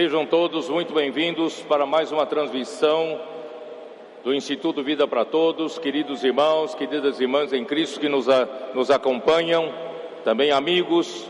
[0.00, 3.20] Sejam todos muito bem-vindos para mais uma transmissão
[4.22, 8.92] do Instituto Vida para Todos, queridos irmãos, queridas irmãs em Cristo que nos, a, nos
[8.92, 9.74] acompanham,
[10.22, 11.28] também amigos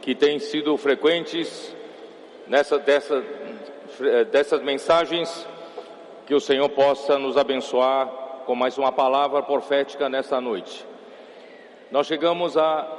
[0.00, 1.76] que têm sido frequentes
[2.46, 3.22] nessa, dessa,
[4.32, 5.46] dessas mensagens,
[6.26, 8.06] que o Senhor possa nos abençoar
[8.46, 10.86] com mais uma palavra profética nessa noite.
[11.90, 12.90] Nós chegamos à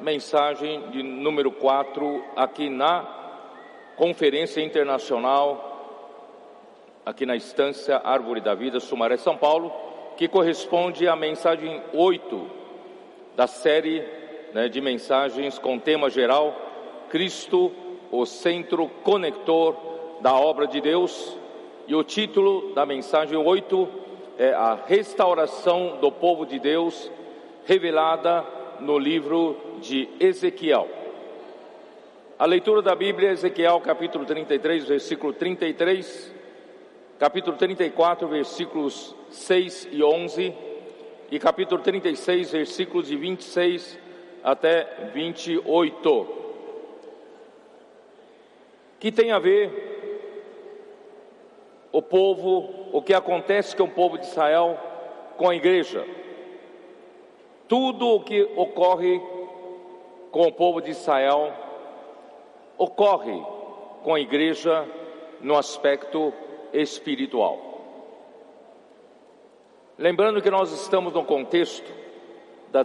[0.00, 3.17] mensagem de número 4 aqui na
[3.98, 5.74] Conferência Internacional
[7.04, 9.72] aqui na Estância Árvore da Vida, Sumaré, São Paulo,
[10.16, 12.46] que corresponde à mensagem 8
[13.34, 14.04] da série
[14.54, 16.54] né, de mensagens com tema geral
[17.10, 17.72] Cristo,
[18.12, 19.74] o centro conector
[20.20, 21.36] da obra de Deus.
[21.88, 23.88] E o título da mensagem 8
[24.38, 27.10] é A Restauração do Povo de Deus,
[27.66, 28.44] revelada
[28.78, 30.88] no livro de Ezequiel.
[32.38, 36.32] A leitura da Bíblia, Ezequiel capítulo 33, versículo 33
[37.18, 40.54] capítulo 34, versículos 6 e 11,
[41.32, 43.98] e capítulo 36, versículos de 26
[44.44, 46.28] até 28.
[49.00, 49.88] Que tem a ver
[51.90, 54.78] o povo, o que acontece com o povo de Israel
[55.36, 56.06] com a igreja.
[57.66, 59.20] Tudo o que ocorre
[60.30, 61.66] com o povo de Israel
[62.78, 63.42] ocorre
[64.04, 64.86] com a igreja
[65.40, 66.32] no aspecto
[66.72, 67.58] espiritual.
[69.98, 71.92] Lembrando que nós estamos no contexto
[72.70, 72.84] da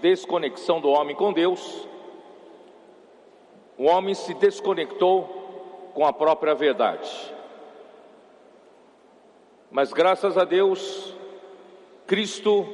[0.00, 1.88] desconexão do homem com Deus,
[3.76, 7.10] o homem se desconectou com a própria verdade.
[9.68, 11.12] Mas graças a Deus,
[12.06, 12.68] Cristo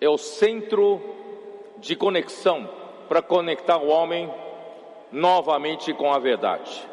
[0.00, 1.00] é o centro
[1.78, 2.68] de conexão
[3.08, 4.32] para conectar o homem
[5.10, 6.86] novamente com a verdade.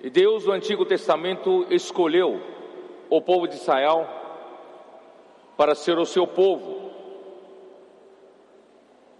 [0.00, 2.40] E Deus no Antigo Testamento escolheu
[3.08, 4.06] o povo de Israel
[5.56, 6.90] para ser o seu povo,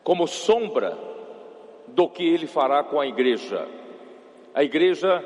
[0.03, 0.99] como sombra
[1.87, 3.69] do que ele fará com a igreja.
[4.55, 5.25] A igreja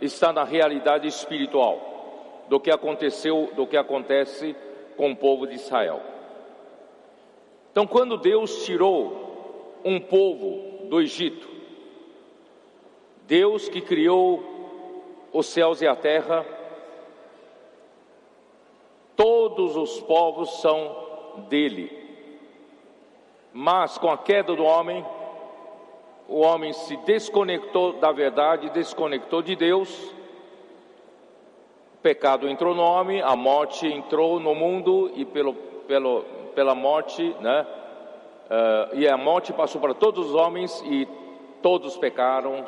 [0.00, 4.56] está na realidade espiritual do que aconteceu, do que acontece
[4.96, 6.00] com o povo de Israel.
[7.70, 9.23] Então, quando Deus tirou
[9.84, 11.48] um povo do Egito,
[13.26, 14.42] Deus que criou
[15.32, 16.44] os céus e a terra,
[19.16, 22.02] todos os povos são dele.
[23.52, 25.04] Mas com a queda do homem,
[26.28, 30.12] o homem se desconectou da verdade, desconectou de Deus.
[31.94, 36.22] O pecado entrou no homem, a morte entrou no mundo e pelo, pelo,
[36.54, 37.66] pela morte, né?
[38.44, 41.08] Uh, e a morte passou para todos os homens e
[41.62, 42.66] todos pecaram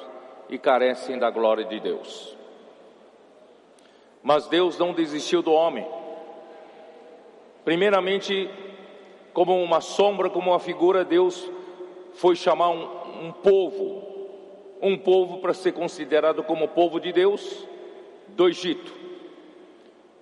[0.48, 2.36] e carecem da glória de Deus.
[4.22, 5.86] Mas Deus não desistiu do homem.
[7.64, 8.48] Primeiramente,
[9.34, 11.50] como uma sombra, como uma figura, Deus
[12.14, 14.28] foi chamar um, um povo,
[14.80, 17.66] um povo para ser considerado como povo de Deus
[18.28, 18.92] do Egito.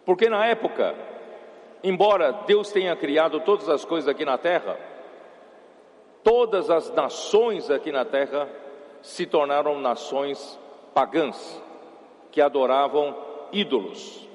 [0.05, 0.95] Porque na época,
[1.83, 4.77] embora Deus tenha criado todas as coisas aqui na terra,
[6.25, 8.49] todas as nações aqui na terra
[9.03, 10.59] se tornaram nações
[10.95, 11.63] pagãs,
[12.33, 13.15] que adoravam
[13.53, 14.27] ídolos.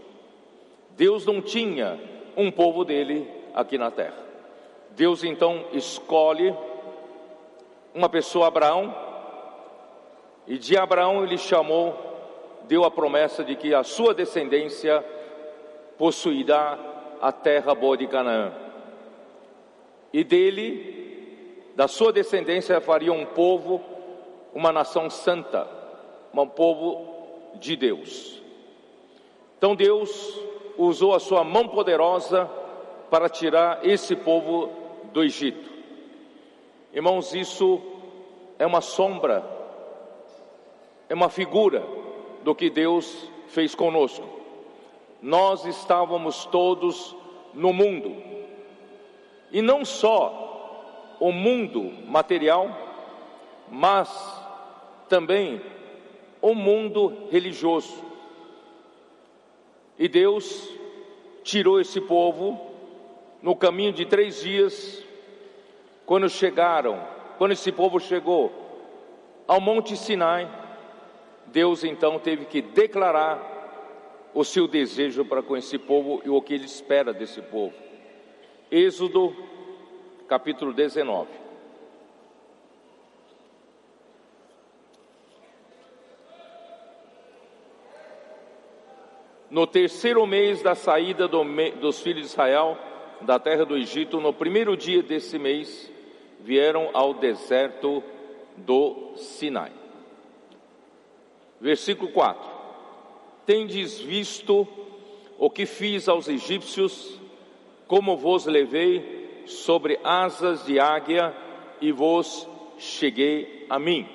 [0.92, 2.00] Deus não tinha
[2.38, 4.30] um povo dele aqui na terra.
[4.92, 6.56] Deus então escolhe
[7.94, 8.94] uma pessoa, Abraão,
[10.48, 11.96] e de Abraão ele chamou,
[12.68, 15.04] deu a promessa de que a sua descendência
[15.98, 16.78] possuirá
[17.22, 18.54] a terra boa de Canaã.
[20.14, 20.99] E dele,
[21.80, 23.82] da sua descendência, faria um povo,
[24.54, 25.66] uma nação santa,
[26.34, 27.08] um povo
[27.56, 28.44] de Deus.
[29.58, 30.42] Então Deus
[30.78, 32.52] usou a sua mão poderosa
[33.10, 34.70] para tirar esse povo
[35.14, 35.70] do Egito.
[36.92, 37.82] Irmãos, isso
[38.60, 39.42] é uma sombra,
[41.08, 41.82] é uma figura
[42.44, 44.28] do que Deus fez conosco.
[45.22, 47.16] Nós estávamos todos
[47.54, 48.22] no mundo,
[49.50, 50.39] e não só
[51.20, 52.70] o mundo material,
[53.70, 54.10] mas
[55.08, 55.62] também
[56.42, 58.04] o mundo religioso.
[59.98, 60.70] E Deus
[61.44, 62.70] tirou esse povo
[63.42, 65.04] no caminho de três dias,
[66.06, 67.00] quando chegaram,
[67.38, 68.52] quando esse povo chegou
[69.48, 70.50] ao Monte Sinai,
[71.48, 73.58] Deus então teve que declarar
[74.34, 77.74] o seu desejo para com esse povo e o que ele espera desse povo.
[78.72, 79.36] Êxodo,
[80.30, 81.28] capítulo 19.
[89.50, 92.78] No terceiro mês da saída do me, dos filhos de Israel
[93.22, 95.92] da terra do Egito, no primeiro dia desse mês,
[96.42, 98.04] vieram ao deserto
[98.56, 99.72] do Sinai.
[101.60, 102.48] Versículo 4:
[103.48, 104.68] Tendes visto
[105.40, 107.20] o que fiz aos egípcios,
[107.88, 109.19] como vos levei
[109.50, 111.36] sobre asas de águia
[111.82, 112.48] e vos
[112.78, 114.08] cheguei a mim.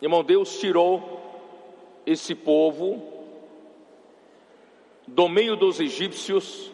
[0.00, 1.20] Irmão, Deus tirou
[2.04, 3.02] esse povo
[5.06, 6.70] do meio dos egípcios,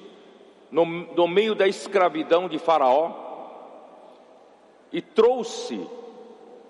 [0.71, 3.27] no, no meio da escravidão de Faraó,
[4.93, 5.87] e trouxe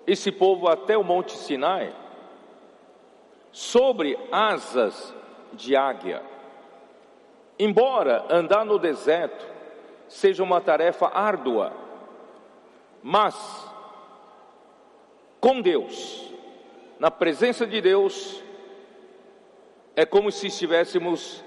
[0.05, 1.95] esse povo até o Monte Sinai
[3.51, 5.13] sobre asas
[5.53, 6.21] de águia.
[7.57, 9.58] Embora andar no deserto
[10.09, 11.71] seja uma tarefa árdua,
[13.01, 13.35] mas
[15.39, 16.33] com Deus,
[16.99, 18.43] na presença de Deus,
[19.95, 21.43] é como se estivéssemos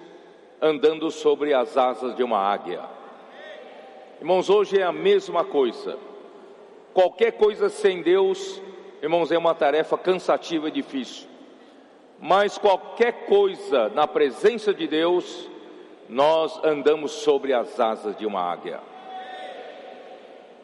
[0.60, 2.82] andando sobre as asas de uma águia.
[4.20, 5.98] Irmãos, hoje é a mesma coisa.
[6.94, 8.62] Qualquer coisa sem Deus,
[9.02, 11.28] irmãos, é uma tarefa cansativa e difícil.
[12.20, 15.50] Mas qualquer coisa na presença de Deus,
[16.12, 18.80] nós andamos sobre as asas de uma águia.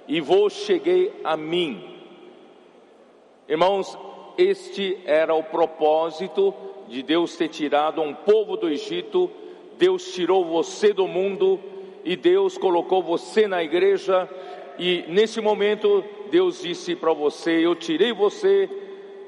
[0.06, 1.96] E vou cheguei a mim.
[3.48, 3.98] Irmãos,
[4.36, 6.54] este era o propósito
[6.86, 9.30] de Deus ter tirado um povo do Egito
[9.78, 11.60] Deus tirou você do mundo
[12.04, 14.28] e Deus colocou você na igreja.
[14.76, 18.68] E nesse momento, Deus disse para você: Eu tirei você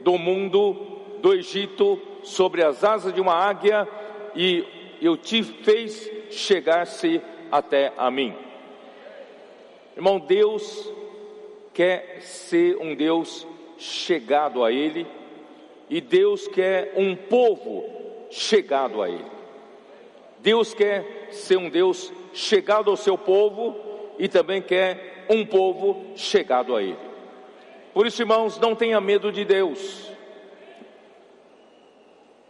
[0.01, 0.77] do mundo,
[1.23, 3.89] do Egito, sobre as asas de uma águia,
[4.35, 4.65] e
[5.00, 7.20] eu te fez chegar-se
[7.50, 8.35] até a mim.
[9.97, 10.93] Irmão, Deus
[11.73, 13.47] quer ser um Deus
[13.79, 15.06] chegado a Ele,
[15.88, 17.85] e Deus quer um povo
[18.31, 19.25] chegado a Ele.
[20.38, 23.76] Deus quer ser um Deus chegado ao seu povo
[24.19, 26.97] e também quer um povo chegado a Ele.
[27.93, 30.11] Por isso, irmãos, não tenha medo de Deus.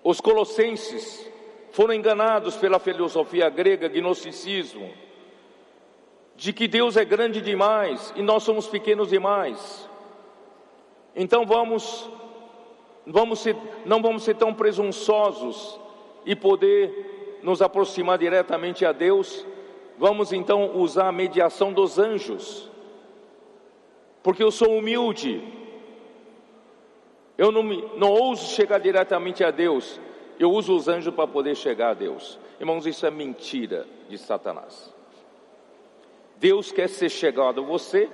[0.05, 1.30] Os colossenses
[1.73, 4.91] foram enganados pela filosofia grega, gnosticismo,
[6.37, 9.89] de que Deus é grande demais e nós somos pequenos demais.
[11.15, 12.09] Então vamos,
[13.07, 15.79] vamos ser, não vamos ser tão presunçosos
[16.25, 19.47] e poder nos aproximar diretamente a Deus,
[19.99, 22.71] vamos então usar a mediação dos anjos,
[24.23, 25.43] porque eu sou humilde,
[27.39, 29.99] eu não, me, não ouso chegar diretamente a Deus,
[30.41, 32.39] eu uso os anjos para poder chegar a Deus.
[32.59, 34.91] Irmãos, isso é mentira de Satanás.
[36.39, 38.09] Deus quer ser chegado a você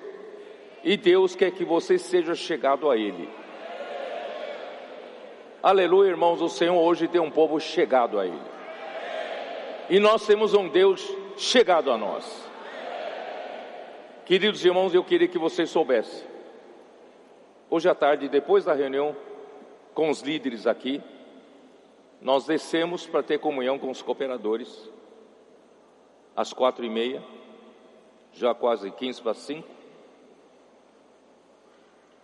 [0.82, 3.28] e Deus quer que você seja chegado a Ele.
[5.62, 8.42] Aleluia, irmãos, o Senhor hoje tem um povo chegado a Ele.
[9.88, 12.50] E nós temos um Deus chegado a nós.
[14.24, 16.26] Queridos irmãos, eu queria que vocês soubessem.
[17.70, 19.14] Hoje à tarde, depois da reunião
[19.94, 21.00] com os líderes aqui,
[22.26, 24.90] nós descemos para ter comunhão com os cooperadores,
[26.34, 27.22] às quatro e meia,
[28.32, 29.68] já quase quinze para cinco.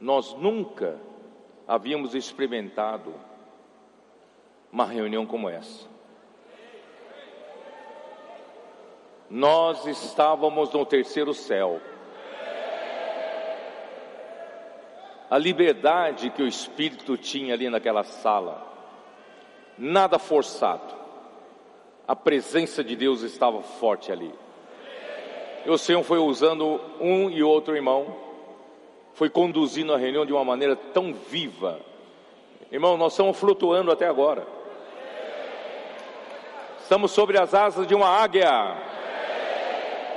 [0.01, 1.01] Nós nunca
[1.69, 3.15] havíamos experimentado
[4.73, 5.89] uma reunião como essa.
[9.31, 11.81] nós estávamos no terceiro céu.
[15.31, 18.72] A liberdade que o Espírito tinha ali naquela sala,
[19.79, 20.95] nada forçado,
[22.07, 24.33] a presença de Deus estava forte ali.
[25.65, 28.17] E o Senhor foi usando um e outro irmão,
[29.15, 31.81] foi conduzindo a reunião de uma maneira tão viva.
[32.71, 34.47] Irmão, nós estamos flutuando até agora.
[36.81, 38.77] Estamos sobre as asas de uma águia.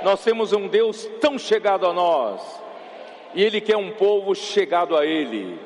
[0.02, 2.62] Nós temos um Deus tão chegado a nós,
[3.34, 5.58] e Ele quer um povo chegado a Ele.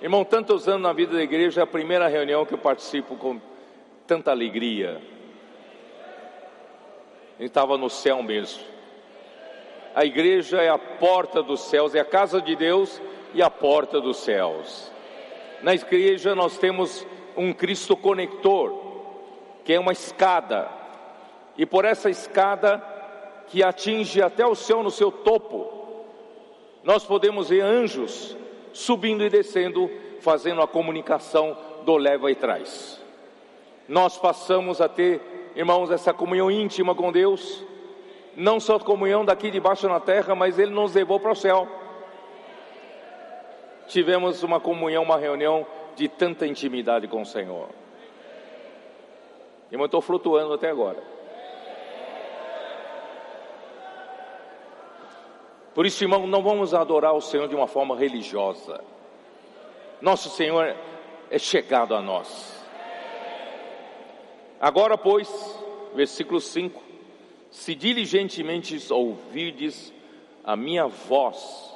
[0.00, 3.40] Irmão, tantos anos na vida da igreja, é a primeira reunião que eu participo com
[4.06, 5.02] tanta alegria.
[7.36, 8.62] Ele estava no céu mesmo.
[9.96, 13.02] A igreja é a porta dos céus, é a casa de Deus
[13.34, 14.92] e a porta dos céus.
[15.62, 17.04] Na igreja nós temos
[17.36, 18.80] um Cristo conector,
[19.64, 20.68] que é uma escada,
[21.56, 22.80] e por essa escada
[23.48, 26.04] que atinge até o céu no seu topo.
[26.84, 28.36] Nós podemos ver anjos
[28.78, 33.00] subindo e descendo, fazendo a comunicação do leva e traz.
[33.88, 35.20] Nós passamos a ter,
[35.56, 37.64] irmãos, essa comunhão íntima com Deus,
[38.36, 41.66] não só comunhão daqui de baixo na terra, mas Ele nos levou para o céu.
[43.88, 45.66] Tivemos uma comunhão, uma reunião
[45.96, 47.70] de tanta intimidade com o Senhor.
[49.72, 51.02] Irmão, estou flutuando até agora.
[55.78, 58.82] Por isso, irmão, não vamos adorar o Senhor de uma forma religiosa.
[60.00, 60.74] Nosso Senhor
[61.30, 62.66] é chegado a nós.
[64.60, 65.28] Agora, pois,
[65.94, 66.82] versículo 5:
[67.52, 69.94] Se diligentemente ouvirdes
[70.42, 71.72] a minha voz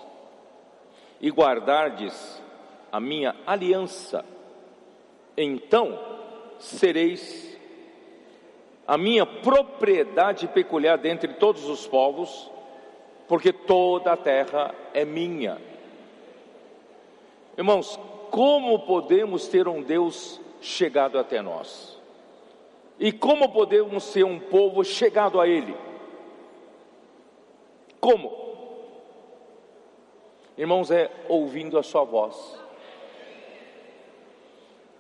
[1.21, 2.43] e guardardes
[2.91, 4.25] a minha aliança,
[5.37, 5.97] então
[6.59, 7.57] sereis
[8.85, 12.51] a minha propriedade peculiar dentre todos os povos,
[13.29, 15.61] porque toda a terra é minha.
[17.57, 17.99] Irmãos,
[18.31, 22.01] como podemos ter um Deus chegado até nós?
[22.99, 25.75] E como podemos ser um povo chegado a Ele?
[28.01, 28.43] Como?
[30.57, 32.59] Irmãos, é ouvindo a Sua voz.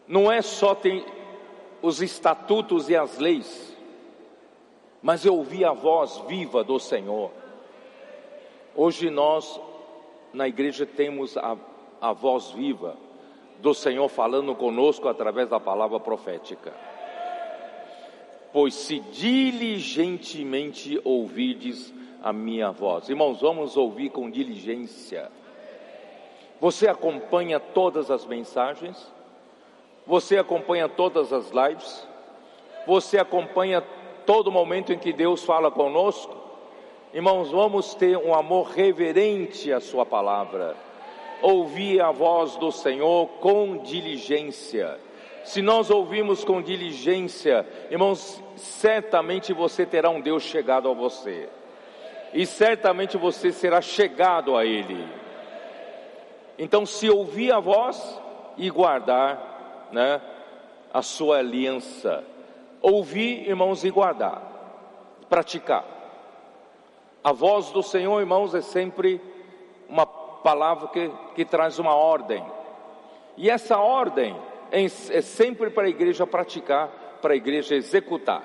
[0.06, 1.04] Não é só ter
[1.80, 3.76] os estatutos e as leis,
[5.02, 7.30] mas é ouvir a voz viva do Senhor.
[8.74, 9.60] Hoje nós,
[10.32, 11.56] na igreja, temos a,
[12.00, 12.96] a voz viva
[13.60, 16.72] do Senhor falando conosco através da palavra profética
[18.52, 23.08] pois se diligentemente ouvides a minha voz.
[23.08, 25.30] Irmãos, vamos ouvir com diligência.
[26.60, 29.10] Você acompanha todas as mensagens?
[30.06, 32.06] Você acompanha todas as lives?
[32.86, 33.80] Você acompanha
[34.26, 36.41] todo momento em que Deus fala conosco?
[37.12, 40.76] Irmãos, vamos ter um amor reverente à Sua palavra.
[41.42, 44.98] Ouvir a voz do Senhor com diligência
[45.44, 51.48] se nós ouvirmos com diligência, irmãos, certamente você terá um Deus chegado a você,
[52.32, 55.04] e certamente você será chegado a Ele.
[56.58, 58.20] Então, se ouvir a voz
[58.56, 60.20] e guardar, né,
[60.92, 62.22] a sua aliança,
[62.80, 64.42] ouvir, irmãos, e guardar,
[65.28, 65.84] praticar.
[67.24, 69.20] A voz do Senhor, irmãos, é sempre
[69.88, 72.44] uma palavra que, que traz uma ordem,
[73.36, 74.36] e essa ordem,
[74.70, 76.88] é sempre para a igreja praticar,
[77.20, 78.44] para a igreja executar.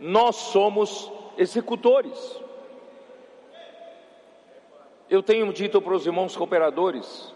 [0.00, 2.42] Nós somos executores.
[5.08, 7.32] Eu tenho dito para os irmãos cooperadores,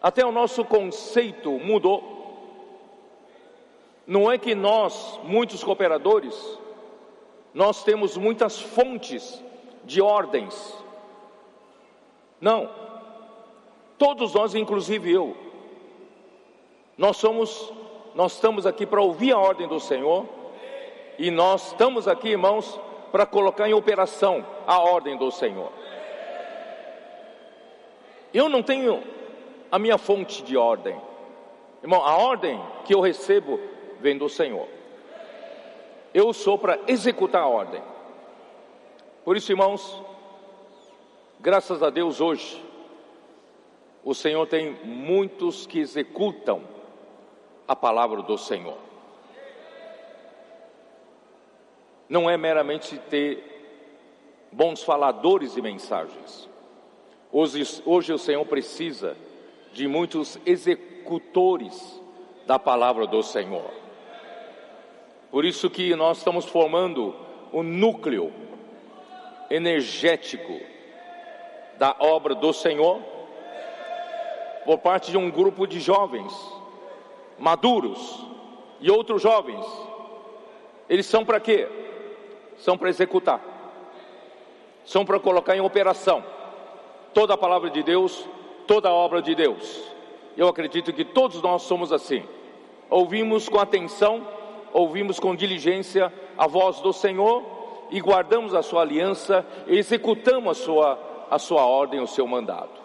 [0.00, 2.16] até o nosso conceito mudou.
[4.06, 6.58] Não é que nós, muitos cooperadores,
[7.52, 9.42] nós temos muitas fontes
[9.88, 10.76] de ordens.
[12.40, 12.68] Não.
[13.96, 15.36] Todos nós, inclusive eu,
[16.96, 17.72] nós somos,
[18.14, 20.26] nós estamos aqui para ouvir a ordem do Senhor
[21.18, 22.78] e nós estamos aqui, irmãos,
[23.10, 25.72] para colocar em operação a ordem do Senhor.
[28.32, 29.02] Eu não tenho
[29.72, 30.96] a minha fonte de ordem.
[31.82, 33.58] Irmão, a ordem que eu recebo
[34.00, 34.68] vem do Senhor.
[36.12, 37.82] Eu sou para executar a ordem.
[39.28, 40.02] Por isso, irmãos,
[41.38, 42.64] graças a Deus hoje,
[44.02, 46.62] o Senhor tem muitos que executam
[47.68, 48.78] a palavra do Senhor.
[52.08, 56.48] Não é meramente ter bons faladores de mensagens.
[57.30, 59.14] Hoje, hoje o Senhor precisa
[59.74, 62.00] de muitos executores
[62.46, 63.70] da palavra do Senhor.
[65.30, 67.14] Por isso que nós estamos formando
[67.52, 68.47] o núcleo
[69.50, 70.60] energético
[71.78, 73.00] da obra do Senhor
[74.64, 76.32] por parte de um grupo de jovens
[77.38, 78.26] maduros
[78.80, 79.64] e outros jovens,
[80.88, 81.68] eles são para quê?
[82.58, 83.40] São para executar,
[84.84, 86.24] são para colocar em operação
[87.14, 88.28] toda a palavra de Deus,
[88.66, 89.82] toda a obra de Deus.
[90.36, 92.24] Eu acredito que todos nós somos assim.
[92.90, 94.26] Ouvimos com atenção,
[94.72, 97.57] ouvimos com diligência a voz do Senhor
[97.90, 100.98] e guardamos a sua aliança executamos a sua,
[101.30, 102.78] a sua ordem, o seu mandado.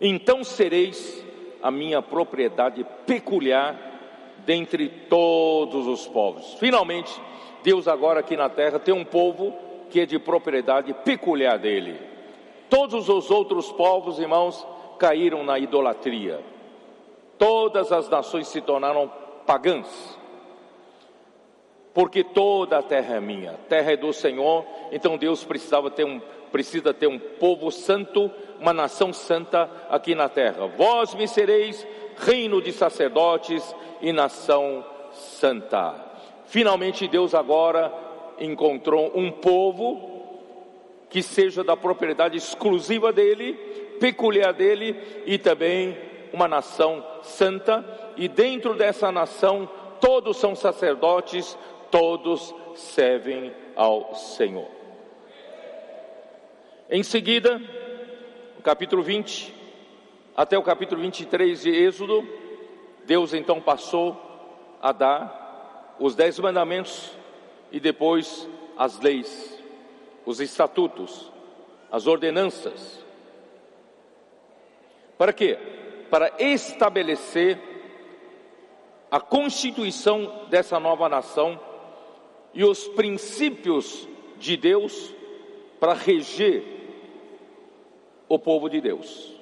[0.00, 1.24] Então sereis
[1.62, 3.76] a minha propriedade peculiar
[4.44, 6.54] dentre todos os povos.
[6.54, 7.12] Finalmente,
[7.62, 9.54] Deus agora aqui na terra tem um povo
[9.88, 11.98] que é de propriedade peculiar dele.
[12.68, 14.66] Todos os outros povos, irmãos,
[14.98, 16.40] caíram na idolatria.
[17.38, 19.10] Todas as nações se tornaram
[19.46, 20.18] pagãs.
[21.94, 26.04] Porque toda a terra é minha, a terra é do Senhor, então Deus precisava ter
[26.04, 26.20] um
[26.50, 30.68] precisa ter um povo santo, uma nação santa aqui na terra.
[30.68, 31.84] Vós me sereis
[32.16, 35.96] reino de sacerdotes e nação santa.
[36.46, 37.92] Finalmente Deus agora
[38.38, 40.10] encontrou um povo
[41.10, 43.54] que seja da propriedade exclusiva dele,
[43.98, 44.96] peculiar dele
[45.26, 45.96] e também
[46.32, 47.84] uma nação santa,
[48.16, 49.68] e dentro dessa nação
[50.00, 51.56] todos são sacerdotes,
[51.94, 54.66] todos servem ao Senhor.
[56.90, 57.62] Em seguida,
[58.64, 59.54] capítulo 20
[60.36, 62.26] até o capítulo 23 de Êxodo,
[63.04, 64.20] Deus então passou
[64.82, 67.12] a dar os dez mandamentos
[67.70, 69.62] e depois as leis,
[70.26, 71.30] os estatutos,
[71.92, 73.04] as ordenanças.
[75.16, 75.56] Para quê?
[76.10, 77.56] Para estabelecer
[79.12, 81.72] a constituição dessa nova nação
[82.54, 84.08] e os princípios
[84.38, 85.12] de Deus
[85.80, 86.62] para reger
[88.28, 89.34] o povo de Deus.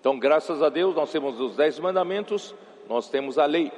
[0.00, 2.54] Então, graças a Deus, nós temos os dez mandamentos,
[2.88, 3.70] nós temos a lei,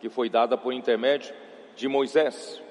[0.00, 1.34] que foi dada por intermédio
[1.74, 2.62] de Moisés.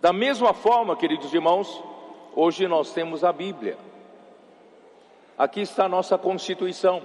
[0.00, 1.82] Da mesma forma, queridos irmãos,
[2.34, 3.76] hoje nós temos a Bíblia.
[5.36, 7.02] Aqui está a nossa Constituição,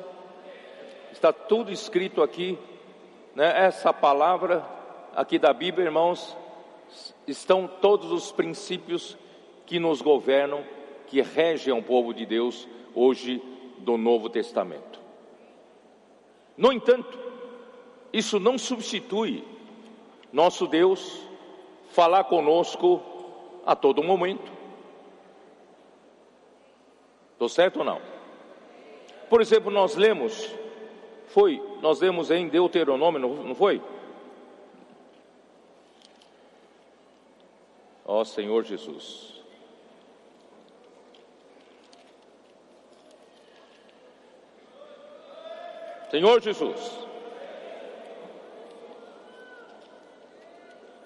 [1.12, 2.60] está tudo escrito aqui,
[3.34, 3.66] né?
[3.66, 4.79] essa palavra
[5.16, 6.36] aqui da Bíblia, irmãos,
[7.28, 9.18] estão todos os princípios
[9.66, 10.64] que nos governam,
[11.08, 13.42] que regem o povo de Deus hoje
[13.80, 15.00] do Novo Testamento.
[16.58, 17.18] No entanto,
[18.12, 19.44] isso não substitui
[20.32, 21.22] nosso Deus
[21.92, 23.02] falar conosco
[23.66, 24.52] a todo momento.
[27.34, 28.02] Estou certo ou não?
[29.30, 30.54] Por exemplo, nós lemos,
[31.28, 33.82] foi, nós lemos em Deuteronômio, não foi?
[38.12, 39.40] Ó Senhor Jesus.
[46.10, 47.08] Senhor Jesus.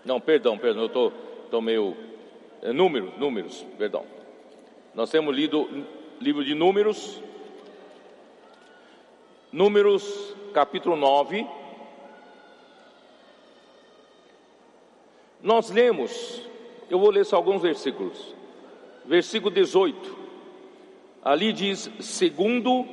[0.06, 1.18] Não, perdão, perdão, eu estou tô,
[1.52, 1.94] tô meio.
[2.62, 4.06] É, números, números, perdão.
[4.96, 5.86] Nós temos lido
[6.22, 7.22] livro de Números,
[9.52, 11.46] Números capítulo 9.
[15.42, 16.53] Nós lemos,
[16.90, 18.36] eu vou ler só alguns versículos.
[19.06, 20.18] Versículo 18.
[21.24, 22.86] Ali diz: segundo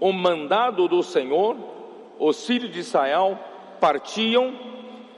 [0.00, 1.56] o mandado do Senhor,
[2.18, 3.38] os filhos de Israel
[3.80, 4.54] partiam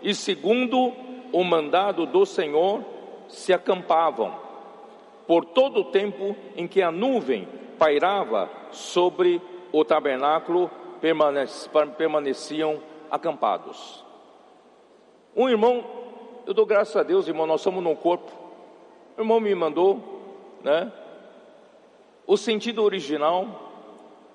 [0.03, 0.93] e, segundo
[1.33, 2.85] o mandado do Senhor,
[3.29, 4.35] se acampavam
[5.27, 7.49] por todo o tempo em que a nuvem
[7.79, 9.41] pairava sobre
[9.73, 10.71] o tabernáculo,
[11.97, 14.05] permaneciam acampados.
[15.35, 15.85] Um irmão,
[16.47, 18.31] eu dou graças a Deus, irmão, nós somos no corpo.
[19.17, 20.01] O irmão me mandou,
[20.63, 20.93] né?
[22.25, 23.47] O sentido original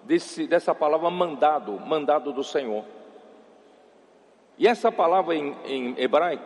[0.04, 2.84] desse, dessa palavra mandado, mandado do Senhor.
[4.58, 6.44] E essa palavra em, em hebraico,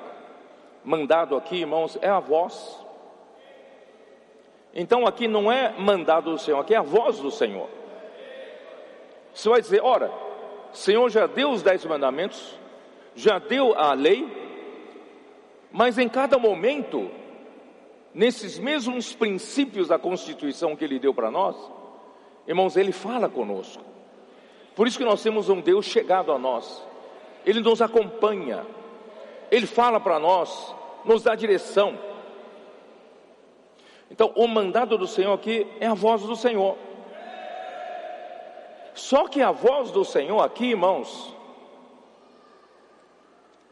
[0.84, 2.80] mandado aqui, irmãos, é a voz.
[4.74, 7.68] Então aqui não é mandado do Senhor, aqui é a voz do Senhor.
[9.34, 10.12] Você vai dizer, ora,
[10.72, 12.56] Senhor já deu os dez mandamentos,
[13.16, 14.45] já deu a lei,
[15.76, 17.12] mas em cada momento,
[18.14, 21.56] nesses mesmos princípios da Constituição que Ele deu para nós,
[22.48, 23.84] Irmãos, Ele fala conosco.
[24.76, 26.86] Por isso que nós temos um Deus chegado a nós.
[27.46, 28.66] Ele nos acompanha.
[29.50, 31.98] Ele fala para nós, nos dá direção.
[34.12, 36.78] Então, o mandado do Senhor aqui é a voz do Senhor.
[38.94, 41.34] Só que a voz do Senhor aqui, irmãos,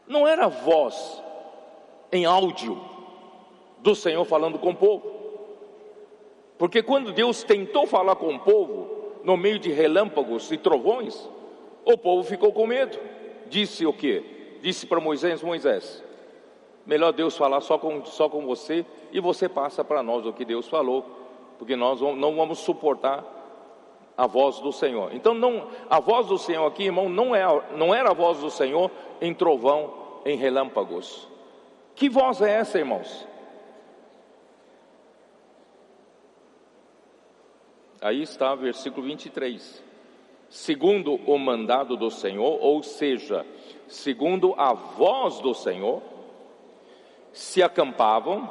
[0.06, 1.22] não era a voz
[2.14, 2.80] em áudio
[3.80, 5.12] do Senhor falando com o povo.
[6.56, 8.88] Porque quando Deus tentou falar com o povo,
[9.24, 11.28] no meio de relâmpagos e trovões,
[11.84, 12.98] o povo ficou com medo.
[13.48, 14.58] Disse o que?
[14.62, 16.02] Disse para Moisés: Moisés,
[16.86, 20.44] melhor Deus falar só com, só com você e você passa para nós o que
[20.44, 21.04] Deus falou,
[21.58, 23.24] porque nós não vamos suportar
[24.16, 25.12] a voz do Senhor.
[25.12, 27.44] Então, não, a voz do Senhor aqui, irmão, não, é,
[27.76, 29.92] não era a voz do Senhor em trovão,
[30.24, 31.33] em relâmpagos.
[31.94, 33.26] Que voz é essa, irmãos?
[38.00, 39.82] Aí está versículo 23.
[40.48, 43.46] Segundo o mandado do Senhor, ou seja,
[43.88, 46.02] segundo a voz do Senhor,
[47.32, 48.48] se acampavam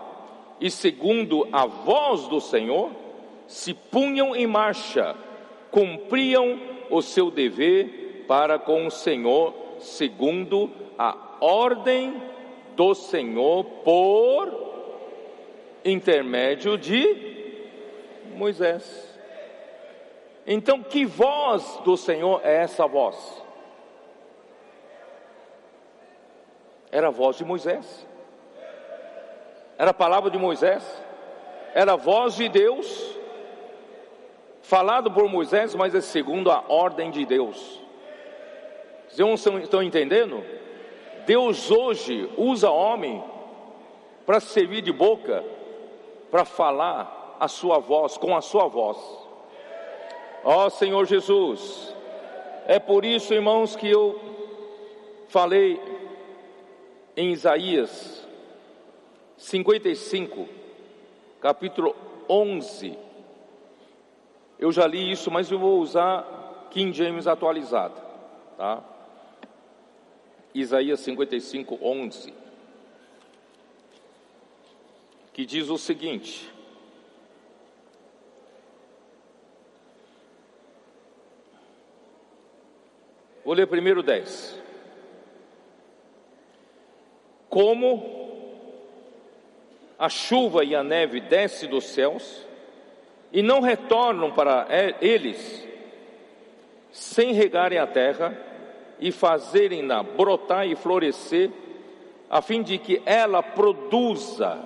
[0.59, 2.91] e segundo a voz do Senhor,
[3.45, 5.15] se punham em marcha,
[5.69, 12.32] cumpriam o seu dever para com o Senhor, segundo a ordem
[12.75, 14.73] do Senhor por
[15.83, 17.33] intermédio de
[18.35, 19.13] Moisés.
[20.45, 23.41] Então, que voz do Senhor é essa voz?
[26.91, 28.07] Era a voz de Moisés,
[29.77, 30.83] era a palavra de Moisés,
[31.73, 33.17] era a voz de Deus,
[34.61, 37.81] falado por Moisés, mas é segundo a ordem de Deus.
[39.09, 40.43] Vocês estão entendendo?
[41.25, 43.23] Deus hoje usa homem
[44.25, 45.43] para servir de boca,
[46.29, 48.97] para falar a sua voz, com a sua voz.
[50.43, 51.95] Ó Senhor Jesus,
[52.65, 54.19] é por isso, irmãos, que eu
[55.27, 55.81] falei
[57.15, 58.27] em Isaías
[59.37, 60.47] 55,
[61.39, 61.95] capítulo
[62.29, 62.97] 11.
[64.57, 68.01] Eu já li isso, mas eu vou usar King James atualizado,
[68.57, 68.83] tá?
[70.53, 72.33] Isaías 55, 11,
[75.33, 76.53] que diz o seguinte:
[83.43, 84.61] Vou ler primeiro 10.
[87.49, 88.23] Como
[89.97, 92.45] a chuva e a neve descem dos céus
[93.31, 94.67] e não retornam para
[95.01, 95.67] eles
[96.91, 98.52] sem regarem a terra
[99.03, 101.51] e fazerem-na brotar e florescer,
[102.29, 104.57] a fim de que ela produza.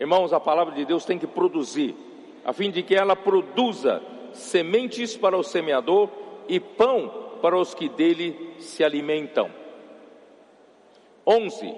[0.00, 1.94] Irmãos, a palavra de Deus tem que produzir,
[2.42, 6.08] a fim de que ela produza sementes para o semeador
[6.48, 7.12] e pão
[7.42, 9.50] para os que dele se alimentam.
[11.26, 11.74] 11.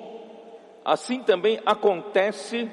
[0.84, 2.70] Assim também acontece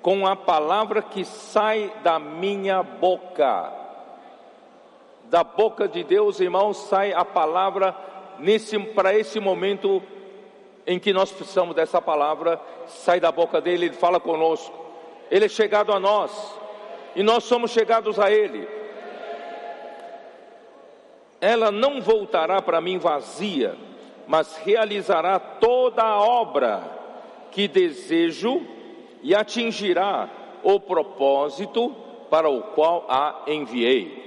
[0.00, 3.72] com a palavra que sai da minha boca.
[5.24, 8.09] Da boca de Deus, irmãos, sai a palavra
[8.40, 10.02] nesse para esse momento
[10.86, 14.78] em que nós precisamos dessa palavra, sai da boca dele, ele fala conosco.
[15.30, 16.58] Ele é chegado a nós
[17.14, 18.80] e nós somos chegados a ele
[21.40, 23.76] ela não voltará para mim vazia,
[24.26, 26.82] mas realizará toda a obra
[27.50, 28.62] que desejo
[29.22, 30.28] e atingirá
[30.62, 31.94] o propósito
[32.28, 34.20] para o qual a enviei.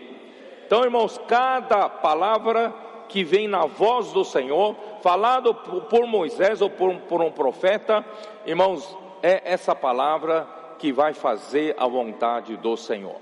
[0.66, 2.74] Então, irmãos, cada palavra
[3.14, 8.04] que vem na voz do Senhor, falado por Moisés ou por, por um profeta,
[8.44, 10.48] irmãos, é essa palavra
[10.80, 13.18] que vai fazer a vontade do Senhor.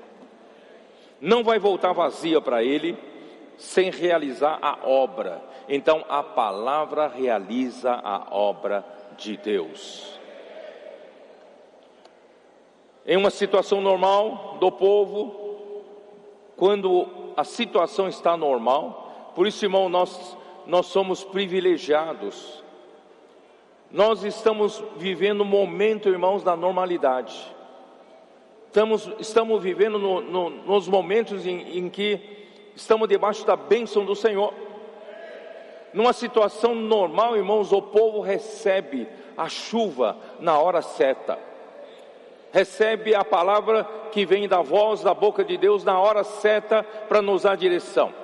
[1.20, 2.98] Não vai voltar vazia para ele,
[3.58, 5.42] sem realizar a obra.
[5.68, 8.86] Então a palavra realiza a obra
[9.18, 10.18] de Deus.
[13.06, 15.84] Em uma situação normal do povo,
[16.56, 19.01] quando a situação está normal,
[19.42, 22.64] por isso, irmão, nós, nós somos privilegiados.
[23.90, 27.36] Nós estamos vivendo um momento, irmãos, da normalidade.
[28.68, 32.22] Estamos, estamos vivendo no, no, nos momentos em, em que
[32.76, 34.54] estamos debaixo da bênção do Senhor.
[35.92, 41.40] Numa situação normal, irmãos, o povo recebe a chuva na hora certa,
[42.52, 47.24] recebe a palavra que vem da voz da boca de Deus na hora certa para
[47.24, 48.21] nos dar direção.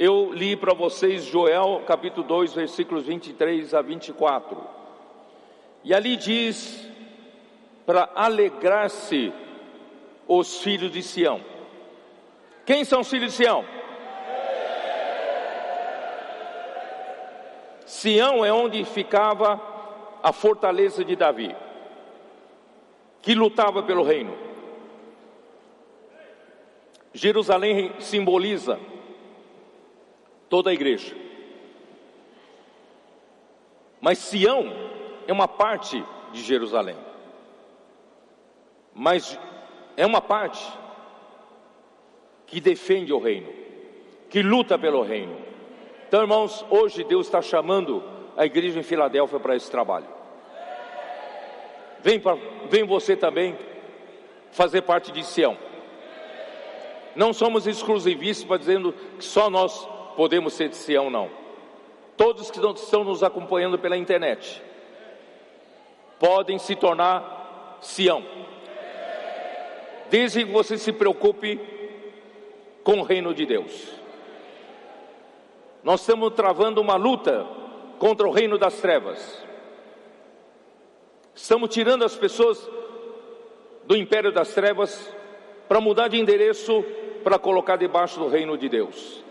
[0.00, 4.56] Eu li para vocês Joel capítulo 2, versículos 23 a 24.
[5.82, 6.88] E ali diz
[7.84, 9.32] para alegrar-se
[10.28, 11.40] os filhos de Sião.
[12.64, 13.64] Quem são os filhos de Sião?
[17.84, 19.60] Sião é onde ficava
[20.22, 21.56] a fortaleza de Davi,
[23.20, 24.38] que lutava pelo reino.
[27.12, 28.78] Jerusalém simboliza
[30.48, 31.14] toda a igreja.
[34.00, 34.72] Mas Sião
[35.26, 36.96] é uma parte de Jerusalém.
[38.94, 39.38] Mas
[39.96, 40.66] é uma parte
[42.46, 43.52] que defende o reino,
[44.30, 45.36] que luta pelo reino.
[46.06, 48.02] Então, irmãos, hoje Deus está chamando
[48.36, 50.06] a igreja em Filadélfia para esse trabalho.
[52.00, 52.36] Vem, pra,
[52.70, 53.58] vem você também
[54.52, 55.56] fazer parte de Sião.
[57.14, 61.30] Não somos exclusivistas para dizendo que só nós podemos ser de Sião, não.
[62.16, 64.60] Todos que estão nos acompanhando pela internet
[66.18, 68.24] podem se tornar Sião.
[70.10, 71.60] Desde que você se preocupe
[72.82, 73.92] com o reino de Deus.
[75.84, 77.46] Nós estamos travando uma luta
[78.00, 79.46] contra o reino das trevas.
[81.32, 82.68] Estamos tirando as pessoas
[83.84, 85.14] do império das trevas
[85.68, 86.84] para mudar de endereço
[87.22, 89.27] para colocar debaixo do reino de Deus.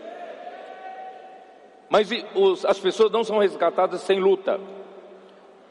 [1.90, 4.60] Mas os, as pessoas não são resgatadas sem luta.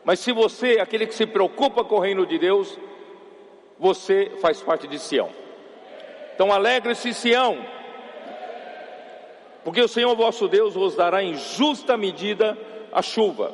[0.04, 2.78] Mas se você aquele que se preocupa com o reino de Deus,
[3.78, 5.30] você faz parte de Sião.
[6.34, 7.58] Então alegre-se, Sião,
[9.64, 12.56] porque o Senhor vosso Deus vos dará em justa medida
[12.92, 13.52] a chuva.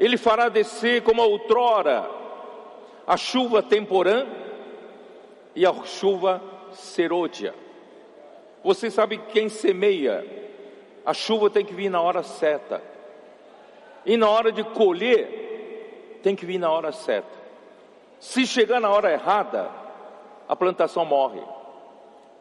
[0.00, 2.08] Ele fará descer como outrora
[3.06, 4.26] a chuva temporã
[5.54, 7.54] e a chuva serôdia.
[8.64, 10.43] Você sabe quem semeia
[11.04, 12.82] A chuva tem que vir na hora certa.
[14.06, 17.44] E na hora de colher, tem que vir na hora certa.
[18.18, 19.70] Se chegar na hora errada,
[20.48, 21.42] a plantação morre.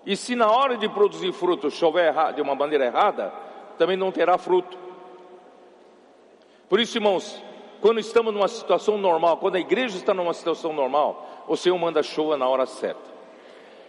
[0.06, 3.34] E se na hora de produzir fruto chover de uma maneira errada,
[3.78, 4.78] também não terá fruto.
[6.70, 7.42] Por isso, irmãos,
[7.82, 12.02] quando estamos numa situação normal, quando a igreja está numa situação normal, o Senhor manda
[12.02, 13.12] chuva na hora certa.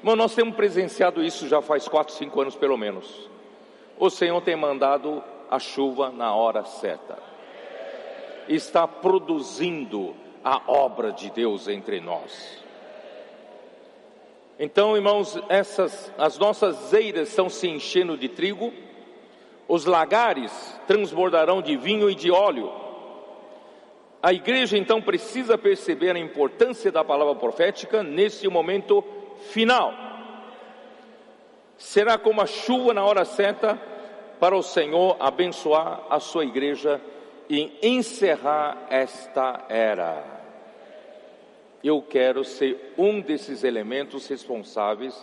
[0.00, 3.30] Irmão, nós temos presenciado isso já faz quatro, cinco anos pelo menos.
[3.98, 7.18] O Senhor tem mandado a chuva na hora certa.
[8.48, 12.62] Está produzindo a obra de Deus entre nós.
[14.58, 18.72] Então, irmãos, essas as nossas eiras estão se enchendo de trigo,
[19.66, 20.52] os lagares
[20.86, 22.70] transbordarão de vinho e de óleo.
[24.22, 29.04] A igreja então precisa perceber a importância da palavra profética nesse momento
[29.50, 29.92] final.
[31.76, 33.80] Será como a chuva na hora certa
[34.40, 37.00] para o Senhor abençoar a sua igreja
[37.48, 40.34] e encerrar esta era
[41.84, 45.14] eu quero ser um desses elementos responsáveis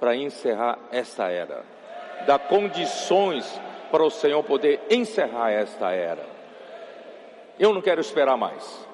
[0.00, 1.62] para encerrar esta era,
[2.26, 6.26] dar condições para o Senhor poder encerrar esta era.
[7.58, 8.88] Eu não quero esperar mais,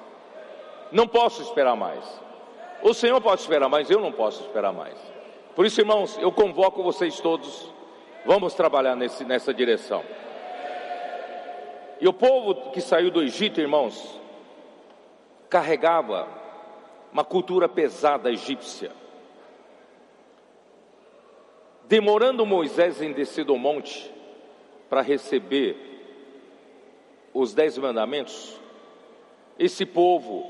[0.91, 2.05] não posso esperar mais.
[2.83, 4.99] O Senhor pode esperar mais, eu não posso esperar mais.
[5.55, 7.71] Por isso, irmãos, eu convoco vocês todos,
[8.25, 10.03] vamos trabalhar nesse, nessa direção.
[12.01, 14.19] E o povo que saiu do Egito, irmãos,
[15.51, 16.27] carregava
[17.13, 18.91] uma cultura pesada egípcia.
[21.85, 24.11] Demorando Moisés em descer do monte
[24.89, 25.77] para receber
[27.35, 28.59] os dez mandamentos,
[29.59, 30.47] esse povo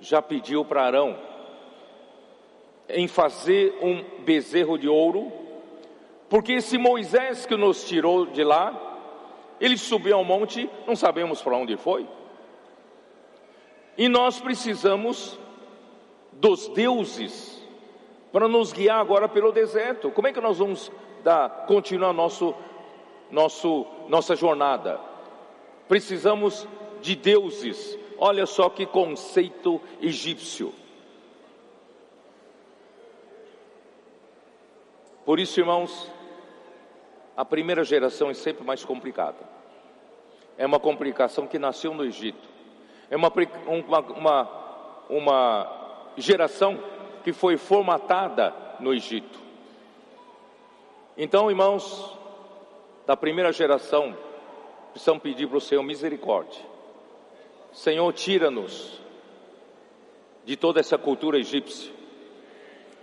[0.00, 1.18] já pediu para Arão
[2.88, 5.30] em fazer um bezerro de ouro,
[6.28, 8.88] porque esse Moisés que nos tirou de lá,
[9.60, 12.06] ele subiu ao monte, não sabemos para onde foi.
[13.96, 15.38] E nós precisamos
[16.32, 17.60] dos deuses
[18.30, 20.10] para nos guiar agora pelo deserto.
[20.10, 20.92] Como é que nós vamos
[21.24, 22.54] dar, continuar nosso,
[23.30, 25.00] nosso, nossa jornada?
[25.88, 26.68] Precisamos
[27.00, 27.98] de deuses.
[28.18, 30.72] Olha só que conceito egípcio.
[35.28, 36.10] Por isso, irmãos,
[37.36, 39.36] a primeira geração é sempre mais complicada.
[40.56, 42.48] É uma complicação que nasceu no Egito.
[43.10, 43.30] É uma,
[43.66, 46.82] uma, uma, uma geração
[47.22, 49.38] que foi formatada no Egito.
[51.14, 52.16] Então, irmãos,
[53.06, 54.16] da primeira geração,
[54.92, 56.64] precisamos pedir para o Senhor misericórdia.
[57.70, 58.98] Senhor, tira-nos
[60.46, 61.92] de toda essa cultura egípcia.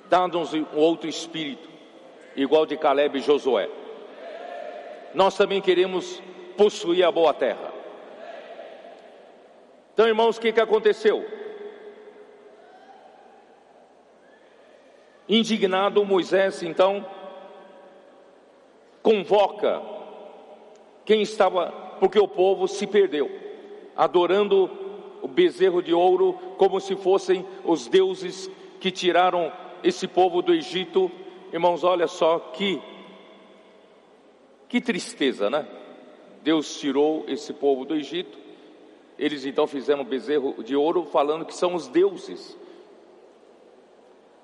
[0.09, 1.74] Dá-nos um outro espírito,
[2.35, 3.69] igual de Caleb e Josué.
[5.13, 6.21] Nós também queremos
[6.57, 7.73] possuir a boa terra.
[9.93, 11.25] Então, irmãos, o que, que aconteceu?
[15.27, 17.05] Indignado, Moisés então
[19.01, 19.81] convoca
[21.05, 23.31] quem estava, porque o povo se perdeu,
[23.95, 24.69] adorando
[25.21, 29.51] o bezerro de ouro como se fossem os deuses que tiraram
[29.83, 31.11] esse povo do Egito.
[31.55, 32.81] Irmãos, olha só que
[34.67, 35.65] que tristeza, né?
[36.43, 38.37] Deus tirou esse povo do Egito.
[39.17, 42.57] Eles então fizeram bezerro de ouro falando que são os deuses.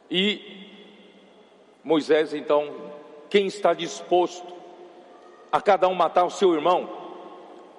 [0.09, 0.39] E
[1.83, 2.73] Moisés, então,
[3.29, 4.55] quem está disposto
[5.51, 6.89] a cada um matar o seu irmão,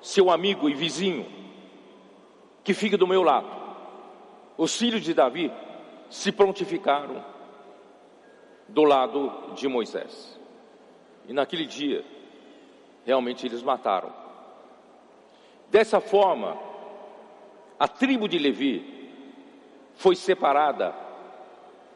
[0.03, 1.25] seu amigo e vizinho,
[2.62, 3.49] que fique do meu lado?
[4.59, 5.51] Os filhos de Davi
[6.11, 7.32] se prontificaram
[8.73, 10.39] do lado de Moisés.
[11.29, 12.05] E naquele dia,
[13.05, 14.13] realmente eles mataram.
[15.71, 16.59] Dessa forma,
[17.79, 19.11] a tribo de Levi
[19.95, 20.95] foi separada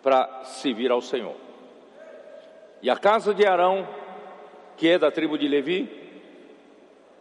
[0.03, 1.35] para servir ao Senhor.
[2.83, 3.89] E a casa de Arão,
[4.77, 5.91] que é da tribo de Levi,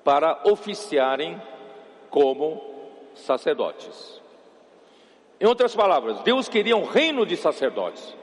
[0.03, 1.41] para oficiarem
[2.09, 2.61] como
[3.15, 4.21] sacerdotes.
[5.39, 8.15] Em outras palavras, Deus queria um reino de sacerdotes.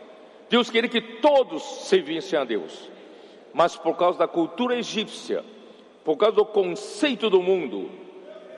[0.52, 2.90] Deus queria que todos servissem a Deus.
[3.54, 5.42] Mas por causa da cultura egípcia,
[6.04, 7.90] por causa do conceito do mundo,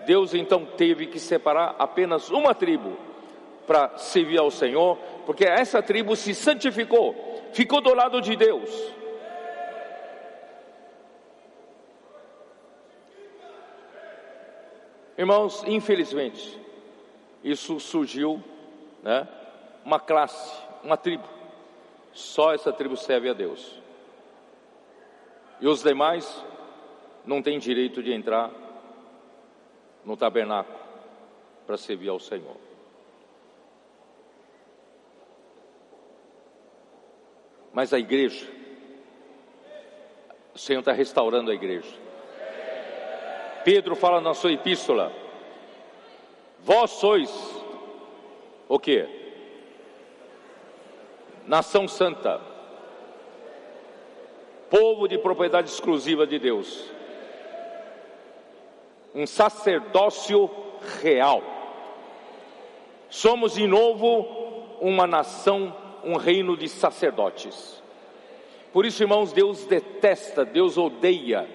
[0.04, 2.96] Deus então teve que separar apenas uma tribo
[3.64, 7.14] para servir ao Senhor, porque essa tribo se santificou,
[7.52, 8.92] ficou do lado de Deus.
[15.16, 16.58] Irmãos, infelizmente,
[17.44, 18.42] isso surgiu,
[19.00, 19.28] né?
[19.84, 21.43] Uma classe, uma tribo.
[22.14, 23.82] Só essa tribo serve a Deus.
[25.60, 26.44] E os demais
[27.26, 28.50] não tem direito de entrar
[30.04, 30.78] no tabernáculo
[31.66, 32.56] para servir ao Senhor.
[37.72, 38.46] Mas a igreja,
[40.54, 41.92] o Senhor está restaurando a igreja.
[43.64, 45.12] Pedro fala na sua epístola:
[46.60, 47.30] Vós sois
[48.68, 49.23] o que?
[51.46, 52.40] Nação santa,
[54.70, 56.90] povo de propriedade exclusiva de Deus,
[59.14, 60.50] um sacerdócio
[61.02, 61.42] real.
[63.10, 64.22] Somos de novo
[64.80, 67.82] uma nação, um reino de sacerdotes.
[68.72, 71.46] Por isso, irmãos, Deus detesta, Deus odeia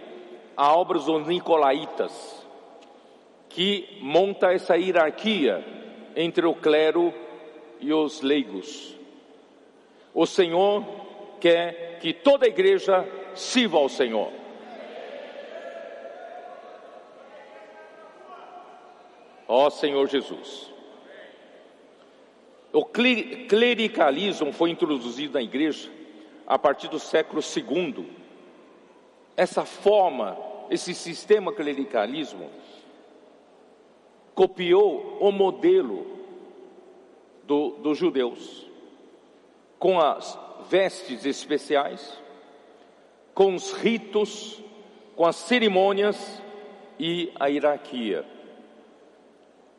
[0.56, 2.45] a obra dos nicolaítas,
[3.49, 5.65] que monta essa hierarquia
[6.15, 7.12] entre o clero
[7.80, 8.98] e os leigos.
[10.21, 10.84] O Senhor
[11.39, 14.29] quer que toda a igreja sirva ao Senhor.
[19.47, 20.69] Ó Senhor Jesus.
[22.73, 25.89] O clericalismo foi introduzido na igreja
[26.45, 28.05] a partir do século II.
[29.38, 30.38] Essa forma,
[30.69, 32.49] esse sistema clericalismo,
[34.36, 36.05] copiou o modelo
[37.45, 38.68] do, dos judeus,
[39.79, 40.37] com as
[40.69, 42.21] vestes especiais,
[43.33, 44.61] com os ritos,
[45.15, 46.41] com as cerimônias
[46.99, 48.25] e a hierarquia.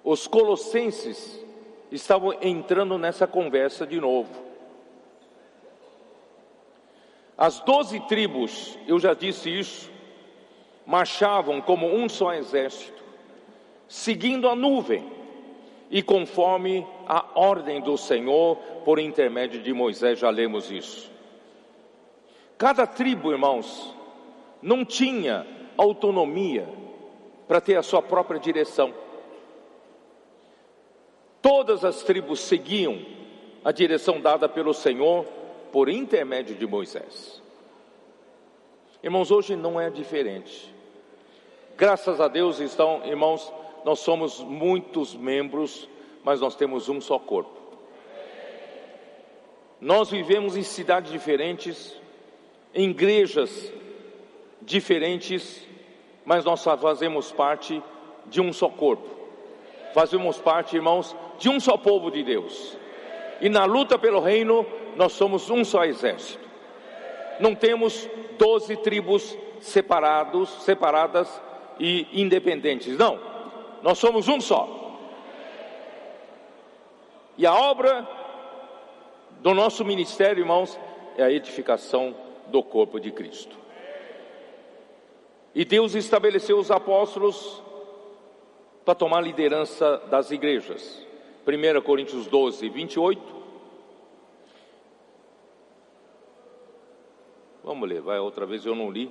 [0.02, 1.38] Os colossenses
[1.92, 4.50] estavam entrando nessa conversa de novo.
[7.36, 9.90] As doze tribos, eu já disse isso,
[10.86, 13.02] marchavam como um só exército,
[13.86, 15.19] seguindo a nuvem
[15.90, 21.11] e conforme a ordem do Senhor por intermédio de Moisés, já lemos isso.
[22.57, 23.94] Cada tribo, irmãos,
[24.62, 26.68] não tinha autonomia
[27.48, 28.94] para ter a sua própria direção.
[31.42, 33.05] Todas as tribos seguiam
[33.64, 35.24] a direção dada pelo Senhor
[35.72, 37.42] por intermédio de Moisés.
[39.03, 40.72] Irmãos, hoje não é diferente.
[41.76, 43.50] Graças a Deus, estão, irmãos,
[43.84, 45.88] nós somos muitos membros,
[46.22, 47.58] mas nós temos um só corpo.
[49.80, 51.98] Nós vivemos em cidades diferentes,
[52.74, 53.72] em igrejas
[54.60, 55.66] diferentes,
[56.24, 57.82] mas nós fazemos parte
[58.26, 59.08] de um só corpo.
[59.94, 62.76] Fazemos parte, irmãos, de um só povo de Deus.
[63.40, 64.66] E na luta pelo reino,
[64.96, 66.48] nós somos um só exército.
[67.40, 71.40] Não temos doze tribos separados, separadas
[71.78, 72.96] e independentes.
[72.98, 73.18] Não,
[73.82, 74.98] nós somos um só.
[77.36, 78.06] E a obra
[79.40, 80.78] do nosso ministério, irmãos,
[81.16, 82.14] é a edificação
[82.48, 83.56] do corpo de Cristo.
[85.54, 87.62] E Deus estabeleceu os apóstolos
[88.84, 91.06] para tomar liderança das igrejas.
[91.46, 93.40] 1 Coríntios 12, 28.
[97.64, 99.10] Vamos ler, vai outra vez, eu não li.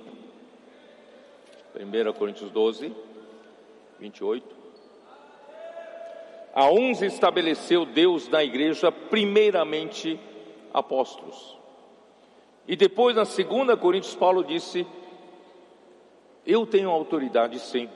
[1.74, 2.94] 1 Coríntios 12,
[3.98, 4.59] 28.
[6.54, 10.18] A uns estabeleceu Deus na igreja, primeiramente
[10.72, 11.56] apóstolos.
[12.66, 14.86] E depois, na segunda Coríntios, Paulo disse:
[16.44, 17.88] Eu tenho autoridade sim.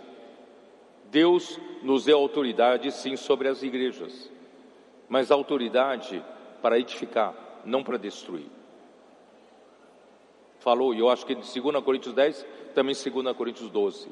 [1.10, 4.30] Deus nos deu autoridade sim sobre as igrejas,
[5.08, 6.24] mas autoridade
[6.60, 8.50] para edificar, não para destruir.
[10.58, 14.08] Falou, e eu acho que de 2 Coríntios 10, também 2 Coríntios 12.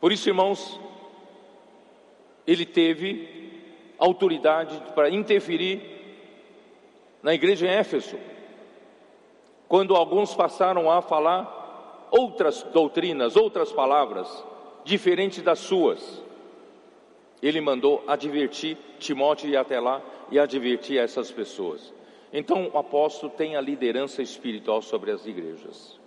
[0.00, 0.80] Por isso, irmãos,
[2.46, 3.50] ele teve
[3.98, 5.80] autoridade para interferir
[7.22, 8.18] na igreja em Éfeso,
[9.68, 14.44] quando alguns passaram a falar outras doutrinas, outras palavras,
[14.84, 16.22] diferente das suas.
[17.40, 21.92] Ele mandou advertir Timóteo e até lá e advertir essas pessoas.
[22.32, 26.01] Então o apóstolo tem a liderança espiritual sobre as igrejas.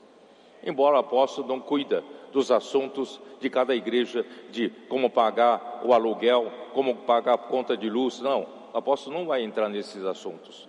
[0.66, 2.04] Embora o apóstolo não cuida
[2.34, 7.90] dos assuntos de cada igreja, de como pagar o aluguel, como pagar a conta de
[7.90, 8.48] luz, não.
[8.74, 10.68] O apóstolo não vai entrar nesses assuntos.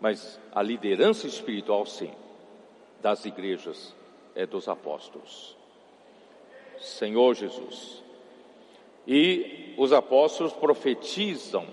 [0.00, 2.10] Mas a liderança espiritual, sim,
[3.00, 3.94] das igrejas
[4.34, 5.56] é dos apóstolos.
[6.80, 8.02] Senhor Jesus.
[9.06, 11.66] E os apóstolos profetizam,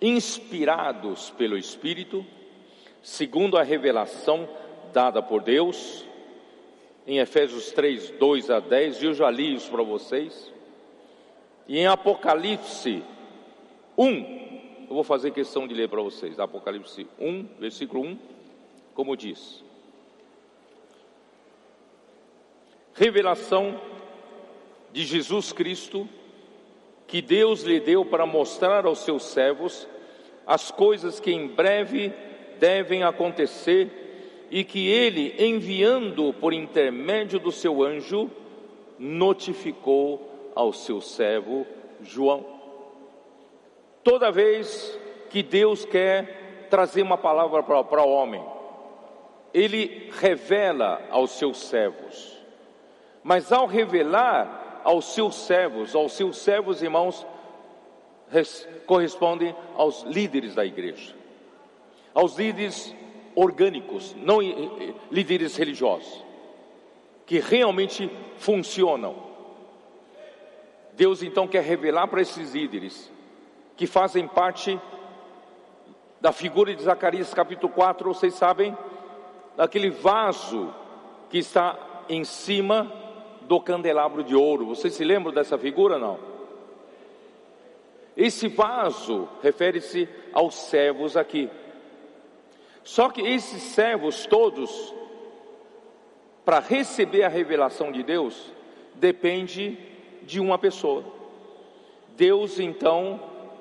[0.00, 2.24] inspirados pelo Espírito,
[3.02, 4.48] segundo a revelação
[4.92, 6.07] dada por Deus,
[7.08, 10.52] em Efésios 3, 2 a 10, eu já li isso para vocês,
[11.66, 13.02] e em Apocalipse
[13.96, 18.18] 1, eu vou fazer questão de ler para vocês, Apocalipse 1, versículo 1,
[18.94, 19.64] como diz:
[22.92, 23.80] revelação
[24.92, 26.06] de Jesus Cristo
[27.06, 29.88] que Deus lhe deu para mostrar aos seus servos
[30.46, 32.12] as coisas que em breve
[32.58, 33.97] devem acontecer
[34.50, 38.30] e que ele, enviando por intermédio do seu anjo,
[38.98, 41.66] notificou ao seu servo
[42.00, 42.44] João.
[44.02, 44.98] Toda vez
[45.30, 48.42] que Deus quer trazer uma palavra para o homem,
[49.52, 52.36] ele revela aos seus servos.
[53.22, 57.26] Mas ao revelar aos seus servos, aos seus servos irmãos,
[58.86, 61.14] correspondem aos líderes da igreja,
[62.14, 62.94] aos líderes
[63.38, 64.40] orgânicos, não
[65.12, 66.24] líderes religiosos,
[67.24, 69.14] que realmente funcionam.
[70.94, 73.12] Deus então quer revelar para esses líderes
[73.76, 74.80] que fazem parte
[76.20, 78.76] da figura de Zacarias capítulo 4, vocês sabem,
[79.56, 80.74] daquele vaso
[81.30, 81.78] que está
[82.08, 82.92] em cima
[83.42, 84.66] do candelabro de ouro.
[84.66, 86.18] Vocês se lembram dessa figura não?
[88.16, 91.48] Esse vaso refere-se aos servos aqui.
[92.88, 94.94] Só que esses servos todos,
[96.42, 98.50] para receber a revelação de Deus,
[98.94, 99.76] depende
[100.22, 101.04] de uma pessoa.
[102.16, 103.20] Deus então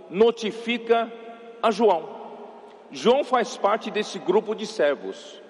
[0.09, 1.11] notifica
[1.61, 2.07] a João.
[2.89, 5.41] João faz parte desse grupo de servos,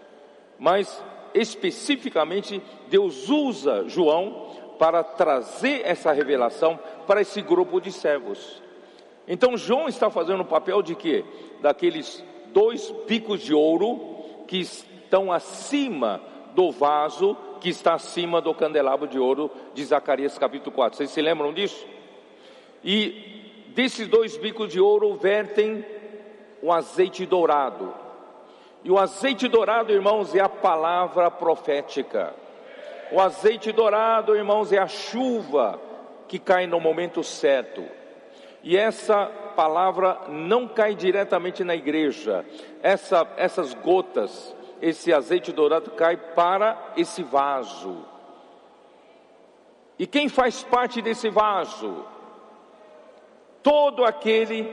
[0.58, 1.04] mas
[1.36, 8.60] especificamente Deus usa João para trazer essa revelação para esse grupo de servos.
[9.28, 11.24] Então João está fazendo o papel de quê?
[11.62, 12.26] Daqueles
[12.58, 14.00] dois bicos de ouro
[14.48, 16.20] que estão acima
[16.56, 20.98] do vaso que está acima do candelabro de ouro de Zacarias capítulo 4.
[20.98, 21.86] Vocês se lembram disso?
[22.84, 25.86] E desses dois bicos de ouro vertem
[26.60, 27.94] o azeite dourado.
[28.84, 32.34] E o azeite dourado, irmãos, é a palavra profética.
[33.12, 35.80] O azeite dourado, irmãos, é a chuva
[36.28, 37.84] que cai no momento certo.
[38.64, 42.46] E essa palavra não cai diretamente na igreja.
[42.82, 48.06] Essa, essas gotas, esse azeite dourado cai para esse vaso.
[49.98, 52.06] E quem faz parte desse vaso?
[53.64, 54.72] Todo aquele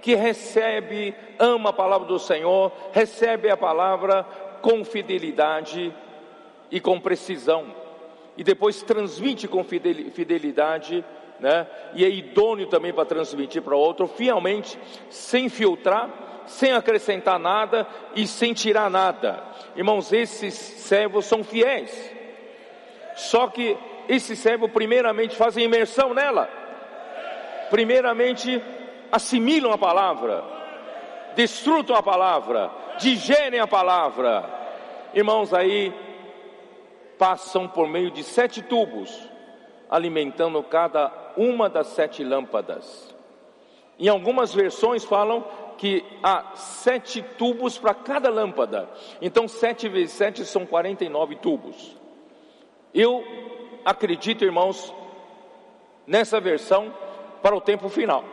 [0.00, 4.24] que recebe, ama a palavra do Senhor, recebe a palavra
[4.60, 5.94] com fidelidade
[6.70, 7.74] e com precisão,
[8.36, 11.04] e depois transmite com fidelidade
[11.40, 11.66] né?
[11.94, 14.78] E é idôneo também para transmitir para outro, fielmente,
[15.10, 16.10] sem filtrar,
[16.46, 19.42] sem acrescentar nada e sem tirar nada.
[19.76, 22.12] Irmãos, esses servos são fiéis.
[23.16, 23.76] Só que
[24.08, 26.48] esses servos primeiramente fazem imersão nela.
[27.70, 28.62] Primeiramente
[29.10, 30.44] assimilam a palavra,
[31.34, 34.44] desfrutam a palavra, digerem a palavra.
[35.14, 35.92] Irmãos, aí
[37.18, 39.28] passam por meio de sete tubos,
[39.88, 43.14] alimentando cada uma das sete lâmpadas.
[43.98, 45.44] Em algumas versões falam
[45.78, 48.88] que há sete tubos para cada lâmpada.
[49.20, 51.96] Então, sete vezes sete são 49 tubos.
[52.92, 53.24] Eu
[53.84, 54.92] acredito, irmãos,
[56.06, 56.94] nessa versão
[57.42, 58.24] para o tempo final.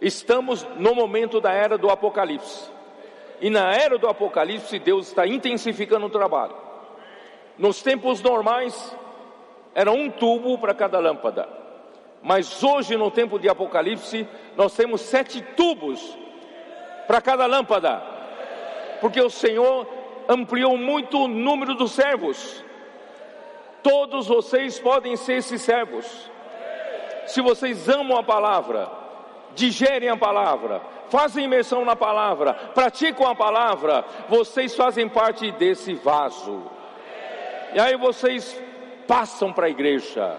[0.00, 2.70] Estamos no momento da era do Apocalipse.
[3.40, 6.54] E na era do Apocalipse, Deus está intensificando o trabalho.
[7.58, 8.96] Nos tempos normais,
[9.76, 11.46] era um tubo para cada lâmpada.
[12.22, 16.16] Mas hoje, no tempo de Apocalipse, nós temos sete tubos
[17.06, 18.02] para cada lâmpada,
[19.02, 19.86] porque o Senhor
[20.26, 22.64] ampliou muito o número dos servos.
[23.82, 26.30] Todos vocês podem ser esses servos.
[27.26, 28.90] Se vocês amam a palavra,
[29.54, 36.62] digerem a palavra, fazem imersão na palavra, praticam a palavra, vocês fazem parte desse vaso.
[37.74, 38.64] E aí vocês
[39.06, 40.38] passam para a igreja.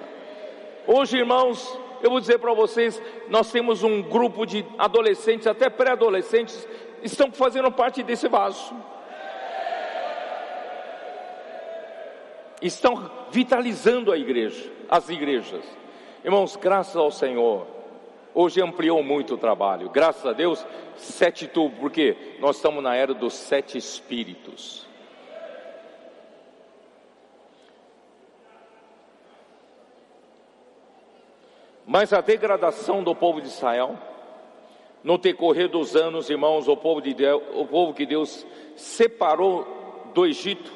[0.86, 6.68] Hoje, irmãos, eu vou dizer para vocês, nós temos um grupo de adolescentes, até pré-adolescentes,
[7.04, 8.74] estão fazendo parte desse vaso.
[12.62, 15.64] Estão vitalizando a igreja, as igrejas.
[16.24, 17.68] Irmãos, graças ao Senhor,
[18.34, 19.90] hoje ampliou muito o trabalho.
[19.90, 20.66] Graças a Deus,
[20.96, 24.87] sete tubos, porque nós estamos na era dos sete espíritos.
[31.88, 33.98] Mas a degradação do povo de Israel,
[35.02, 39.66] no decorrer dos anos, irmãos, o povo, de Deus, o povo que Deus separou
[40.14, 40.70] do Egito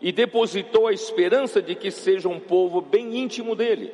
[0.00, 3.92] e depositou a esperança de que seja um povo bem íntimo dele,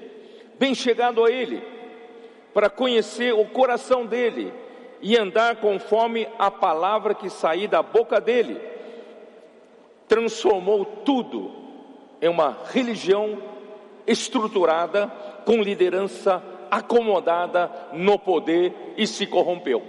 [0.58, 1.62] bem chegado a ele,
[2.54, 4.50] para conhecer o coração dele
[5.02, 8.58] e andar conforme a palavra que sair da boca dele,
[10.08, 11.52] transformou tudo
[12.22, 13.51] em uma religião
[14.06, 15.08] estruturada,
[15.44, 19.82] com liderança acomodada no poder e se corrompeu.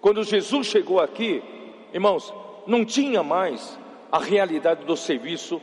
[0.00, 1.42] Quando Jesus chegou aqui,
[1.92, 2.32] irmãos,
[2.66, 3.78] não tinha mais
[4.10, 5.60] a realidade do serviço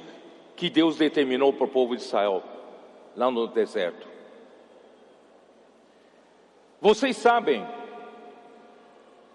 [0.55, 2.43] que Deus determinou para o povo de Israel,
[3.15, 4.07] lá no deserto.
[6.82, 7.65] Vocês sabem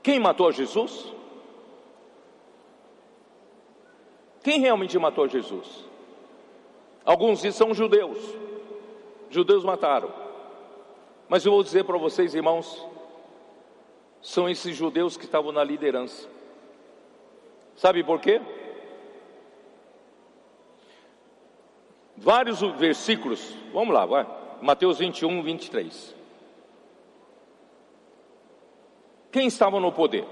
[0.03, 1.13] quem matou Jesus?
[4.43, 5.87] Quem realmente matou Jesus?
[7.05, 8.19] Alguns dizem são judeus.
[9.31, 10.13] Judeus mataram.
[11.29, 12.87] Mas eu vou dizer para vocês, irmãos,
[14.23, 16.29] são esses judeus que estavam na liderança.
[17.77, 18.41] Sabe por quê?
[22.17, 24.27] Vários versículos, vamos lá, vai.
[24.63, 26.15] Mateus 21, 23.
[29.33, 30.25] Quem estava no poder?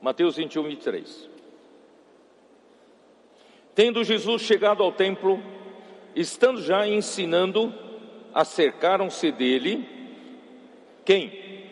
[0.00, 1.35] Mateus 21, 23.
[3.76, 5.38] Tendo Jesus chegado ao templo,
[6.14, 7.74] estando já ensinando,
[8.32, 9.86] acercaram-se dele
[11.04, 11.62] quem?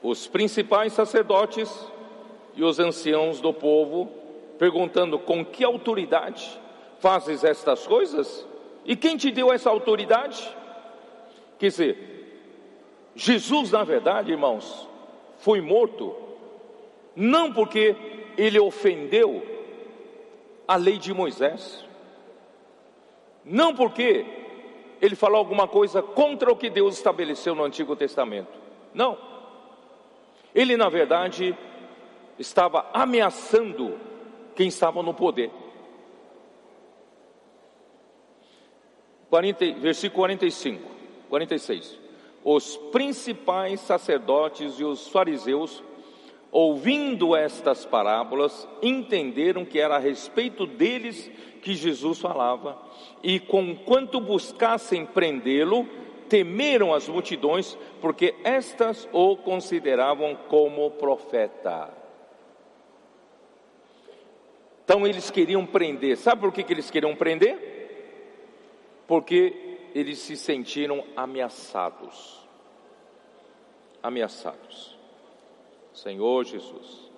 [0.00, 1.68] Os principais sacerdotes
[2.54, 4.08] e os anciãos do povo,
[4.56, 6.48] perguntando: Com que autoridade
[7.00, 8.46] fazes estas coisas?
[8.84, 10.48] E quem te deu essa autoridade?
[11.58, 11.98] Quer dizer,
[13.16, 14.88] Jesus, na verdade, irmãos,
[15.38, 16.14] foi morto,
[17.16, 17.96] não porque
[18.38, 19.53] ele ofendeu
[20.66, 21.84] a lei de Moisés.
[23.44, 24.24] Não porque
[25.00, 28.52] ele falou alguma coisa contra o que Deus estabeleceu no Antigo Testamento.
[28.92, 29.18] Não.
[30.54, 31.56] Ele, na verdade,
[32.38, 33.98] estava ameaçando
[34.54, 35.50] quem estava no poder.
[39.28, 40.90] 40, versículo 45,
[41.28, 41.98] 46.
[42.44, 45.82] Os principais sacerdotes e os fariseus
[46.54, 51.28] ouvindo estas parábolas, entenderam que era a respeito deles
[51.60, 52.80] que Jesus falava,
[53.24, 55.84] e conquanto buscassem prendê-lo,
[56.28, 61.92] temeram as multidões, porque estas o consideravam como profeta.
[64.84, 67.72] Então eles queriam prender, sabe por que, que eles queriam prender?
[69.08, 72.46] Porque eles se sentiram ameaçados.
[74.00, 74.93] Ameaçados.
[75.94, 77.10] Senhor Jesus.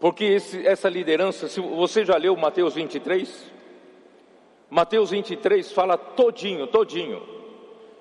[0.00, 3.52] Porque esse, essa liderança, se você já leu Mateus 23,
[4.70, 7.22] Mateus 23 fala todinho, todinho,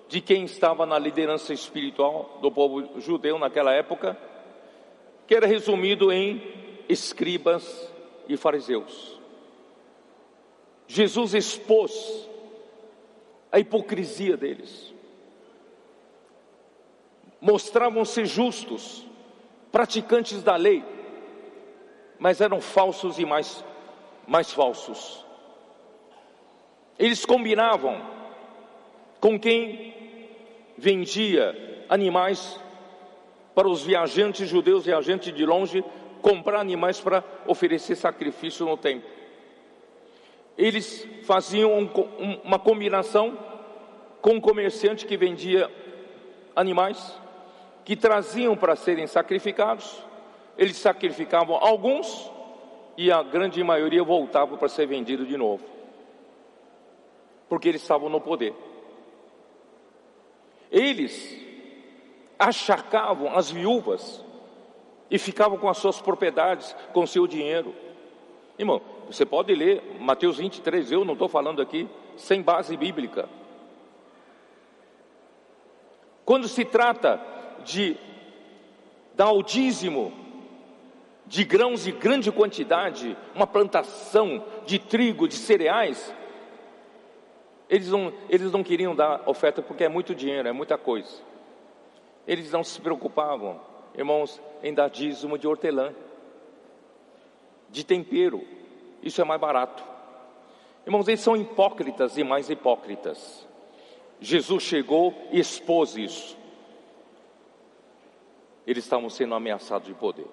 [0.08, 4.18] de quem estava na liderança espiritual do povo judeu naquela época,
[5.26, 6.42] que era resumido em
[6.88, 7.92] escribas
[8.30, 9.17] e fariseus.
[10.88, 12.28] Jesus expôs
[13.52, 14.94] a hipocrisia deles.
[17.42, 19.06] Mostravam-se justos,
[19.72, 20.84] praticantes da lei,
[22.18, 23.64] mas eram falsos e mais,
[24.26, 25.26] mais falsos.
[26.98, 28.02] Eles combinavam
[29.20, 29.94] com quem
[30.78, 32.60] vendia animais
[33.54, 35.84] para os viajantes judeus, viajantes de longe,
[36.22, 39.17] comprar animais para oferecer sacrifício no templo
[40.58, 43.38] eles faziam um, um, uma combinação
[44.22, 45.72] com um comerciante que vendia
[46.56, 47.16] animais,
[47.86, 50.04] que traziam para serem sacrificados,
[50.58, 52.32] eles sacrificavam alguns
[52.98, 55.64] e a grande maioria voltava para ser vendido de novo,
[57.48, 58.56] porque eles estavam no poder.
[60.72, 61.40] Eles
[62.40, 64.24] achacavam as viúvas
[65.10, 67.74] e ficavam com as suas propriedades, com seu dinheiro.
[68.58, 73.30] Irmão, você pode ler Mateus 23, eu não estou falando aqui sem base bíblica.
[76.26, 77.22] Quando se trata
[77.64, 77.98] de
[79.16, 80.12] dar o dízimo
[81.26, 86.14] de grãos de grande quantidade, uma plantação de trigo, de cereais,
[87.70, 91.22] eles não, eles não queriam dar oferta porque é muito dinheiro, é muita coisa.
[92.26, 93.60] Eles não se preocupavam,
[93.96, 95.94] irmãos, em dar dízimo de hortelã,
[97.70, 98.44] de tempero.
[99.02, 99.84] Isso é mais barato.
[100.86, 103.48] Irmãos, eles são hipócritas e mais hipócritas.
[104.20, 106.38] Jesus chegou e expôs isso.
[108.66, 110.28] Eles estavam sendo ameaçados de poder.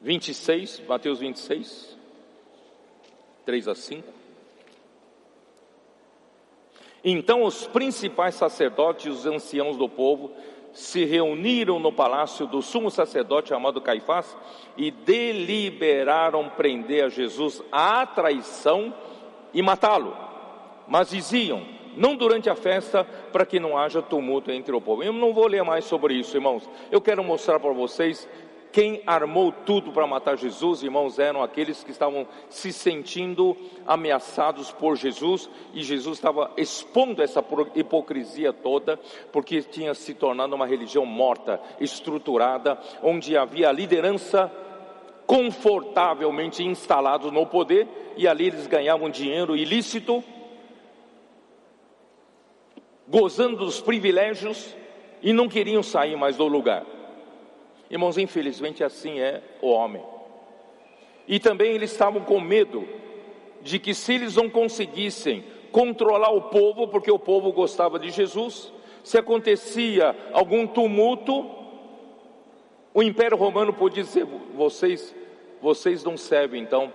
[0.00, 1.96] 26, Mateus 26,
[3.44, 4.12] 3 a 5.
[7.02, 10.32] Então os principais sacerdotes e os anciãos do povo
[10.78, 14.36] se reuniram no palácio do sumo sacerdote chamado Caifás
[14.76, 18.94] e deliberaram prender a Jesus à traição
[19.52, 20.16] e matá-lo.
[20.86, 21.66] Mas diziam:
[21.96, 25.02] não durante a festa, para que não haja tumulto entre o povo.
[25.02, 26.68] Eu não vou ler mais sobre isso, irmãos.
[26.92, 28.28] Eu quero mostrar para vocês
[28.72, 33.56] quem armou tudo para matar Jesus, irmãos, eram aqueles que estavam se sentindo
[33.86, 37.44] ameaçados por Jesus, e Jesus estava expondo essa
[37.74, 38.98] hipocrisia toda,
[39.32, 44.52] porque tinha se tornado uma religião morta, estruturada, onde havia a liderança
[45.26, 50.22] confortavelmente instalados no poder, e ali eles ganhavam dinheiro ilícito,
[53.06, 54.74] gozando dos privilégios,
[55.22, 56.97] e não queriam sair mais do lugar.
[57.90, 60.02] Irmãos, infelizmente assim é o homem.
[61.26, 62.86] E também eles estavam com medo
[63.62, 68.72] de que se eles não conseguissem controlar o povo, porque o povo gostava de Jesus,
[69.02, 71.48] se acontecia algum tumulto,
[72.92, 75.14] o Império Romano podia dizer: vocês,
[75.60, 76.92] vocês não servem então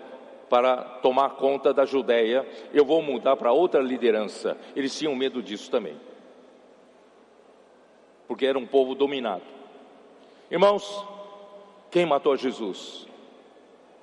[0.50, 4.58] para tomar conta da Judéia, eu vou mudar para outra liderança.
[4.76, 5.96] Eles tinham medo disso também,
[8.28, 9.54] porque era um povo dominado.
[10.54, 11.04] Irmãos,
[11.90, 13.08] quem matou Jesus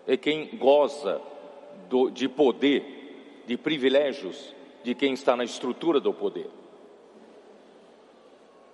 [0.04, 1.22] é quem goza
[1.88, 6.50] do, de poder, de privilégios, de quem está na estrutura do poder.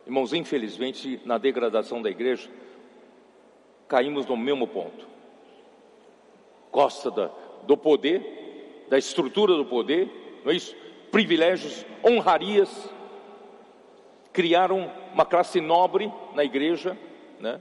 [0.07, 2.49] Irmãos, infelizmente, na degradação da igreja,
[3.87, 5.07] caímos no mesmo ponto.
[6.73, 7.31] Gosta da,
[7.67, 10.75] do poder, da estrutura do poder, não é isso?
[11.13, 12.89] Privilégios, honrarias,
[14.33, 16.97] criaram uma classe nobre na igreja,
[17.41, 17.61] né?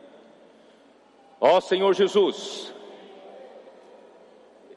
[1.39, 2.73] Ó Senhor Jesus,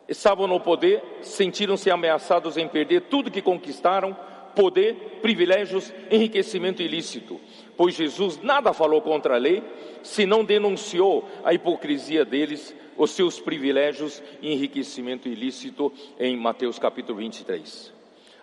[0.08, 4.16] estavam no poder, sentiram-se ameaçados em perder tudo que conquistaram,
[4.54, 7.40] poder, privilégios, enriquecimento ilícito,
[7.76, 9.62] pois Jesus nada falou contra a lei,
[10.02, 17.92] senão denunciou a hipocrisia deles, os seus privilégios e enriquecimento ilícito em Mateus capítulo 23.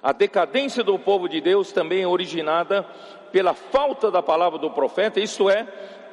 [0.01, 2.83] A decadência do povo de Deus também é originada
[3.31, 5.67] pela falta da palavra do profeta, isto é,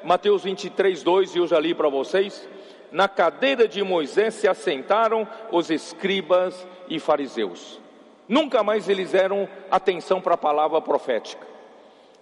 [0.05, 2.49] Mateus 23, 2, e eu já li para vocês.
[2.91, 7.81] Na cadeira de Moisés se assentaram os escribas e fariseus.
[8.29, 11.47] Nunca mais eles deram atenção para a palavra profética.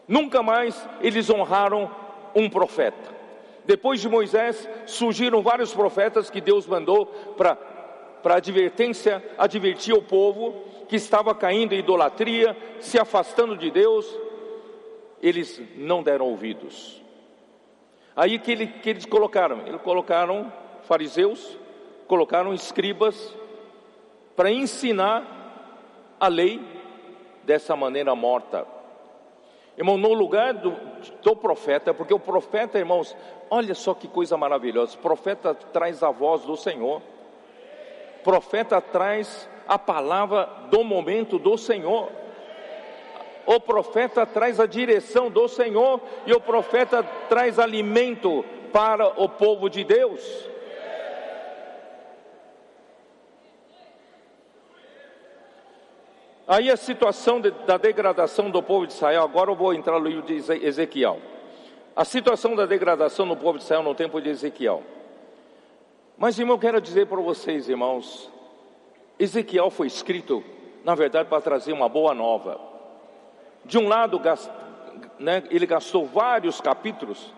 [0.07, 1.91] Nunca mais eles honraram
[2.35, 3.21] um profeta.
[3.65, 7.07] Depois de Moisés, surgiram vários profetas que Deus mandou
[7.37, 7.57] para
[8.23, 14.07] para advertência, advertir o povo que estava caindo em idolatria, se afastando de Deus.
[15.23, 17.00] Eles não deram ouvidos.
[18.21, 19.67] Aí que, ele, que eles colocaram?
[19.67, 20.53] Eles colocaram
[20.83, 21.57] fariseus,
[22.07, 23.35] colocaram escribas
[24.37, 25.25] para ensinar
[26.21, 26.61] a lei
[27.45, 28.67] dessa maneira morta.
[29.75, 30.77] Irmão, no lugar do,
[31.23, 33.17] do profeta, porque o profeta, irmãos,
[33.49, 37.01] olha só que coisa maravilhosa: o profeta traz a voz do Senhor,
[38.21, 42.20] o profeta traz a palavra do momento do Senhor
[43.47, 49.69] o profeta traz a direção do Senhor e o profeta traz alimento para o povo
[49.69, 50.49] de Deus.
[56.47, 60.07] Aí a situação de, da degradação do povo de Israel, agora eu vou entrar no
[60.07, 61.21] livro de Ezequiel.
[61.95, 64.83] A situação da degradação do povo de Israel no tempo de Ezequiel.
[66.19, 68.29] Mas, irmão, quero dizer para vocês, irmãos,
[69.19, 70.43] Ezequiel foi escrito,
[70.85, 72.70] na verdade, para trazer uma boa nova.
[73.65, 74.21] De um lado,
[75.19, 77.33] né, ele gastou vários capítulos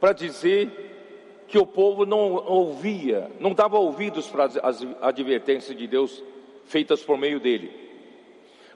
[0.00, 6.22] para dizer que o povo não ouvia, não dava ouvidos para as advertências de Deus
[6.64, 7.82] feitas por meio dele.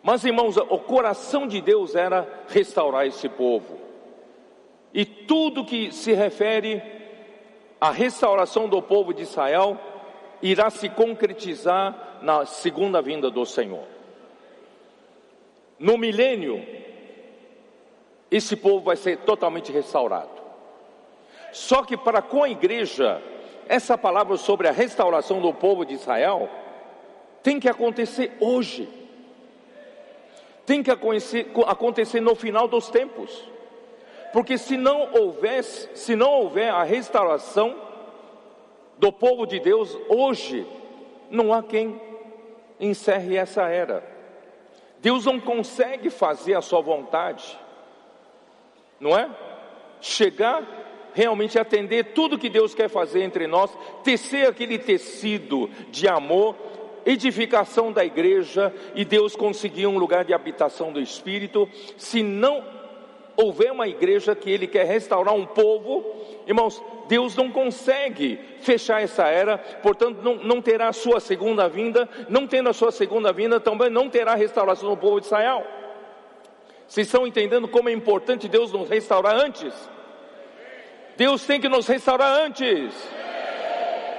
[0.03, 3.79] Mas, irmãos, o coração de Deus era restaurar esse povo.
[4.95, 6.83] E tudo que se refere
[7.81, 9.79] à restauração do povo de Israel
[10.41, 13.96] irá se concretizar na segunda vinda do Senhor.
[15.79, 16.65] No milênio,
[18.31, 20.31] esse povo vai ser totalmente restaurado.
[21.53, 23.23] Só que para com a igreja,
[23.69, 26.49] essa palavra sobre a restauração do povo de Israel
[27.43, 28.89] tem que acontecer hoje.
[30.65, 33.49] Tem que acontecer no final dos tempos.
[34.33, 37.75] Porque se não houver, se não houver a restauração
[38.99, 40.67] do povo de Deus hoje,
[41.31, 42.01] não há quem
[42.81, 44.16] encerre essa era.
[45.07, 47.57] Deus não consegue fazer a sua vontade
[49.01, 49.29] não é?
[50.01, 50.65] Chegar
[51.15, 53.71] realmente atender tudo que Deus quer fazer entre nós,
[54.05, 56.55] tecer aquele tecido de amor,
[57.07, 62.63] edificação da igreja e Deus conseguir um lugar de habitação do Espírito, se não
[63.37, 66.05] houver uma igreja que Ele quer restaurar um povo,
[66.47, 72.09] irmãos, Deus não consegue fechar essa era, portanto não, não terá a sua segunda vinda,
[72.29, 75.65] não tendo a sua segunda vinda, também não terá restauração do povo de Israel.
[76.89, 79.75] Vocês estão entendendo como é importante Deus nos restaurar antes?
[81.17, 82.95] Deus tem que nos restaurar antes.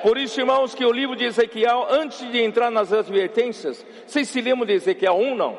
[0.02, 4.42] Por isso, irmãos, que o livro de Ezequiel, antes de entrar nas advertências, vocês se
[4.42, 5.58] lembram de Ezequiel 1, não?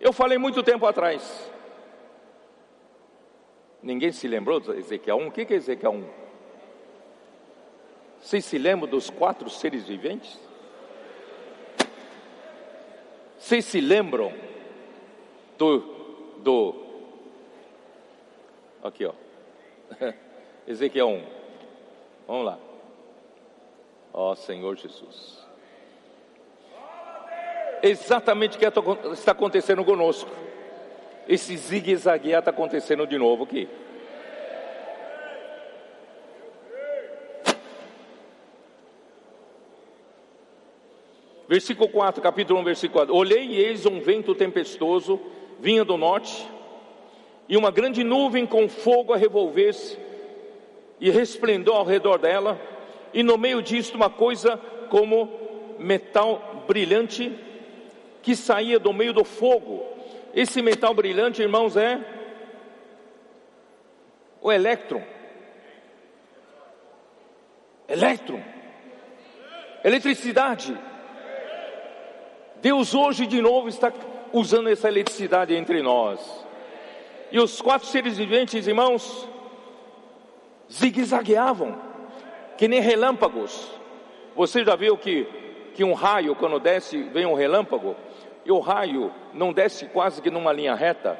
[0.00, 1.49] Eu falei muito tempo atrás.
[3.82, 5.26] Ninguém se lembrou de Ezequiel 1?
[5.28, 6.04] O que é Ezequiel 1?
[8.20, 10.38] Vocês se lembram dos quatro seres viventes?
[13.38, 14.32] Vocês se lembram
[15.56, 15.78] do,
[16.42, 16.74] do
[18.82, 19.12] aqui ó,
[20.66, 21.26] Ezequiel 1,
[22.26, 22.58] vamos lá,
[24.12, 25.46] ó Senhor Jesus,
[27.82, 28.66] exatamente o que
[29.12, 30.30] está acontecendo conosco,
[31.28, 33.68] esse zigue-zaguear está acontecendo de novo aqui.
[41.48, 43.14] Versículo 4, capítulo 1, versículo 4.
[43.14, 45.20] Olhei e eis um vento tempestoso
[45.60, 46.48] vinha do norte,
[47.48, 49.98] e uma grande nuvem com fogo a revolver-se,
[50.98, 52.60] e resplendor ao redor dela,
[53.12, 54.56] e no meio disto uma coisa
[54.88, 55.30] como
[55.78, 57.32] metal brilhante
[58.22, 59.84] que saía do meio do fogo.
[60.34, 61.98] Esse metal brilhante, irmãos, é
[64.40, 65.02] o elétron.
[67.88, 68.40] Elétron.
[69.82, 70.76] Eletricidade.
[72.62, 73.92] Deus hoje de novo está
[74.32, 76.46] usando essa eletricidade entre nós.
[77.32, 79.28] E os quatro seres viventes, irmãos,
[80.72, 81.76] zigue-zagueavam,
[82.56, 83.70] que nem relâmpagos.
[84.36, 85.26] Você já viu que,
[85.74, 87.96] que um raio, quando desce, vem um relâmpago,
[88.50, 91.18] o raio não desce quase que numa linha reta,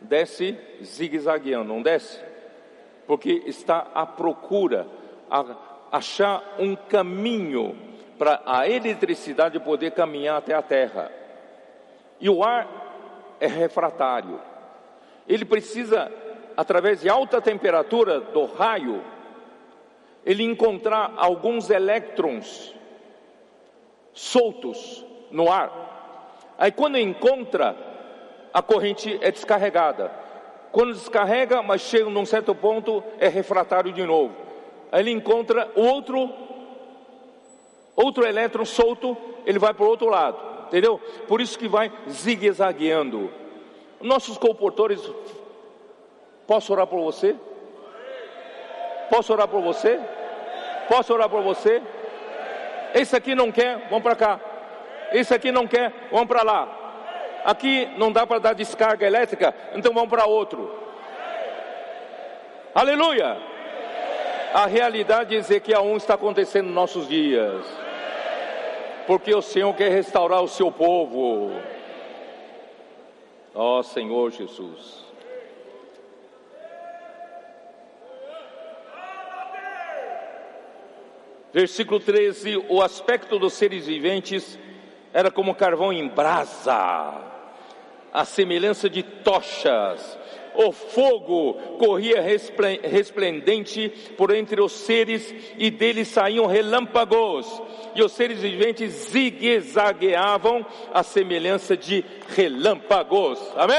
[0.00, 2.20] desce zigue-zagueando, não desce?
[3.06, 4.86] Porque está à procura,
[5.30, 5.44] a
[5.92, 7.76] achar um caminho
[8.18, 11.10] para a eletricidade poder caminhar até a terra.
[12.20, 14.40] E o ar é refratário.
[15.28, 16.10] Ele precisa,
[16.56, 19.02] através de alta temperatura do raio,
[20.24, 22.74] ele encontrar alguns elétrons
[24.12, 25.85] soltos no ar.
[26.58, 27.76] Aí quando encontra,
[28.52, 30.10] a corrente é descarregada.
[30.72, 34.34] Quando descarrega, mas chega num certo ponto, é refratário de novo.
[34.90, 36.30] Aí ele encontra outro
[37.96, 41.00] outro elétron solto, ele vai para o outro lado, entendeu?
[41.26, 43.30] Por isso que vai zigue-zagueando.
[44.02, 45.00] Nossos comportores,
[46.46, 47.34] posso orar por você?
[49.08, 49.98] Posso orar por você?
[50.88, 51.82] Posso orar por você?
[52.94, 54.40] Esse aqui não quer, vamos para cá.
[55.12, 56.68] Esse aqui não quer, vamos para lá.
[57.44, 60.72] Aqui não dá para dar descarga elétrica, então vamos para outro.
[62.74, 63.36] Aleluia!
[64.52, 67.86] A realidade é Ezequiel 1 está acontecendo nos nossos dias
[69.06, 71.52] porque o Senhor quer restaurar o seu povo.
[73.54, 75.06] Ó oh, Senhor Jesus.
[81.52, 84.58] Versículo 13: O aspecto dos seres viventes
[85.16, 87.14] era como carvão em brasa,
[88.12, 90.18] a semelhança de tochas
[90.56, 97.62] o fogo corria resplendente por entre os seres, e deles saíam relâmpagos,
[97.94, 102.04] e os seres viventes zigue-zagueavam à semelhança de
[102.34, 103.38] relâmpagos.
[103.54, 103.76] Amém!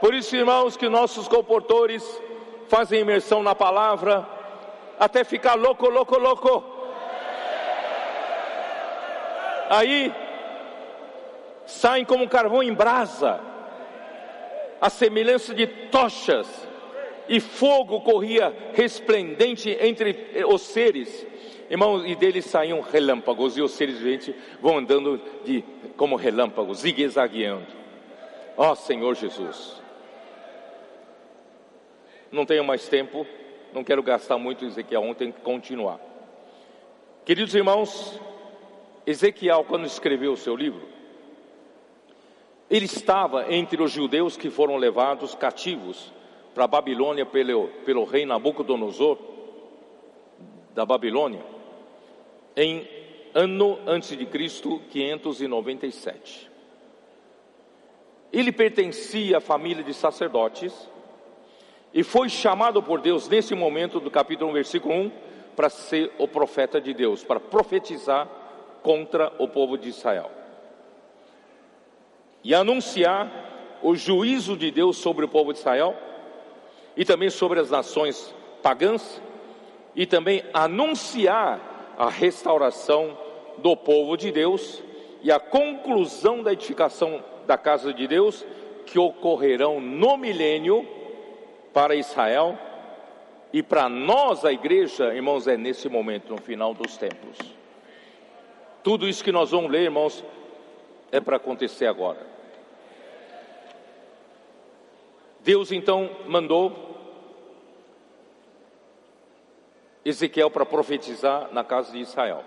[0.00, 2.02] Por isso, irmãos, que nossos comportores
[2.68, 4.26] fazem imersão na palavra,
[4.98, 6.73] até ficar louco, louco, louco.
[9.70, 10.12] Aí
[11.66, 13.40] saem como carvão em brasa
[14.80, 16.46] a semelhança de tochas,
[17.26, 21.26] e fogo corria resplendente entre os seres.
[21.70, 25.64] Irmãos, e deles saíam relâmpagos, e os seres viventes vão andando de,
[25.96, 27.66] como relâmpagos, zigue-zagueando.
[28.56, 29.82] Ó oh, Senhor Jesus.
[32.30, 33.26] Não tenho mais tempo,
[33.72, 35.98] não quero gastar muito em Ezequiel, que continuar.
[37.24, 38.20] Queridos irmãos,
[39.06, 40.82] Ezequiel, quando escreveu o seu livro,
[42.70, 46.12] ele estava entre os judeus que foram levados cativos
[46.54, 49.18] para a Babilônia pelo, pelo rei Nabucodonosor
[50.72, 51.42] da Babilônia
[52.56, 52.88] em
[53.34, 56.50] ano antes de Cristo 597.
[58.32, 60.72] Ele pertencia à família de sacerdotes
[61.92, 65.12] e foi chamado por Deus nesse momento do capítulo 1, versículo 1
[65.54, 68.28] para ser o profeta de Deus, para profetizar
[68.84, 70.30] contra o povo de Israel
[72.44, 75.96] e anunciar o juízo de Deus sobre o povo de Israel
[76.94, 78.32] e também sobre as nações
[78.62, 79.20] pagãs
[79.96, 83.16] e também anunciar a restauração
[83.58, 84.82] do povo de Deus
[85.22, 88.44] e a conclusão da edificação da casa de Deus,
[88.84, 90.86] que ocorrerão no milênio
[91.72, 92.58] para Israel
[93.50, 97.38] e para nós, a igreja, irmãos, é nesse momento, no final dos tempos.
[98.84, 100.22] Tudo isso que nós vamos ler, irmãos,
[101.10, 102.18] é para acontecer agora.
[105.40, 106.94] Deus então mandou
[110.04, 112.44] Ezequiel para profetizar na casa de Israel.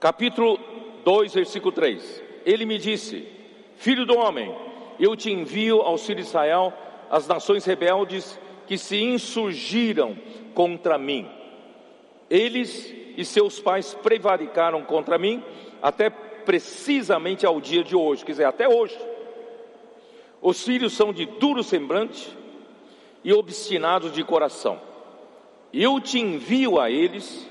[0.00, 0.58] Capítulo
[1.04, 2.22] 2, versículo 3.
[2.46, 3.28] Ele me disse:
[3.76, 4.56] Filho do homem,
[4.98, 6.72] eu te envio ao filho de Israel,
[7.10, 10.16] as nações rebeldes que se insurgiram
[10.54, 11.35] contra mim.
[12.28, 15.42] Eles e seus pais prevaricaram contra mim
[15.82, 18.96] até precisamente ao dia de hoje, quer dizer, até hoje.
[20.40, 22.36] Os filhos são de duro semblante
[23.24, 24.80] e obstinados de coração.
[25.72, 27.48] Eu te envio a eles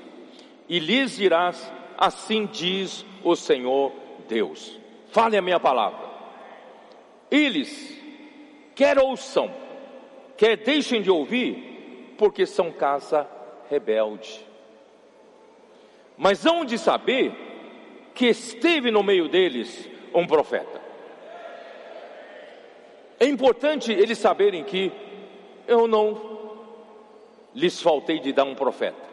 [0.68, 3.92] e lhes dirás: Assim diz o Senhor
[4.28, 4.78] Deus.
[5.08, 6.06] Fale a minha palavra.
[7.30, 8.00] Eles,
[8.74, 9.52] quer ouçam,
[10.36, 13.28] quer deixem de ouvir, porque são casa
[13.68, 14.45] rebelde.
[16.16, 17.32] Mas hão de saber
[18.14, 20.80] que esteve no meio deles um profeta.
[23.20, 24.92] É importante eles saberem que
[25.66, 26.36] eu não
[27.54, 29.06] lhes faltei de dar um profeta.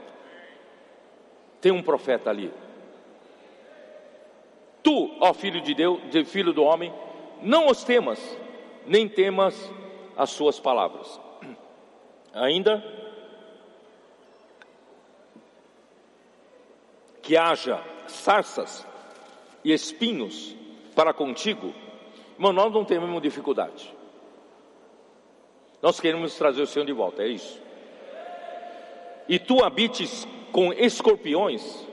[1.59, 2.51] Tem um profeta ali.
[4.81, 6.93] Tu, ó filho de Deus, de filho do homem,
[7.41, 8.37] não os temas,
[8.85, 9.71] nem temas
[10.15, 11.19] as suas palavras.
[12.33, 13.02] Ainda
[17.23, 18.85] que haja sarças
[19.63, 20.53] e espinhos
[20.93, 21.73] para contigo,
[22.35, 23.91] irmão, nós não temos dificuldade.
[25.81, 27.59] Nós queremos trazer o Senhor de volta, é isso.
[29.27, 31.87] E tu habites com escorpiões,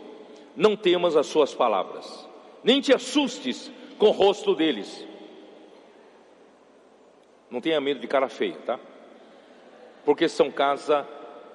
[0.57, 2.29] não temas as suas palavras,
[2.63, 5.07] nem te assustes com o rosto deles.
[7.49, 8.79] Não tenha medo de cara feia, tá?
[10.05, 11.07] Porque são casa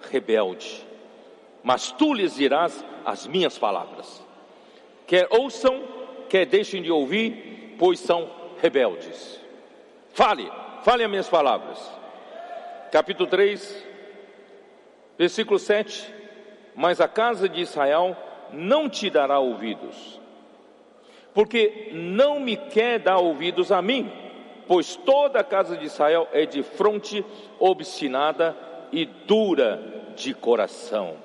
[0.09, 0.86] rebelde.
[1.66, 4.24] Mas tu lhes dirás as minhas palavras.
[5.05, 5.84] Quer ouçam,
[6.30, 9.41] quer deixem de ouvir, pois são rebeldes.
[10.13, 10.49] Fale,
[10.84, 12.05] fale as minhas palavras
[12.95, 13.86] capítulo 3,
[15.18, 16.13] versículo 7:
[16.74, 18.16] Mas a casa de Israel
[18.53, 20.22] não te dará ouvidos,
[21.34, 24.09] porque não me quer dar ouvidos a mim,
[24.66, 27.26] pois toda a casa de Israel é de fronte
[27.59, 28.55] obstinada
[28.93, 31.18] e dura de coração.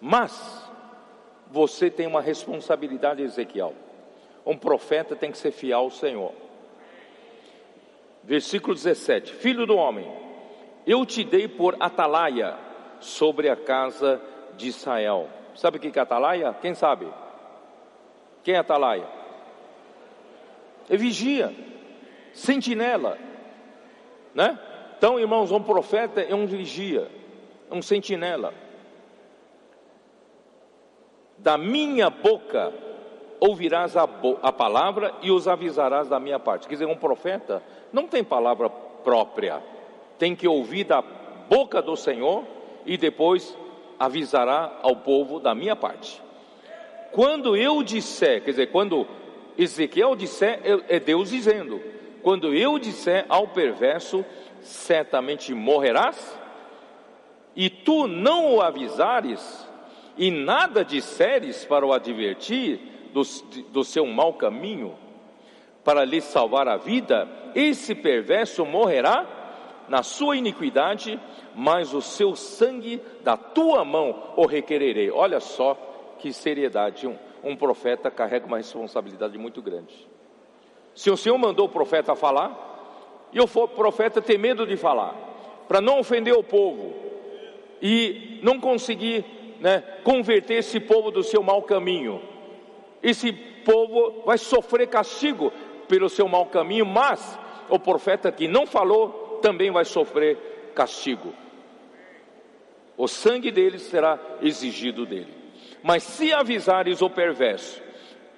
[0.00, 0.70] Mas
[1.50, 3.74] você tem uma responsabilidade, Ezequiel.
[4.46, 6.32] Um profeta tem que ser fiel ao Senhor.
[8.22, 10.10] Versículo 17: Filho do homem,
[10.86, 12.56] eu te dei por atalaia
[13.00, 14.20] sobre a casa
[14.56, 15.28] de Israel.
[15.54, 16.54] Sabe o que é atalaia?
[16.54, 17.06] Quem sabe?
[18.42, 19.06] Quem é atalaia?
[20.88, 21.54] É vigia,
[22.32, 23.18] sentinela,
[24.34, 24.58] né?
[24.96, 27.10] Então, irmãos, um profeta é um vigia,
[27.70, 28.52] é um sentinela.
[31.42, 32.72] Da minha boca
[33.40, 34.06] ouvirás a,
[34.42, 36.68] a, palavra e os avisarás da minha parte.
[36.68, 39.62] Quer dizer, um profeta não tem palavra própria,
[40.18, 41.02] tem que ouvir da
[41.48, 42.44] boca do Senhor
[42.84, 43.56] e depois
[43.98, 46.22] avisará ao povo da minha parte.
[47.10, 49.06] Quando eu disser, quer dizer, quando
[49.56, 51.80] Ezequiel disser, é Deus dizendo:
[52.22, 54.24] quando eu disser ao perverso,
[54.60, 56.38] certamente morrerás,
[57.56, 59.68] e tu não o avisares,
[60.20, 62.78] e nada disseres para o advertir,
[63.10, 63.22] do,
[63.70, 64.94] do seu mau caminho
[65.82, 69.26] para lhe salvar a vida, esse perverso morrerá
[69.88, 71.18] na sua iniquidade,
[71.54, 75.10] mas o seu sangue da tua mão o requererei.
[75.10, 75.74] Olha só
[76.18, 80.06] que seriedade, um, um profeta carrega uma responsabilidade muito grande.
[80.94, 82.68] Se o Senhor mandou o profeta falar,
[83.32, 85.14] e o profeta tem medo de falar,
[85.66, 86.92] para não ofender o povo
[87.80, 92.20] e não conseguir né, converter esse povo do seu mau caminho,
[93.02, 95.52] esse povo vai sofrer castigo
[95.86, 97.38] pelo seu mau caminho, mas
[97.68, 101.32] o profeta que não falou também vai sofrer castigo.
[102.96, 105.34] O sangue deles será exigido dele.
[105.82, 107.82] Mas se avisares o perverso,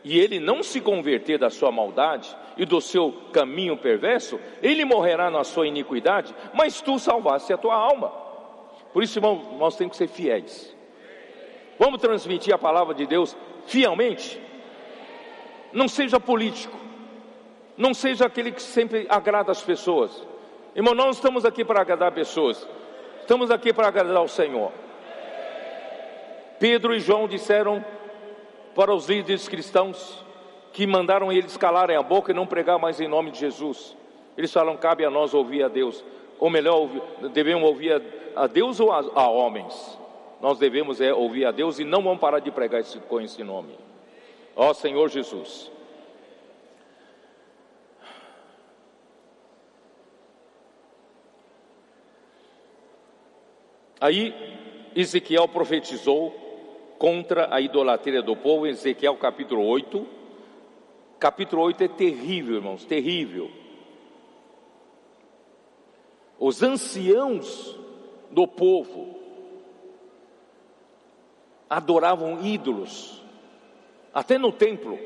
[0.05, 5.31] e ele não se converter da sua maldade e do seu caminho perverso, ele morrerá
[5.31, 8.09] na sua iniquidade, mas tu salvaste a tua alma.
[8.93, 10.72] Por isso, irmão, nós temos que ser fiéis.
[11.79, 14.41] Vamos transmitir a palavra de Deus fielmente?
[15.73, 16.77] Não seja político.
[17.77, 20.23] Não seja aquele que sempre agrada as pessoas.
[20.75, 22.67] Irmão, não estamos aqui para agradar pessoas.
[23.21, 24.73] Estamos aqui para agradar o Senhor.
[26.59, 27.85] Pedro e João disseram
[28.75, 30.23] para os líderes cristãos
[30.73, 33.97] que mandaram eles calarem a boca e não pregar mais em nome de Jesus.
[34.37, 36.05] Eles falam: cabe a nós ouvir a Deus,
[36.39, 36.89] ou melhor,
[37.33, 38.03] devemos ouvir
[38.35, 39.99] a, Deus ou a, a homens.
[40.43, 43.45] Nós devemos é, ouvir a Deus e não vamos parar de pregar esse, com esse
[43.45, 43.79] nome.
[44.57, 45.71] Ó Senhor Jesus.
[54.01, 54.35] Aí
[54.97, 56.33] Ezequiel profetizou
[56.99, 60.05] contra a idolatria do povo, Ezequiel capítulo 8.
[61.21, 63.49] Capítulo 8 é terrível, irmãos, terrível.
[66.37, 67.79] Os anciãos
[68.29, 69.22] do povo
[71.73, 73.23] adoravam ídolos,
[74.13, 74.99] até no templo.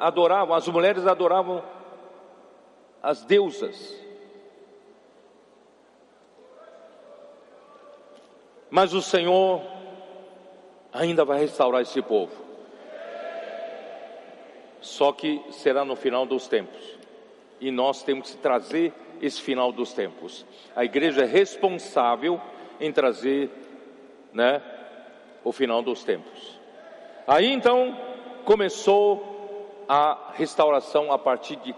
[0.00, 1.60] adoravam, as mulheres adoravam
[3.02, 4.00] as deusas.
[8.70, 9.60] Mas o Senhor
[10.92, 12.32] ainda vai restaurar esse povo.
[14.80, 16.96] Só que será no final dos tempos.
[17.60, 20.46] E nós temos que trazer esse final dos tempos.
[20.76, 22.40] A igreja é responsável
[22.80, 23.50] em trazer,
[24.32, 24.62] né,
[25.44, 26.58] o final dos tempos.
[27.26, 27.96] Aí então
[28.44, 31.74] começou a restauração a partir de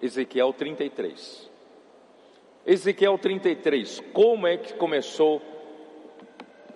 [0.00, 1.50] Ezequiel 33.
[2.66, 5.42] Ezequiel 33, como é que começou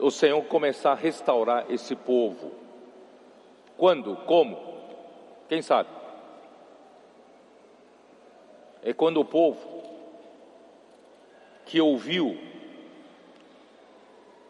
[0.02, 2.52] o Senhor começar a restaurar esse povo.
[3.76, 4.16] Quando?
[4.26, 4.58] Como?
[5.48, 5.88] Quem sabe?
[8.82, 9.82] É quando o povo
[11.64, 12.36] que ouviu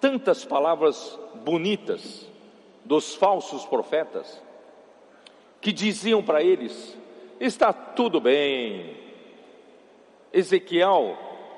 [0.02, 2.28] tantas palavras bonitas
[2.84, 4.42] dos falsos profetas,
[5.60, 6.98] que diziam para eles:
[7.40, 8.96] está tudo bem,
[10.32, 11.16] Ezequiel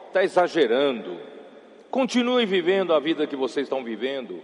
[0.09, 1.19] está exagerando,
[1.95, 4.43] Continue vivendo a vida que vocês estão vivendo.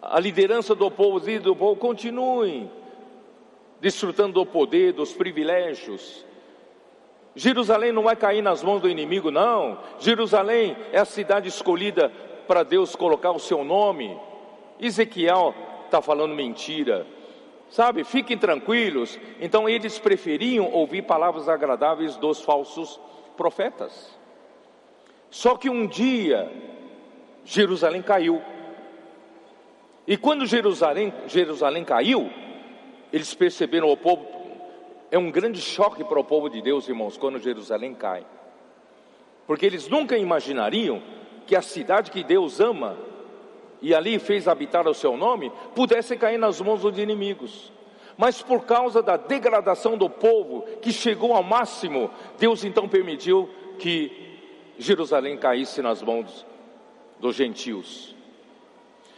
[0.00, 2.70] A liderança do povo, do povo, continuem
[3.78, 6.24] desfrutando do poder, dos privilégios.
[7.36, 9.78] Jerusalém não vai cair nas mãos do inimigo, não.
[9.98, 12.10] Jerusalém é a cidade escolhida
[12.50, 14.18] para Deus colocar o seu nome.
[14.80, 17.06] Ezequiel está falando mentira.
[17.68, 19.20] Sabe, fiquem tranquilos.
[19.40, 22.98] Então eles preferiam ouvir palavras agradáveis dos falsos
[23.36, 24.18] profetas.
[25.30, 26.50] Só que um dia
[27.44, 28.42] Jerusalém caiu.
[30.04, 32.28] E quando Jerusalém, Jerusalém caiu,
[33.12, 34.26] eles perceberam o povo.
[35.08, 38.26] É um grande choque para o povo de Deus, irmãos, quando Jerusalém cai.
[39.46, 41.00] Porque eles nunca imaginariam
[41.46, 42.96] que a cidade que Deus ama
[43.82, 47.72] e ali fez habitar o seu nome pudesse cair nas mãos dos inimigos.
[48.16, 54.38] Mas por causa da degradação do povo, que chegou ao máximo, Deus então permitiu que
[54.78, 56.44] Jerusalém caísse nas mãos
[57.18, 58.14] dos gentios.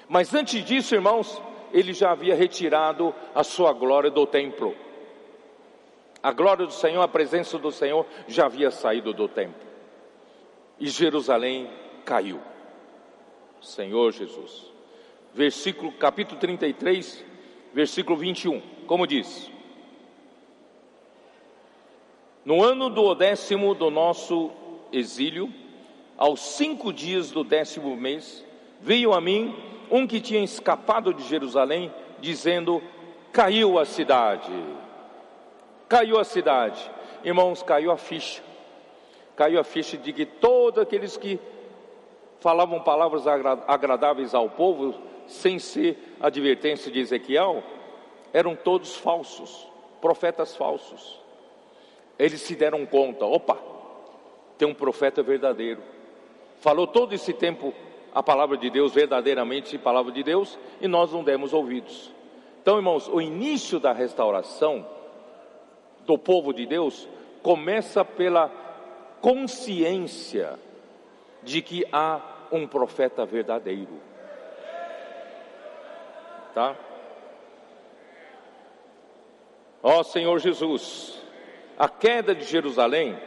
[0.08, 1.40] Mas antes disso, irmãos,
[1.72, 4.74] ele já havia retirado a sua glória do templo.
[6.22, 9.66] A glória do Senhor, a presença do Senhor já havia saído do templo.
[10.78, 11.68] E Jerusalém
[12.04, 12.40] caiu.
[13.60, 14.70] Senhor Jesus.
[15.32, 17.24] Versículo capítulo 33,
[17.72, 18.60] versículo 21.
[18.86, 19.50] Como diz:
[22.44, 24.50] No ano do décimo do nosso
[24.92, 25.52] exílio,
[26.18, 28.44] aos cinco dias do décimo mês,
[28.80, 29.54] veio a mim
[29.90, 32.82] um que tinha escapado de Jerusalém, dizendo:
[33.32, 34.52] Caiu a cidade,
[35.88, 36.90] caiu a cidade.
[37.24, 38.42] Irmãos, caiu a ficha,
[39.36, 41.38] caiu a ficha de que todos aqueles que
[42.42, 44.94] falavam palavras agradáveis ao povo,
[45.26, 47.62] sem ser advertência de Ezequiel,
[48.32, 49.66] eram todos falsos,
[50.00, 51.20] profetas falsos.
[52.18, 53.56] Eles se deram conta: opa,
[54.58, 55.80] tem um profeta verdadeiro.
[56.60, 57.72] Falou todo esse tempo
[58.14, 62.12] a palavra de Deus, verdadeiramente palavra de Deus, e nós não demos ouvidos.
[62.60, 64.86] Então, irmãos, o início da restauração
[66.04, 67.08] do povo de Deus
[67.42, 68.50] começa pela
[69.20, 70.58] consciência
[71.42, 72.20] de que há
[72.52, 74.00] um profeta verdadeiro.
[76.54, 76.76] Tá?
[79.82, 81.20] Ó Senhor Jesus,
[81.78, 83.18] a queda de Jerusalém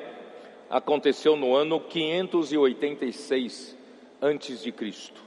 [0.69, 3.75] aconteceu no ano 586
[4.21, 5.21] antes de Cristo.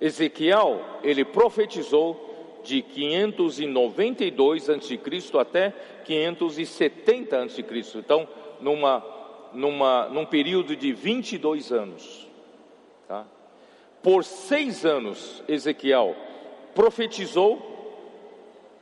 [0.00, 5.72] Ezequiel, ele profetizou de 592 antes de Cristo até
[6.04, 7.98] 570 antes de Cristo.
[7.98, 8.28] Então,
[8.60, 9.04] numa
[9.52, 12.28] numa num período de 22 anos?
[14.02, 16.16] Por seis anos, Ezequiel
[16.74, 17.70] profetizou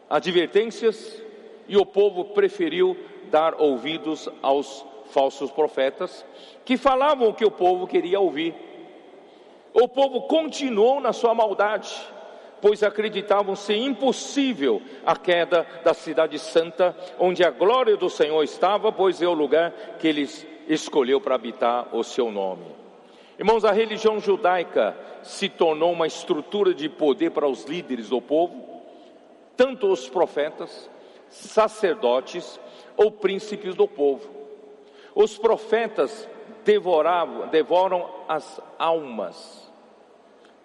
[0.09, 1.23] advertências
[1.69, 2.97] e o povo preferiu
[3.31, 6.25] dar ouvidos aos falsos profetas
[6.65, 8.55] que falavam o que o povo queria ouvir.
[9.75, 11.95] O povo continuou na sua maldade,
[12.61, 18.91] pois acreditavam ser impossível a queda da cidade santa, onde a glória do Senhor estava,
[18.91, 22.80] pois é o lugar que eles escolheu para habitar o seu nome.
[23.41, 28.83] Irmãos, a religião judaica se tornou uma estrutura de poder para os líderes do povo,
[29.57, 30.91] tanto os profetas,
[31.31, 32.61] sacerdotes
[32.99, 34.29] ou príncipes do povo.
[35.15, 36.29] Os profetas
[36.67, 39.73] devoravam, devoram as almas,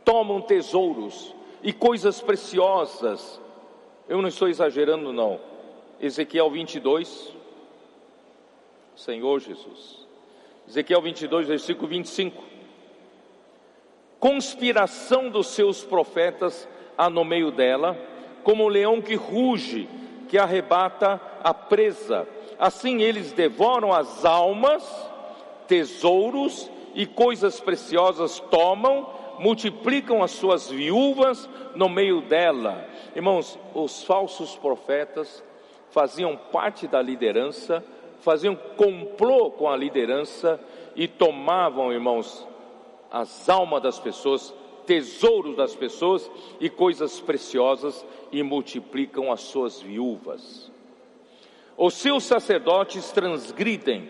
[0.04, 3.40] tomam tesouros e coisas preciosas.
[4.10, 5.40] Eu não estou exagerando, não.
[5.98, 7.34] Ezequiel 22,
[8.98, 10.06] Senhor Jesus.
[10.68, 12.55] Ezequiel 22, versículo 25.
[14.26, 16.68] Conspiração dos seus profetas
[16.98, 17.96] há no meio dela,
[18.44, 19.88] como o leão que ruge,
[20.28, 22.28] que arrebata a presa.
[22.58, 24.84] Assim eles devoram as almas,
[25.68, 29.08] tesouros e coisas preciosas tomam,
[29.38, 32.84] multiplicam as suas viúvas no meio dela.
[33.16, 35.44] Irmãos, os falsos profetas
[35.92, 37.84] faziam parte da liderança
[38.22, 40.60] faziam complô com a liderança
[40.96, 42.48] e tomavam, irmãos,
[43.16, 44.54] as almas das pessoas,
[44.86, 50.70] tesouros das pessoas e coisas preciosas e multiplicam as suas viúvas.
[51.78, 54.10] Os seus sacerdotes transgridem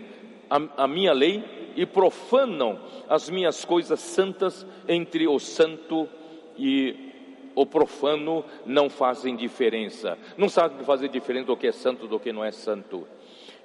[0.49, 1.43] a, a minha lei
[1.75, 6.09] e profanam as minhas coisas santas entre o santo
[6.57, 7.11] e
[7.53, 10.17] o profano não fazem diferença.
[10.35, 13.07] Não sabem fazer diferença do que é santo do que não é santo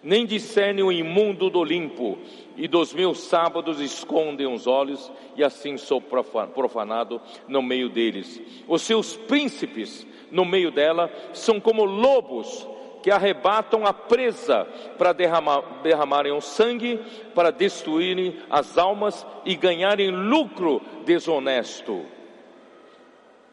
[0.02, 2.18] nem discernem o imundo do limpo,
[2.56, 8.40] e dos meus sábados escondem os olhos, e assim sou profanado no meio deles.
[8.66, 12.66] Os seus príncipes no meio dela são como lobos
[13.02, 14.66] que arrebatam a presa
[14.98, 17.00] para derramar, derramarem o sangue,
[17.34, 22.04] para destruírem as almas e ganharem lucro desonesto.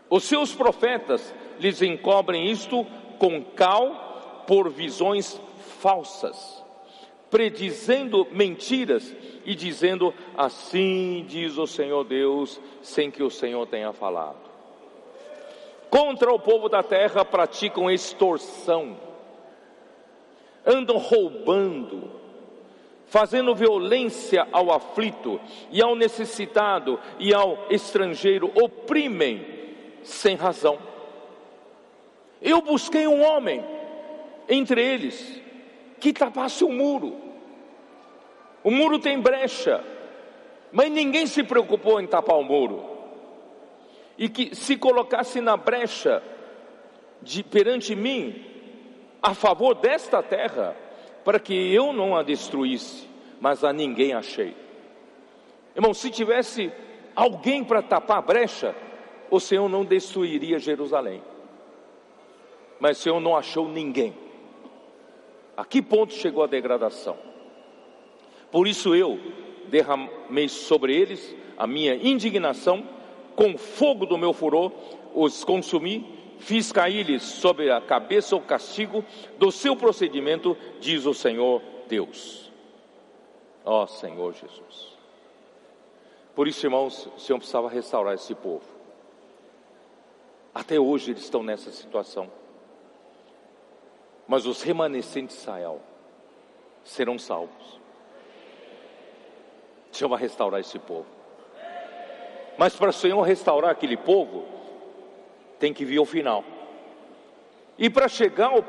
[0.10, 2.86] Os seus profetas lhes encobrem isto
[3.18, 5.40] com cal por visões
[5.80, 6.64] falsas,
[7.30, 9.16] predizendo mentiras
[9.46, 14.48] e dizendo: Assim diz o Senhor Deus, sem que o Senhor tenha falado.
[15.90, 18.98] Contra o povo da terra praticam extorsão,
[20.66, 22.12] andam roubando,
[23.06, 25.40] fazendo violência ao aflito
[25.72, 29.46] e ao necessitado e ao estrangeiro, oprimem
[30.04, 30.78] sem razão.
[32.42, 33.64] Eu busquei um homem
[34.50, 35.42] entre eles
[36.00, 37.16] que tapasse o muro.
[38.64, 39.84] O muro tem brecha,
[40.72, 42.84] mas ninguém se preocupou em tapar o muro.
[44.18, 46.22] E que se colocasse na brecha
[47.22, 48.44] de, perante mim,
[49.22, 50.76] a favor desta terra,
[51.24, 53.08] para que eu não a destruísse,
[53.40, 54.56] mas a ninguém achei.
[55.76, 56.72] Irmão, se tivesse
[57.16, 58.76] alguém para tapar a brecha,
[59.30, 61.22] o Senhor não destruiria Jerusalém.
[62.80, 64.14] Mas o Senhor não achou ninguém.
[65.58, 67.18] A que ponto chegou a degradação?
[68.52, 69.20] Por isso eu
[69.68, 72.88] derramei sobre eles a minha indignação,
[73.36, 74.72] com fogo do meu furor
[75.16, 79.04] os consumi, fiz cair-lhes sobre a cabeça o castigo
[79.40, 82.52] do seu procedimento, diz o Senhor Deus.
[83.66, 84.96] Ó oh, Senhor Jesus.
[86.36, 88.64] Por isso, irmãos, o Senhor precisava restaurar esse povo.
[90.54, 92.32] Até hoje eles estão nessa situação
[94.28, 95.82] mas os remanescentes de Israel
[96.84, 97.80] serão salvos.
[99.92, 101.06] O Senhor vai restaurar esse povo.
[102.58, 104.46] Mas para o Senhor restaurar aquele povo,
[105.60, 106.44] tem que vir ao final.
[107.78, 108.66] E para chegar ao,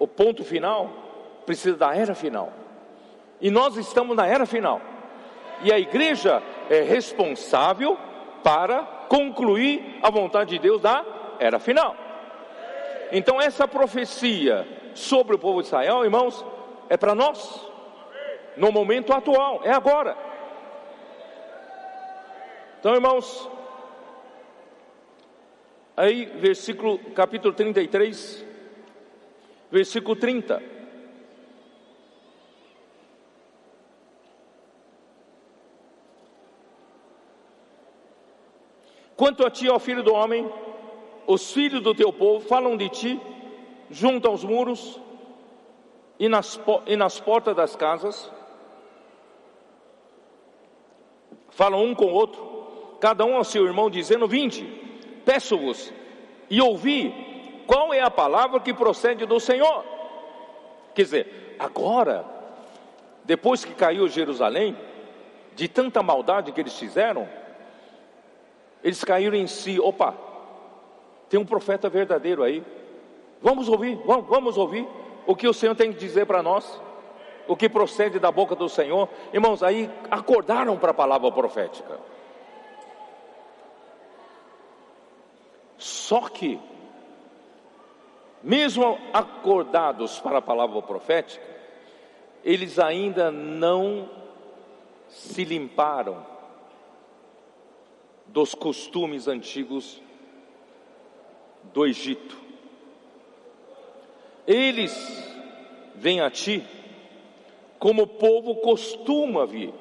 [0.00, 0.90] ao ponto final,
[1.46, 2.52] precisa da era final.
[3.40, 4.80] E nós estamos na era final.
[5.62, 7.96] E a igreja é responsável
[8.42, 11.04] para concluir a vontade de Deus da
[11.38, 12.07] era final.
[13.10, 16.44] Então, essa profecia sobre o povo de Israel, irmãos,
[16.88, 17.66] é para nós,
[18.56, 20.16] no momento atual, é agora.
[22.78, 23.50] Então, irmãos,
[25.96, 28.44] aí, versículo, capítulo 33,
[29.70, 30.62] versículo 30.
[39.16, 40.48] Quanto a ti, ó filho do homem,
[41.28, 43.20] os filhos do teu povo falam de ti
[43.90, 44.98] junto aos muros
[46.18, 48.32] e nas, e nas portas das casas,
[51.50, 54.64] falam um com o outro, cada um ao seu irmão, dizendo: Vinde,
[55.24, 55.92] peço-vos
[56.48, 59.84] e ouvi qual é a palavra que procede do Senhor.
[60.94, 62.24] Quer dizer, agora,
[63.24, 64.74] depois que caiu Jerusalém,
[65.54, 67.28] de tanta maldade que eles fizeram,
[68.82, 70.27] Eles caíram em si, opa,
[71.28, 72.62] tem um profeta verdadeiro aí.
[73.40, 74.86] Vamos ouvir, vamos, vamos ouvir
[75.26, 76.80] o que o Senhor tem que dizer para nós,
[77.46, 79.08] o que procede da boca do Senhor.
[79.32, 81.98] Irmãos, aí acordaram para a palavra profética.
[85.76, 86.58] Só que,
[88.42, 91.46] mesmo acordados para a palavra profética,
[92.44, 94.08] eles ainda não
[95.08, 96.26] se limparam
[98.26, 100.02] dos costumes antigos
[101.72, 102.36] do Egito.
[104.46, 104.94] Eles
[105.94, 106.64] vêm a ti
[107.78, 109.72] como o povo costuma vir.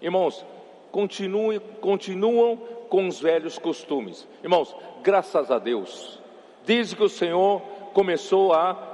[0.00, 0.44] Irmãos,
[0.90, 2.56] continuem, continuam
[2.88, 4.26] com os velhos costumes.
[4.42, 6.20] Irmãos, graças a Deus,
[6.64, 7.60] desde que o Senhor
[7.94, 8.89] começou a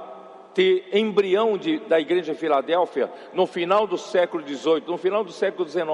[0.57, 5.31] ter embrião de, da igreja de Filadélfia no final do século XVIII, no final do
[5.31, 5.85] século XIX,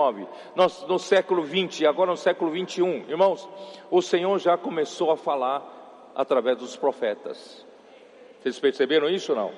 [0.56, 3.50] no, no século XX, agora no século XXI, irmãos,
[3.92, 7.66] o Senhor já começou a falar através dos profetas.
[8.40, 9.52] Vocês perceberam isso ou não?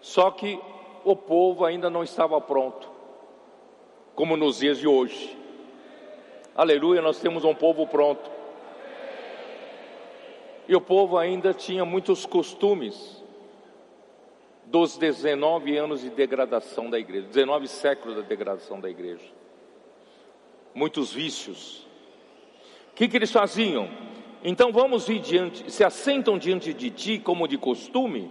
[0.00, 0.58] Só que
[1.04, 2.90] o povo ainda não estava pronto,
[4.16, 5.38] como nos dias de hoje.
[6.56, 8.28] Aleluia, nós temos um povo pronto.
[10.66, 13.19] E o povo ainda tinha muitos costumes
[14.70, 19.26] dos 19 anos de degradação da igreja, 19 séculos da degradação da igreja.
[20.72, 21.86] Muitos vícios.
[22.92, 23.90] O que, que eles faziam?
[24.44, 28.30] Então vamos ir diante, se assentam diante de ti como de costume,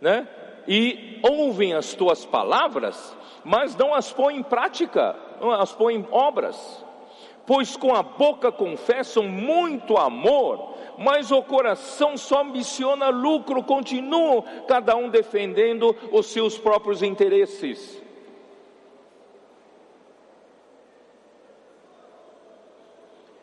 [0.00, 0.28] né?
[0.68, 6.06] E ouvem as tuas palavras, mas não as põem em prática, não as põem em
[6.10, 6.84] obras.
[7.46, 14.96] Pois com a boca confessam muito amor, mas o coração só ambiciona lucro, continuam cada
[14.96, 18.02] um defendendo os seus próprios interesses.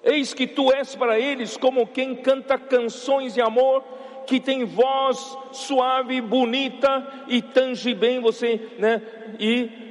[0.03, 3.83] Eis que tu és para eles como quem canta canções de amor,
[4.25, 9.01] que tem voz suave, bonita e tange bem você, né?
[9.39, 9.89] E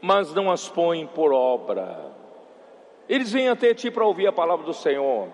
[0.00, 2.07] mas não as põe por obra.
[3.08, 5.28] Eles vêm até ti para ouvir a palavra do Senhor,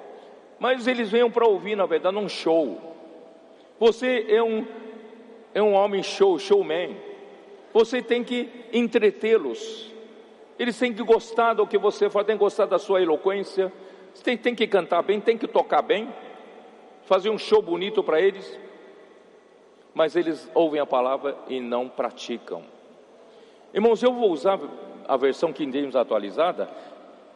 [0.59, 2.79] mas eles vêm para ouvir, na verdade, um show.
[3.79, 4.65] Você é um,
[5.53, 6.97] é um homem show, showman.
[7.73, 9.93] Você tem que entretê-los.
[10.57, 13.73] Eles têm que gostar do que você faz, têm que gostar da sua eloquência.
[14.23, 16.09] Tem, tem que cantar bem, tem que tocar bem,
[17.03, 18.59] fazer um show bonito para eles.
[19.93, 22.63] Mas eles ouvem a palavra e não praticam.
[23.73, 24.61] Irmãos, eu vou usar
[25.07, 26.71] a versão King James atualizada,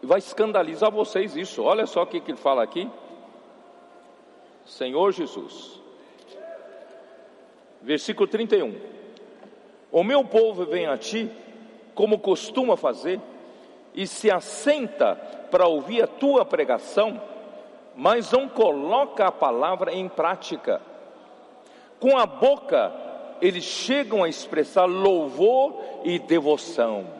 [0.06, 1.62] vai escandalizar vocês isso.
[1.62, 2.88] Olha só o que, que ele fala aqui.
[4.64, 5.80] Senhor Jesus.
[7.80, 8.74] Versículo 31.
[9.90, 11.30] O meu povo vem a ti,
[11.94, 13.20] como costuma fazer,
[13.94, 15.16] e se assenta
[15.50, 17.20] para ouvir a tua pregação,
[17.96, 20.80] mas não coloca a palavra em prática.
[21.98, 22.92] Com a boca,
[23.40, 27.17] eles chegam a expressar louvor e devoção.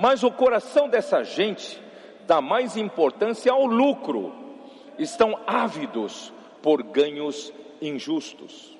[0.00, 1.82] Mas o coração dessa gente
[2.24, 4.32] dá mais importância ao lucro,
[4.96, 7.52] estão ávidos por ganhos
[7.82, 8.78] injustos.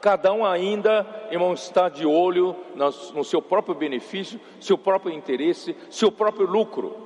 [0.00, 6.10] Cada um ainda, irmão, está de olho no seu próprio benefício, seu próprio interesse, seu
[6.10, 6.96] próprio lucro.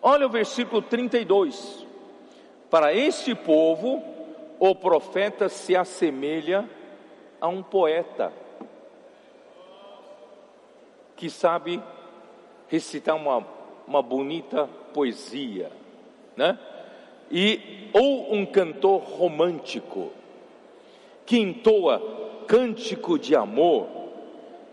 [0.00, 1.84] Olha o versículo 32.
[2.70, 4.00] Para este povo,
[4.60, 6.70] o profeta se assemelha
[7.40, 8.32] a um poeta
[11.16, 11.82] que sabe
[12.72, 13.46] recitar uma,
[13.86, 15.70] uma bonita poesia,
[16.34, 16.58] né?
[17.30, 20.10] e ou um cantor romântico
[21.26, 22.00] que entoa
[22.48, 23.86] cântico de amor,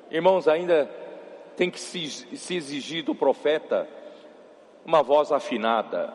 [0.09, 0.89] irmãos, ainda
[1.57, 3.85] tem que se, se exigir do profeta
[4.85, 6.13] uma voz afinada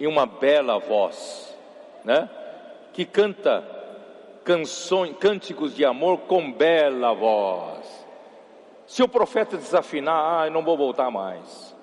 [0.00, 1.56] e uma bela voz,
[2.04, 2.28] né?
[2.92, 3.64] Que canta
[4.44, 8.01] canções, cânticos de amor com bela voz.
[8.86, 11.74] Se o profeta desafinar, ah, eu não vou voltar mais.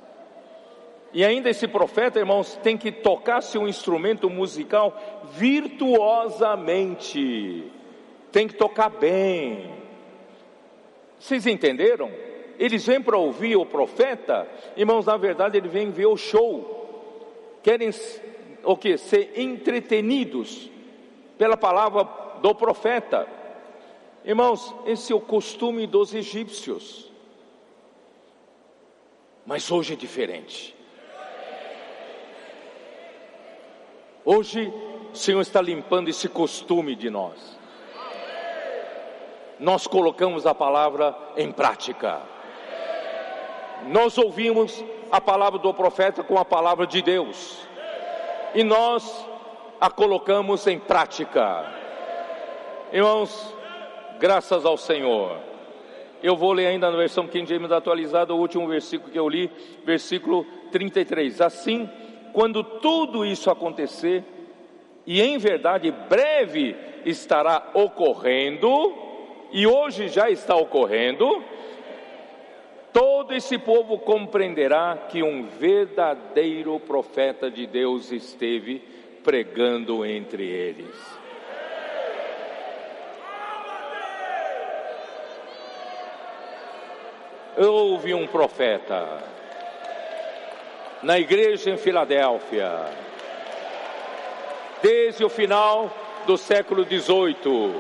[1.12, 4.96] E ainda esse profeta, irmãos, tem que tocar seu instrumento musical
[5.32, 7.72] virtuosamente,
[8.32, 9.74] tem que tocar bem.
[11.20, 12.12] Vocês entenderam?
[12.60, 17.90] Eles vêm para ouvir o profeta, irmãos, na verdade eles vêm ver o show, querem
[18.64, 18.98] o que?
[18.98, 20.70] Ser entretenidos
[21.38, 22.08] pela palavra
[22.42, 23.39] do profeta.
[24.24, 27.10] Irmãos, esse é o costume dos egípcios,
[29.46, 30.76] mas hoje é diferente.
[34.26, 34.72] Hoje,
[35.12, 37.58] o Senhor está limpando esse costume de nós.
[39.60, 42.22] Nós colocamos a palavra em prática.
[43.88, 47.58] Nós ouvimos a palavra do profeta com a palavra de Deus.
[48.54, 49.26] E nós
[49.80, 51.66] a colocamos em prática.
[52.92, 53.56] Irmãos,
[54.20, 55.38] graças ao Senhor.
[56.22, 59.50] Eu vou ler ainda na versão King James atualizada o último versículo que eu li,
[59.86, 61.40] versículo 33.
[61.40, 61.90] Assim,
[62.34, 64.24] quando tudo isso acontecer,
[65.08, 66.76] e em verdade breve
[67.06, 68.94] estará ocorrendo,
[69.52, 71.42] e hoje já está ocorrendo,
[72.92, 78.84] todo esse povo compreenderá que um verdadeiro profeta de Deus esteve
[79.24, 81.19] pregando entre eles.
[87.62, 89.22] Houve um profeta
[91.04, 92.86] na igreja em Filadélfia,
[94.82, 95.92] desde o final
[96.26, 97.76] do século XVIII,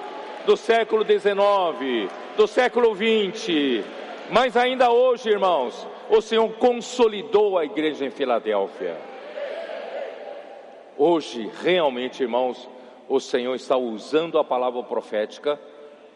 [0.45, 3.85] do século XIX, do século XX,
[4.29, 8.97] mas ainda hoje, irmãos, o Senhor consolidou a igreja em Filadélfia.
[10.97, 12.69] Hoje, realmente, irmãos,
[13.07, 15.57] o Senhor está usando a palavra profética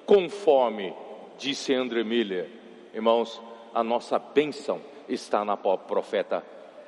[0.05, 0.93] conforme
[1.37, 2.49] disse André Miller.
[2.93, 3.41] Irmãos,
[3.73, 6.43] a nossa bênção está na profeta,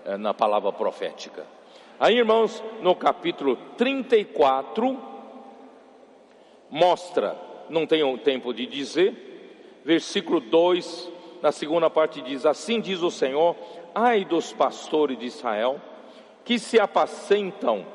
[0.06, 1.46] eh, na palavra profética.
[2.00, 5.00] Aí, irmãos, no capítulo 34,
[6.70, 7.40] mostra,
[7.70, 13.56] não tenho tempo de dizer, versículo 2, na segunda parte diz: Assim diz o Senhor,
[13.94, 15.80] ai dos pastores de Israel,
[16.44, 17.86] que se apacentam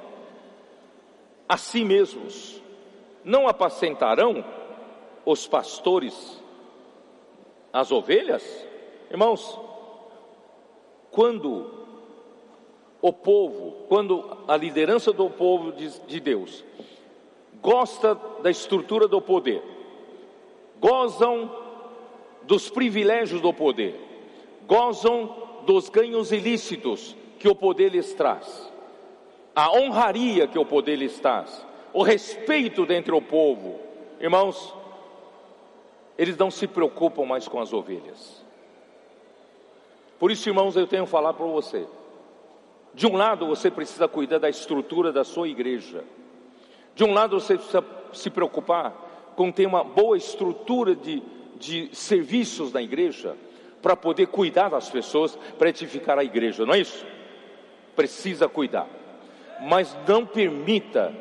[1.48, 2.62] a si mesmos,
[3.24, 4.44] não apacentarão
[5.24, 6.40] os pastores
[7.72, 8.69] as ovelhas?
[9.10, 9.58] Irmãos,
[11.10, 11.80] quando
[13.02, 16.64] o povo, quando a liderança do povo de, de Deus
[17.60, 19.62] gosta da estrutura do poder,
[20.78, 21.50] gozam
[22.42, 23.98] dos privilégios do poder,
[24.66, 25.34] gozam
[25.66, 28.72] dos ganhos ilícitos que o poder lhes traz,
[29.54, 33.80] a honraria que o poder lhes traz, o respeito dentro do povo.
[34.20, 34.72] Irmãos,
[36.16, 38.39] eles não se preocupam mais com as ovelhas.
[40.20, 41.86] Por isso, irmãos, eu tenho que falar para você.
[42.92, 46.04] De um lado, você precisa cuidar da estrutura da sua igreja.
[46.94, 47.82] De um lado, você precisa
[48.12, 51.22] se preocupar com ter uma boa estrutura de,
[51.58, 53.34] de serviços na igreja,
[53.80, 57.06] para poder cuidar das pessoas, para edificar a igreja, não é isso?
[57.96, 58.86] Precisa cuidar.
[59.62, 61.14] Mas não permita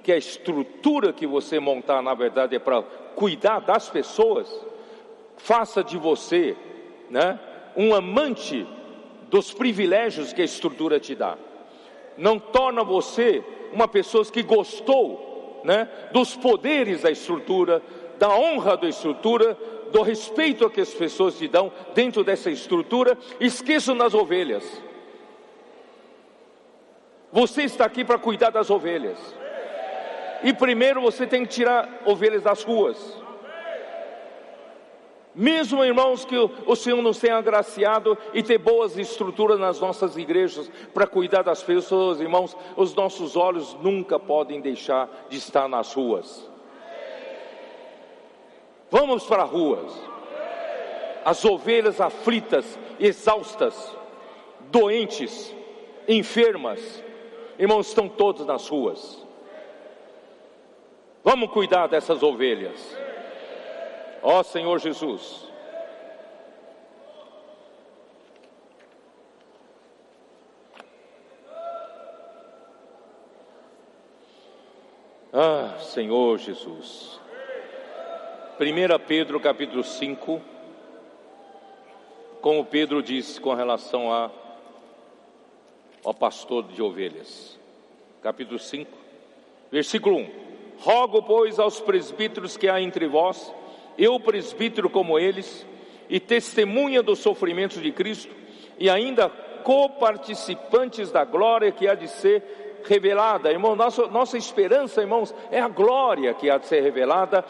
[0.00, 2.82] que a estrutura que você montar, na verdade, é para
[3.16, 4.48] cuidar das pessoas,
[5.36, 6.56] faça de você,
[7.10, 7.40] né,
[7.76, 8.66] um amante
[9.28, 11.36] dos privilégios que a estrutura te dá.
[12.16, 13.42] Não torna você
[13.72, 17.82] uma pessoa que gostou, né, dos poderes da estrutura,
[18.18, 19.58] da honra da estrutura,
[19.90, 24.82] do respeito que as pessoas te dão dentro dessa estrutura, esqueçam das ovelhas.
[27.32, 29.18] Você está aqui para cuidar das ovelhas.
[30.42, 33.23] E primeiro você tem que tirar ovelhas das ruas.
[35.34, 40.70] Mesmo irmãos que o Senhor nos tenha agraciado e ter boas estruturas nas nossas igrejas
[40.92, 46.48] para cuidar das pessoas, irmãos, os nossos olhos nunca podem deixar de estar nas ruas.
[48.88, 49.92] Vamos para as ruas.
[51.24, 53.96] As ovelhas aflitas, exaustas,
[54.70, 55.52] doentes,
[56.06, 57.02] enfermas,
[57.58, 59.20] irmãos, estão todos nas ruas.
[61.24, 62.96] Vamos cuidar dessas ovelhas.
[64.26, 65.46] Ó Senhor Jesus.
[75.30, 77.20] Ah, Senhor Jesus.
[78.58, 80.40] 1 Pedro capítulo 5,
[82.40, 84.30] como Pedro disse com relação a,
[86.02, 87.60] ao pastor de ovelhas.
[88.22, 88.90] Capítulo 5,
[89.70, 90.30] versículo 1.
[90.78, 93.52] Rogo, pois, aos presbíteros que há entre vós,
[93.98, 95.66] eu presbítero como eles,
[96.08, 98.34] e testemunha dos sofrimentos de Cristo,
[98.78, 103.50] e ainda coparticipantes da glória que há de ser revelada.
[103.50, 107.44] Irmão, nossa, nossa esperança, irmãos, é a glória que há de ser revelada.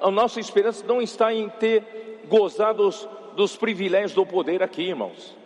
[0.00, 2.90] A nossa esperança não está em ter gozado
[3.36, 5.36] dos privilégios do poder aqui, irmãos.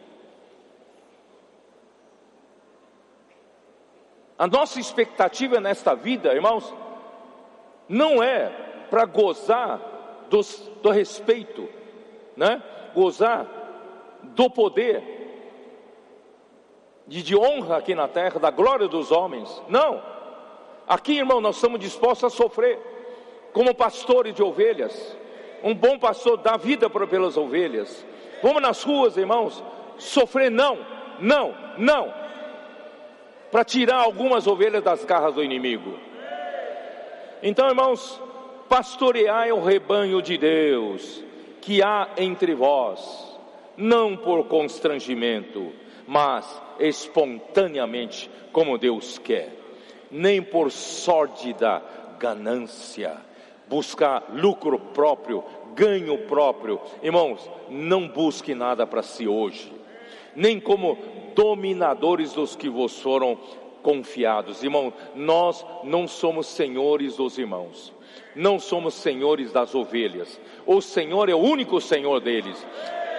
[4.38, 6.74] A nossa expectativa nesta vida, irmãos,
[7.88, 8.48] não é
[8.90, 9.95] para gozar
[10.28, 11.68] dos, do respeito,
[12.36, 12.62] né?
[12.94, 13.46] gozar
[14.22, 15.02] do poder,
[17.06, 19.62] de, de honra aqui na terra, da glória dos homens.
[19.68, 20.02] Não.
[20.86, 22.78] Aqui, irmão, nós estamos dispostos a sofrer,
[23.52, 25.16] como pastores de ovelhas.
[25.62, 28.04] Um bom pastor dá vida pelas ovelhas.
[28.42, 29.62] Vamos nas ruas, irmãos,
[29.98, 30.78] sofrer não,
[31.18, 32.12] não, não.
[33.50, 35.98] Para tirar algumas ovelhas das garras do inimigo.
[37.42, 38.20] Então, irmãos,
[38.68, 41.24] pastoreai o rebanho de Deus
[41.60, 43.36] que há entre vós,
[43.76, 45.72] não por constrangimento,
[46.06, 49.52] mas espontaneamente, como Deus quer,
[50.10, 51.82] nem por sórdida
[52.18, 53.16] ganância,
[53.68, 55.42] buscar lucro próprio,
[55.74, 56.80] ganho próprio.
[57.02, 59.72] Irmãos, não busque nada para si hoje,
[60.34, 60.96] nem como
[61.34, 63.36] dominadores dos que vos foram
[63.82, 64.62] confiados.
[64.62, 67.92] Irmão, nós não somos senhores dos irmãos,
[68.36, 70.38] não somos senhores das ovelhas.
[70.66, 72.64] O Senhor é o único Senhor deles.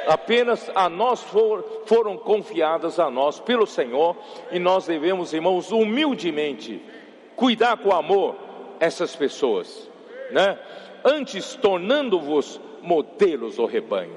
[0.07, 4.15] Apenas a nós for, foram confiadas a nós pelo Senhor
[4.51, 6.81] e nós devemos, irmãos, humildemente
[7.35, 8.35] cuidar com amor
[8.79, 9.89] essas pessoas,
[10.31, 10.57] né?
[11.03, 14.15] Antes tornando-vos modelos do rebanho.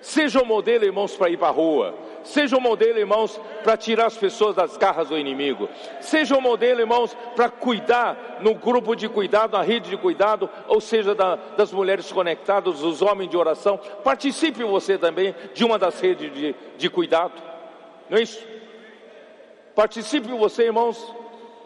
[0.00, 1.94] Seja o modelo, irmãos, para ir para a rua.
[2.24, 5.68] Seja o modelo, irmãos, para tirar as pessoas das garras do inimigo.
[6.00, 10.80] Seja o modelo, irmãos, para cuidar no grupo de cuidado, na rede de cuidado, ou
[10.80, 13.78] seja, da, das mulheres conectadas, dos homens de oração.
[14.02, 17.34] Participe você também de uma das redes de, de cuidado.
[18.08, 18.42] Não é isso?
[19.74, 21.14] Participe você, irmãos,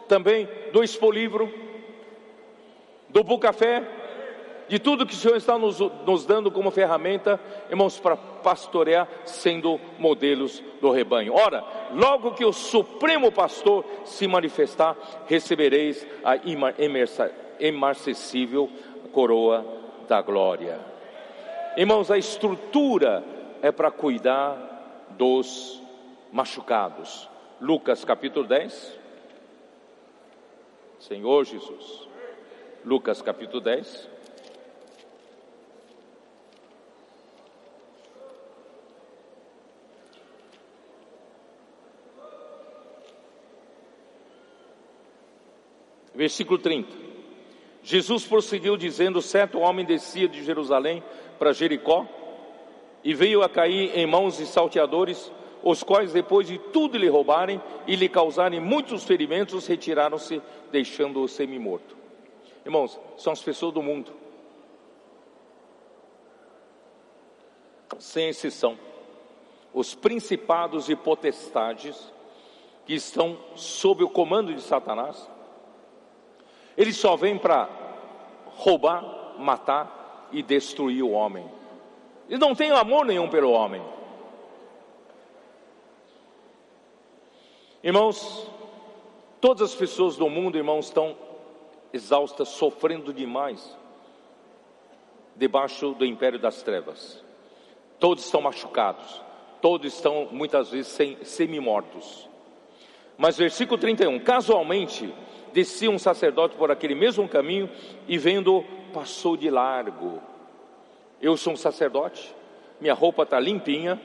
[0.09, 1.51] também do Expo Livro,
[3.07, 3.98] do Bucafé,
[4.69, 7.39] de tudo que o Senhor está nos, nos dando como ferramenta,
[7.69, 11.33] irmãos, para pastorear, sendo modelos do rebanho.
[11.33, 14.95] Ora, logo que o Supremo Pastor se manifestar,
[15.27, 16.37] recebereis a
[17.59, 18.69] imarcessível
[19.11, 19.65] coroa
[20.07, 20.79] da glória.
[21.75, 23.23] Irmãos, a estrutura
[23.61, 25.81] é para cuidar dos
[26.31, 27.27] machucados.
[27.59, 28.99] Lucas capítulo 10.
[30.99, 32.07] Senhor Jesus.
[32.85, 34.18] Lucas capítulo 10.
[46.19, 46.89] Versículo 30.
[47.81, 51.01] Jesus prosseguiu dizendo: Certo homem descia de Jerusalém
[51.37, 52.05] para Jericó
[53.01, 55.31] e veio a cair em mãos de salteadores,
[55.63, 60.41] os quais, depois de tudo lhe roubarem e lhe causarem muitos ferimentos, retiraram-se,
[60.73, 61.95] deixando-o semi-morto.
[62.65, 64.11] Irmãos, são as pessoas do mundo,
[67.97, 68.77] sem exceção,
[69.73, 72.11] os principados e potestades
[72.85, 75.38] que estão sob o comando de Satanás
[76.79, 77.67] ele só vem para
[78.45, 81.45] roubar, matar e destruir o homem.
[82.29, 83.83] Ele não tem amor nenhum pelo homem.
[87.83, 88.49] Irmãos,
[89.41, 91.17] todas as pessoas do mundo, irmãos, estão
[91.91, 93.77] exaustas, sofrendo demais,
[95.35, 97.21] debaixo do império das trevas.
[97.99, 99.21] Todos estão machucados,
[99.61, 102.29] todos estão muitas vezes semi-mortos.
[103.17, 105.13] Mas versículo 31, casualmente,
[105.53, 107.69] descia um sacerdote por aquele mesmo caminho
[108.07, 108.63] e vendo,
[108.93, 110.19] passou de largo.
[111.21, 112.33] Eu sou um sacerdote,
[112.79, 113.99] minha roupa está limpinha,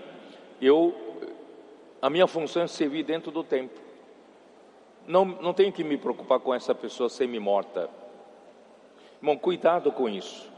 [0.60, 0.94] eu,
[2.02, 3.82] a minha função é servir dentro do templo.
[5.06, 7.90] Não, não tenho que me preocupar com essa pessoa semi-morta.
[9.20, 10.50] Irmão, cuidado com isso.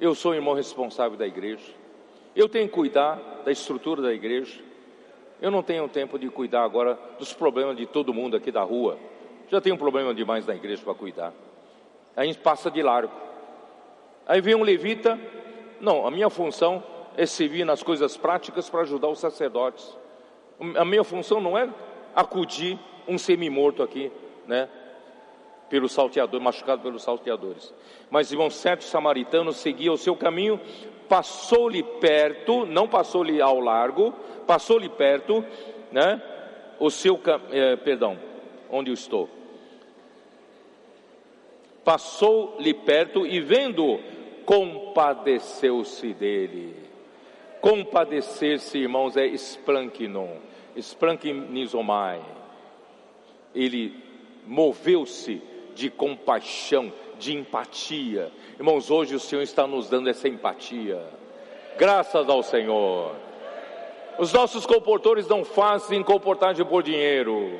[0.00, 1.74] Eu sou irmão responsável da igreja.
[2.36, 4.60] Eu tenho que cuidar da estrutura da igreja.
[5.40, 8.98] Eu não tenho tempo de cuidar agora dos problemas de todo mundo aqui da rua.
[9.50, 11.32] Já tem um problema demais na igreja para cuidar.
[12.14, 13.12] Aí passa de largo.
[14.26, 15.18] Aí vem um levita.
[15.80, 16.82] Não, a minha função
[17.16, 19.96] é servir nas coisas práticas para ajudar os sacerdotes.
[20.76, 21.68] A minha função não é
[22.14, 24.12] acudir um semi-morto aqui,
[24.46, 24.68] né?
[25.70, 27.72] Pelo salteador, machucado pelos salteadores.
[28.10, 30.60] Mas irmão, certo samaritano seguia o seu caminho,
[31.08, 34.12] passou-lhe perto, não passou-lhe ao largo,
[34.46, 35.44] passou-lhe perto,
[35.90, 36.20] né?
[36.78, 37.20] O seu,
[37.50, 38.18] eh, perdão,
[38.70, 39.37] onde eu estou?
[41.88, 43.98] Passou-lhe perto e vendo,
[44.44, 46.76] compadeceu-se dele.
[47.62, 50.36] Compadecer-se, irmãos, é esplanquinon,
[50.76, 52.20] esplanquinizomai.
[53.54, 53.96] Ele
[54.46, 55.40] moveu-se
[55.74, 58.30] de compaixão, de empatia.
[58.58, 61.02] Irmãos, hoje o Senhor está nos dando essa empatia.
[61.78, 63.16] Graças ao Senhor.
[64.18, 67.58] Os nossos comportores não fazem comportagem por dinheiro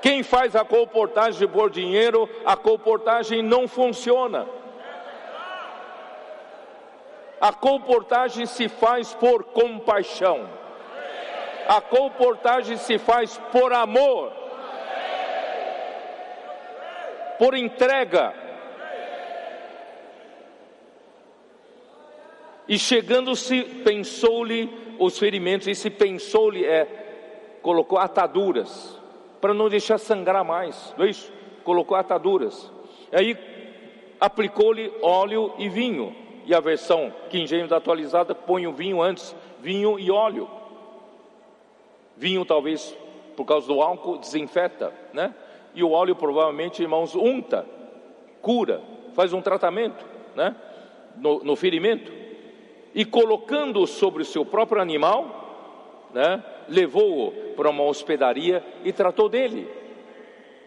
[0.00, 4.46] quem faz a comportagem por dinheiro, a comportagem não funciona.
[7.40, 10.48] A comportagem se faz por compaixão.
[11.66, 14.32] A comportagem se faz por amor.
[17.38, 18.34] Por entrega.
[22.68, 26.86] E chegando-se, pensou-lhe os ferimentos, e se pensou-lhe é,
[27.62, 28.99] colocou ataduras,
[29.40, 31.32] para não deixar sangrar mais, não é isso?
[31.64, 32.70] Colocou ataduras.
[33.12, 33.36] Aí
[34.20, 36.14] aplicou-lhe óleo e vinho.
[36.46, 40.48] E a versão King James atualizada põe o vinho antes, vinho e óleo.
[42.16, 42.96] Vinho talvez
[43.36, 45.34] por causa do álcool desinfeta, né?
[45.74, 47.64] E o óleo provavelmente, irmãos, unta,
[48.42, 48.82] cura,
[49.14, 50.04] faz um tratamento,
[50.34, 50.54] né?
[51.16, 52.12] No, no ferimento.
[52.94, 56.42] E colocando sobre o seu próprio animal, né?
[56.70, 59.68] Levou-o para uma hospedaria e tratou dele.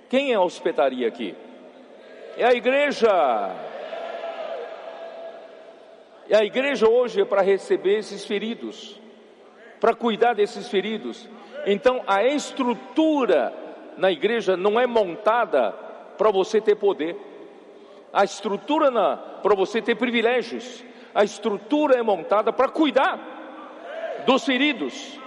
[0.09, 1.33] Quem é a hospedaria aqui?
[2.37, 3.09] É a igreja.
[6.27, 8.99] E a igreja hoje é para receber esses feridos,
[9.79, 11.27] para cuidar desses feridos.
[11.65, 13.53] Então a estrutura
[13.97, 15.71] na igreja não é montada
[16.17, 17.15] para você ter poder.
[18.11, 18.91] A estrutura
[19.41, 20.83] para você ter privilégios.
[21.15, 25.19] A estrutura é montada para cuidar dos feridos.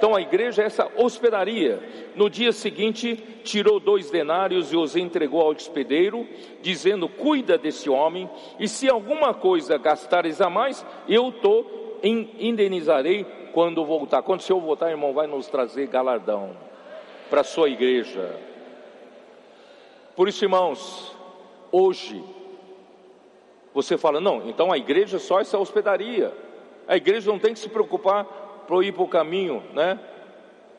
[0.00, 1.78] Então a igreja é essa hospedaria.
[2.16, 6.26] No dia seguinte, tirou dois denários e os entregou ao hospedeiro,
[6.62, 8.28] dizendo: Cuida desse homem,
[8.58, 11.66] e se alguma coisa gastares a mais, eu te
[12.38, 14.22] indenizarei quando voltar.
[14.22, 16.56] Quando o Senhor voltar, irmão, vai nos trazer galardão
[17.28, 18.40] para a sua igreja.
[20.16, 21.14] Por isso, irmãos,
[21.70, 22.24] hoje,
[23.74, 26.32] você fala: Não, então a igreja é só essa hospedaria.
[26.88, 28.39] A igreja não tem que se preocupar
[28.70, 29.98] para ir para o caminho, né?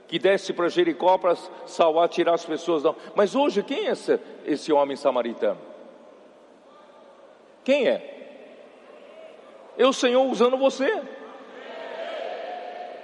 [0.07, 1.35] Que desce para Jericó para
[1.65, 2.83] salvar, tirar as pessoas.
[2.83, 2.95] Não.
[3.15, 5.59] Mas hoje, quem é esse, esse homem samaritano?
[7.65, 8.11] Quem é?
[9.77, 11.01] É o Senhor usando você.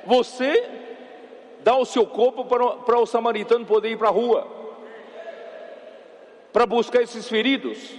[0.05, 0.69] Você
[1.59, 4.47] dá o seu corpo para, para o samaritano poder ir para a rua,
[6.53, 7.93] para buscar esses feridos.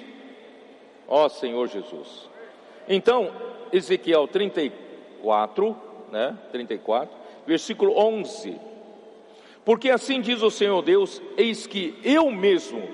[1.06, 2.30] Ó Senhor Jesus.
[2.88, 3.30] Então,
[3.70, 6.36] Ezequiel 34, né?
[6.52, 7.14] 34,
[7.46, 8.58] versículo 11.
[9.64, 12.88] Porque assim diz o Senhor Deus: Eis que eu mesmo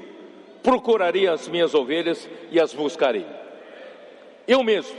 [0.62, 3.26] procurarei as minhas ovelhas e as buscarei.
[4.46, 4.96] Eu mesmo.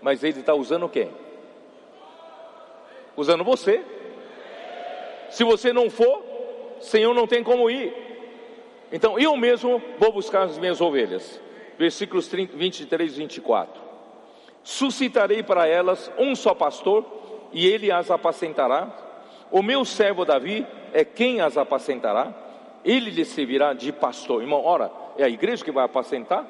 [0.00, 1.10] Mas ele está usando quem?
[3.16, 3.82] Usando você.
[5.30, 6.22] Se você não for,
[6.80, 7.92] Senhor não tem como ir.
[8.92, 11.40] Então eu mesmo vou buscar as minhas ovelhas.
[11.78, 13.83] Versículos 30, 23 e 24
[14.64, 17.04] suscitarei para elas um só pastor,
[17.52, 18.88] e ele as apacentará.
[19.52, 22.34] O meu servo Davi é quem as apacentará,
[22.84, 24.42] ele lhe servirá de pastor.
[24.42, 26.44] Irmão, ora, é a igreja que vai apacentar?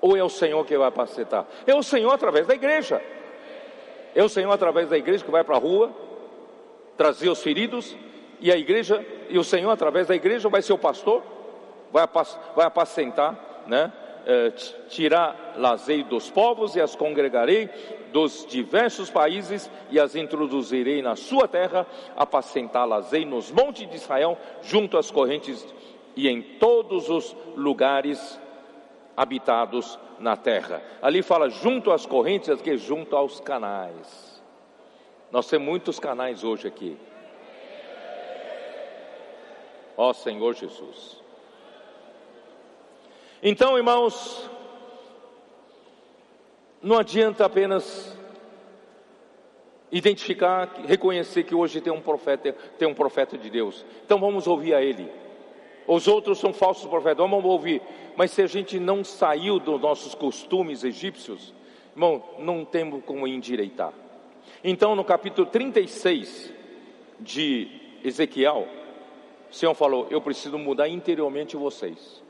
[0.00, 1.46] Ou é o Senhor que vai apacentar?
[1.66, 3.02] É o Senhor através da igreja.
[4.14, 5.92] É o Senhor através da igreja que vai para a rua
[6.96, 7.94] trazer os feridos,
[8.40, 11.22] e a igreja, e o Senhor através da igreja vai ser o pastor,
[11.92, 12.06] vai,
[12.54, 13.92] vai apacentar, né?
[14.26, 14.50] Eh,
[14.88, 17.70] tirar lazei dos povos e as congregarei
[18.12, 21.86] dos diversos países e as introduzirei na sua terra,
[22.16, 25.66] apacentá-las-ei nos montes de Israel, junto às correntes
[26.16, 28.40] e em todos os lugares
[29.16, 30.82] habitados na terra.
[31.00, 34.42] Ali fala junto às correntes, que junto aos canais.
[35.30, 36.96] Nós temos muitos canais hoje aqui.
[39.96, 41.15] Ó Senhor Jesus.
[43.48, 44.50] Então, irmãos,
[46.82, 48.12] não adianta apenas
[49.92, 53.86] identificar, reconhecer que hoje tem um profeta, tem um profeta de Deus.
[54.04, 55.08] Então vamos ouvir a ele.
[55.86, 57.80] Os outros são falsos profetas, vamos ouvir.
[58.16, 61.54] Mas se a gente não saiu dos nossos costumes egípcios,
[61.94, 63.92] irmão, não temos como endireitar.
[64.64, 66.52] Então, no capítulo 36
[67.20, 67.68] de
[68.02, 68.66] Ezequiel,
[69.48, 72.25] o Senhor falou: Eu preciso mudar interiormente vocês.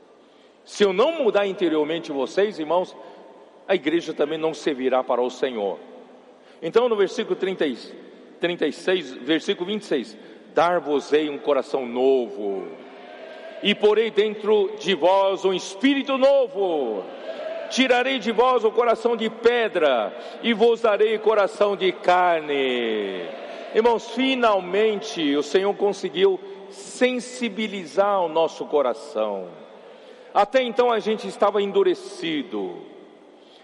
[0.67, 2.93] Se eu não mudar interiormente vocês, irmãos,
[3.65, 5.79] a igreja também não servirá para o Senhor.
[6.61, 7.65] Então, no versículo 30,
[8.37, 10.17] 36, versículo 26,
[10.53, 12.67] dar-vos-ei um coração novo,
[13.63, 17.01] e porei dentro de vós um espírito novo,
[17.69, 20.13] tirarei de vós o coração de pedra,
[20.43, 23.21] e vos darei coração de carne.
[23.73, 26.37] Irmãos, finalmente o Senhor conseguiu
[26.69, 29.47] sensibilizar o nosso coração
[30.37, 32.75] até então a gente estava endurecido,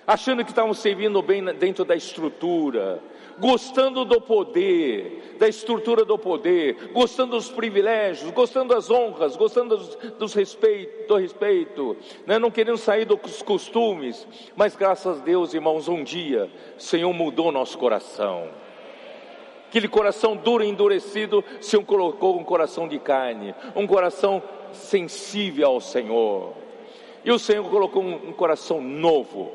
[0.07, 2.99] achando que estávamos servindo bem dentro da estrutura,
[3.37, 9.95] gostando do poder, da estrutura do poder, gostando dos privilégios, gostando das honras, gostando dos,
[10.17, 11.95] dos respeito, do respeito,
[12.25, 12.39] né?
[12.39, 17.51] não querendo sair dos costumes, mas graças a Deus, irmãos, um dia o Senhor mudou
[17.51, 18.49] nosso coração.
[19.69, 24.41] Aquele coração duro e endurecido, o Senhor colocou um coração de carne, um coração
[24.71, 26.62] sensível ao Senhor.
[27.25, 29.53] E o Senhor colocou um, coração novo,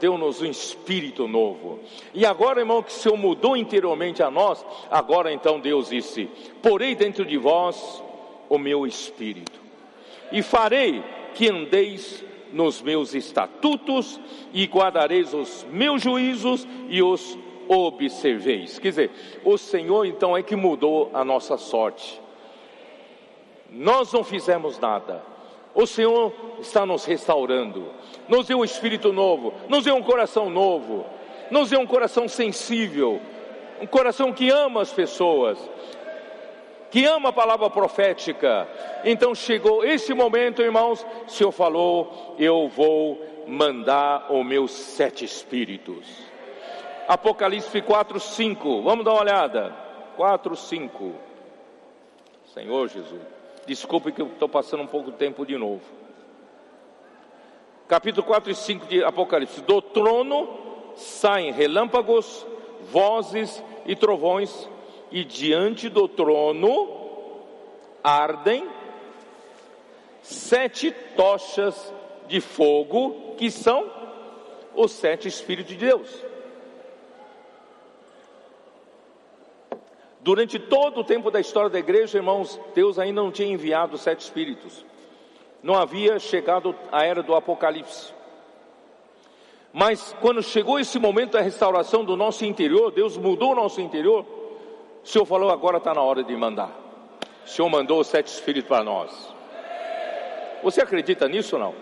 [0.00, 1.80] deu-nos um espírito novo.
[2.14, 6.30] E agora, irmão, que o Senhor mudou interiormente a nós, agora então Deus disse:
[6.62, 8.02] Porei dentro de vós
[8.48, 9.60] o meu espírito,
[10.30, 11.02] e farei
[11.34, 14.18] que andeis nos meus estatutos,
[14.52, 18.78] e guardareis os meus juízos e os observeis.
[18.78, 19.10] Quer dizer,
[19.44, 22.20] o Senhor então é que mudou a nossa sorte.
[23.70, 25.31] Nós não fizemos nada
[25.74, 27.88] o Senhor está nos restaurando,
[28.28, 31.04] nos deu um espírito novo, nos deu um coração novo,
[31.50, 33.20] nos deu um coração sensível,
[33.80, 35.58] um coração que ama as pessoas,
[36.90, 38.68] que ama a palavra profética.
[39.04, 46.06] Então chegou esse momento, irmãos, o Senhor falou: Eu vou mandar os meus sete espíritos.
[47.08, 49.74] Apocalipse 4, 5, vamos dar uma olhada.
[50.16, 51.12] 4, 5.
[52.54, 53.41] Senhor Jesus.
[53.66, 55.82] Desculpe que eu estou passando um pouco de tempo de novo.
[57.86, 59.60] Capítulo 4 e 5 de Apocalipse.
[59.60, 60.48] Do trono
[60.96, 62.44] saem relâmpagos,
[62.90, 64.68] vozes e trovões,
[65.10, 67.00] e diante do trono
[68.02, 68.68] ardem
[70.22, 71.92] sete tochas
[72.26, 73.90] de fogo, que são
[74.74, 76.31] os sete Espíritos de Deus.
[80.22, 84.20] Durante todo o tempo da história da igreja, irmãos, Deus ainda não tinha enviado sete
[84.20, 84.84] espíritos.
[85.60, 88.14] Não havia chegado a era do Apocalipse.
[89.72, 94.24] Mas quando chegou esse momento da restauração do nosso interior, Deus mudou o nosso interior.
[95.02, 96.70] O Senhor falou: agora está na hora de mandar.
[97.44, 99.34] O Senhor mandou os sete espíritos para nós.
[100.62, 101.74] Você acredita nisso ou não?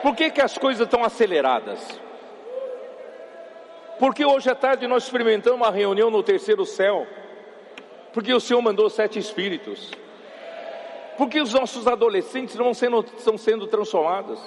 [0.00, 2.00] Por que, que as coisas estão aceleradas?
[3.98, 7.06] Porque hoje à tarde nós experimentamos uma reunião no terceiro céu.
[8.12, 9.90] Porque o Senhor mandou sete espíritos.
[11.16, 14.40] Porque os nossos adolescentes não sendo, estão sendo transformados,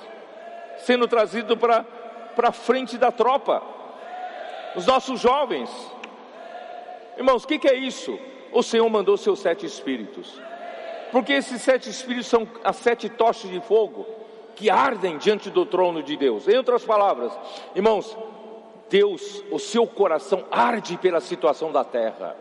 [0.78, 1.86] sendo trazidos para
[2.50, 3.64] a frente da tropa.
[4.76, 5.70] Os nossos jovens.
[7.18, 8.20] Irmãos, o que, que é isso?
[8.52, 10.40] O Senhor mandou seus sete espíritos.
[11.12, 14.06] Porque esses sete espíritos são as sete tochas de fogo
[14.56, 16.48] que ardem diante do trono de Deus.
[16.48, 17.32] Em outras palavras,
[17.76, 18.18] irmãos,
[18.90, 22.36] Deus, o seu coração arde pela situação da terra.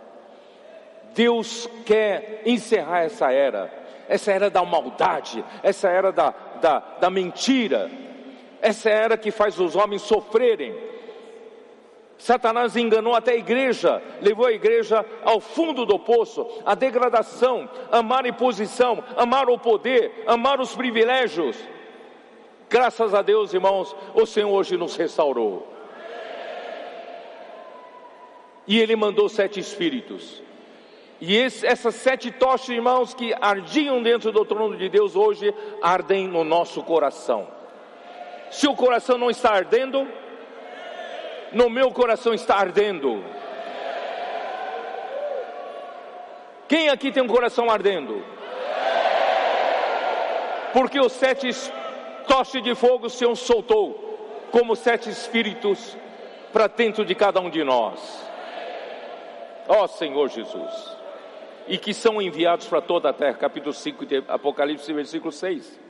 [1.15, 3.73] Deus quer encerrar essa era,
[4.09, 7.91] essa era da maldade, essa era da, da, da mentira,
[8.61, 10.75] essa era que faz os homens sofrerem.
[12.19, 18.25] Satanás enganou até a igreja, levou a igreja ao fundo do poço, a degradação, amar
[18.25, 21.57] a imposição, amar o poder, amar os privilégios.
[22.69, 25.74] Graças a Deus, irmãos, o Senhor hoje nos restaurou.
[28.67, 30.43] E ele mandou sete espíritos.
[31.21, 36.27] E esse, essas sete tochas, irmãos, que ardiam dentro do trono de Deus hoje, ardem
[36.27, 37.47] no nosso coração.
[38.51, 40.07] Se o coração não está ardendo,
[41.53, 43.25] no meu coração está ardendo.
[46.67, 48.25] Quem aqui tem um coração ardendo?
[50.73, 51.49] Porque os sete
[52.27, 55.97] tochas de fogo o Senhor soltou, como sete espíritos,
[56.53, 58.34] para dentro de cada um de nós
[59.69, 60.97] ó Senhor Jesus,
[61.67, 65.85] e que são enviados para toda a terra, capítulo 5 de Apocalipse, versículo 6.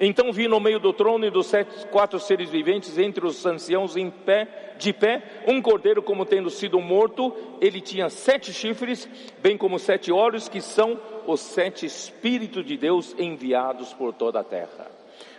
[0.00, 3.96] Então vi no meio do trono e dos sete, quatro seres viventes, entre os anciãos
[3.96, 9.08] em pé, de pé, um cordeiro como tendo sido morto, ele tinha sete chifres,
[9.40, 14.44] bem como sete olhos, que são os sete Espíritos de Deus enviados por toda a
[14.44, 14.90] terra.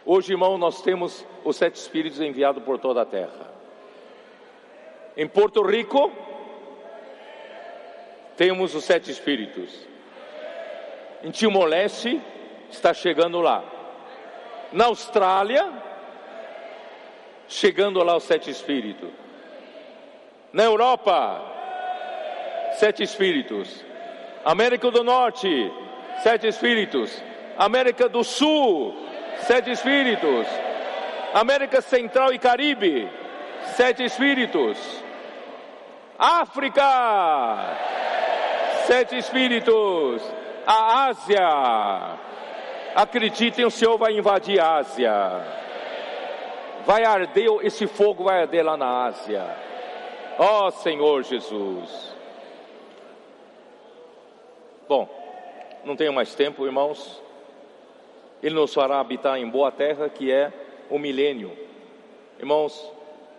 [0.06, 3.52] Hoje, irmão, nós temos os sete Espíritos enviados por toda a terra.
[5.18, 6.12] Em Porto Rico,
[8.36, 9.88] temos os sete espíritos.
[11.24, 12.22] Em Timor-Leste
[12.70, 13.64] está chegando lá.
[14.72, 15.72] Na Austrália,
[17.48, 19.10] chegando lá os sete espíritos.
[20.52, 21.42] Na Europa,
[22.74, 23.84] sete espíritos.
[24.44, 25.72] América do Norte,
[26.22, 27.24] sete espíritos.
[27.58, 28.96] América do Sul,
[29.40, 30.48] sete espíritos.
[31.34, 33.10] América Central e Caribe,
[33.76, 34.78] sete espíritos.
[36.18, 36.84] África,
[38.86, 40.22] sete espíritos,
[40.66, 42.20] a Ásia.
[42.96, 45.14] Acreditem, o Senhor vai invadir a Ásia.
[46.86, 49.44] Vai arder, esse fogo vai arder lá na Ásia.
[50.38, 52.14] Ó oh, Senhor Jesus.
[54.88, 55.08] Bom,
[55.86, 57.22] não tenho mais tempo, irmãos.
[58.42, 60.52] Ele nos fará habitar em boa terra, que é
[60.90, 61.58] o milênio.
[62.38, 62.92] Irmãos,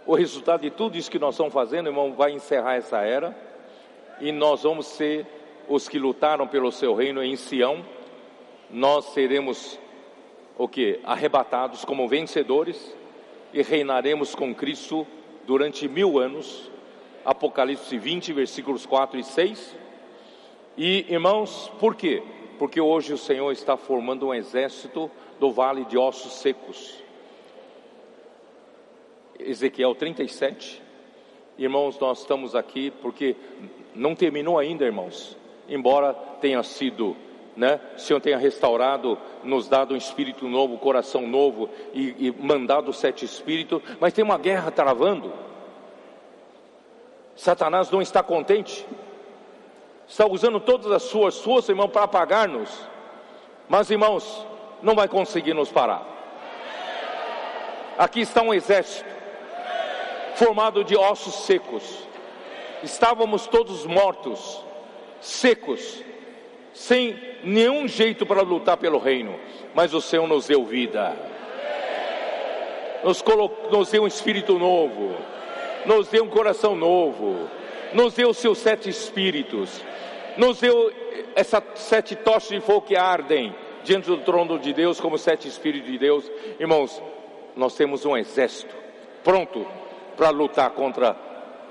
[0.06, 3.43] o resultado de tudo isso que nós estamos fazendo, irmão, vai encerrar essa era
[4.20, 5.26] e nós vamos ser
[5.68, 7.84] os que lutaram pelo seu reino em Sião,
[8.70, 9.78] nós seremos
[10.56, 11.00] o que?
[11.04, 12.94] Arrebatados como vencedores
[13.52, 15.06] e reinaremos com Cristo
[15.46, 16.70] durante mil anos.
[17.24, 19.76] Apocalipse 20, versículos 4 e 6.
[20.76, 22.22] E irmãos, por quê?
[22.58, 25.10] Porque hoje o Senhor está formando um exército
[25.40, 27.02] do vale de ossos secos.
[29.38, 30.83] Ezequiel 37.
[31.56, 33.36] Irmãos, nós estamos aqui porque
[33.94, 35.36] não terminou ainda, irmãos.
[35.68, 37.16] Embora tenha sido
[37.56, 37.80] né?
[37.96, 43.24] O Senhor tenha restaurado, nos dado um espírito novo, coração novo e, e mandado sete
[43.24, 45.32] espíritos, mas tem uma guerra travando.
[47.36, 48.86] Satanás não está contente,
[50.06, 52.70] está usando todas as suas forças, irmão, para apagar-nos,
[53.68, 54.46] mas irmãos,
[54.82, 56.12] não vai conseguir nos parar.
[57.96, 59.13] Aqui está um exército
[60.34, 62.08] formado de ossos secos,
[62.82, 64.62] estávamos todos mortos,
[65.20, 66.02] secos,
[66.72, 69.38] sem nenhum jeito para lutar pelo reino,
[69.74, 71.16] mas o Senhor nos deu vida,
[73.02, 73.22] nos,
[73.70, 75.14] nos deu um espírito novo,
[75.86, 77.48] nos deu um coração novo,
[77.92, 79.80] nos deu os seus sete espíritos,
[80.36, 80.92] nos deu
[81.36, 83.54] essas sete tochas de fogo que ardem
[83.84, 86.30] diante do trono de Deus, como sete espíritos de Deus.
[86.58, 87.00] Irmãos,
[87.54, 88.74] nós temos um exército
[89.22, 89.66] pronto
[90.16, 91.16] para lutar contra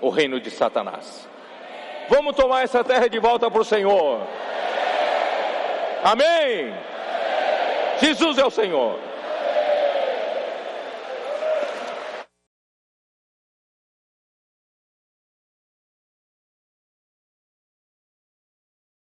[0.02, 1.28] o reino de Satanás.
[2.10, 4.22] Vamos tomar essa terra de volta para o Senhor.
[6.04, 6.74] Amém.
[8.00, 9.00] Jesus é o Senhor.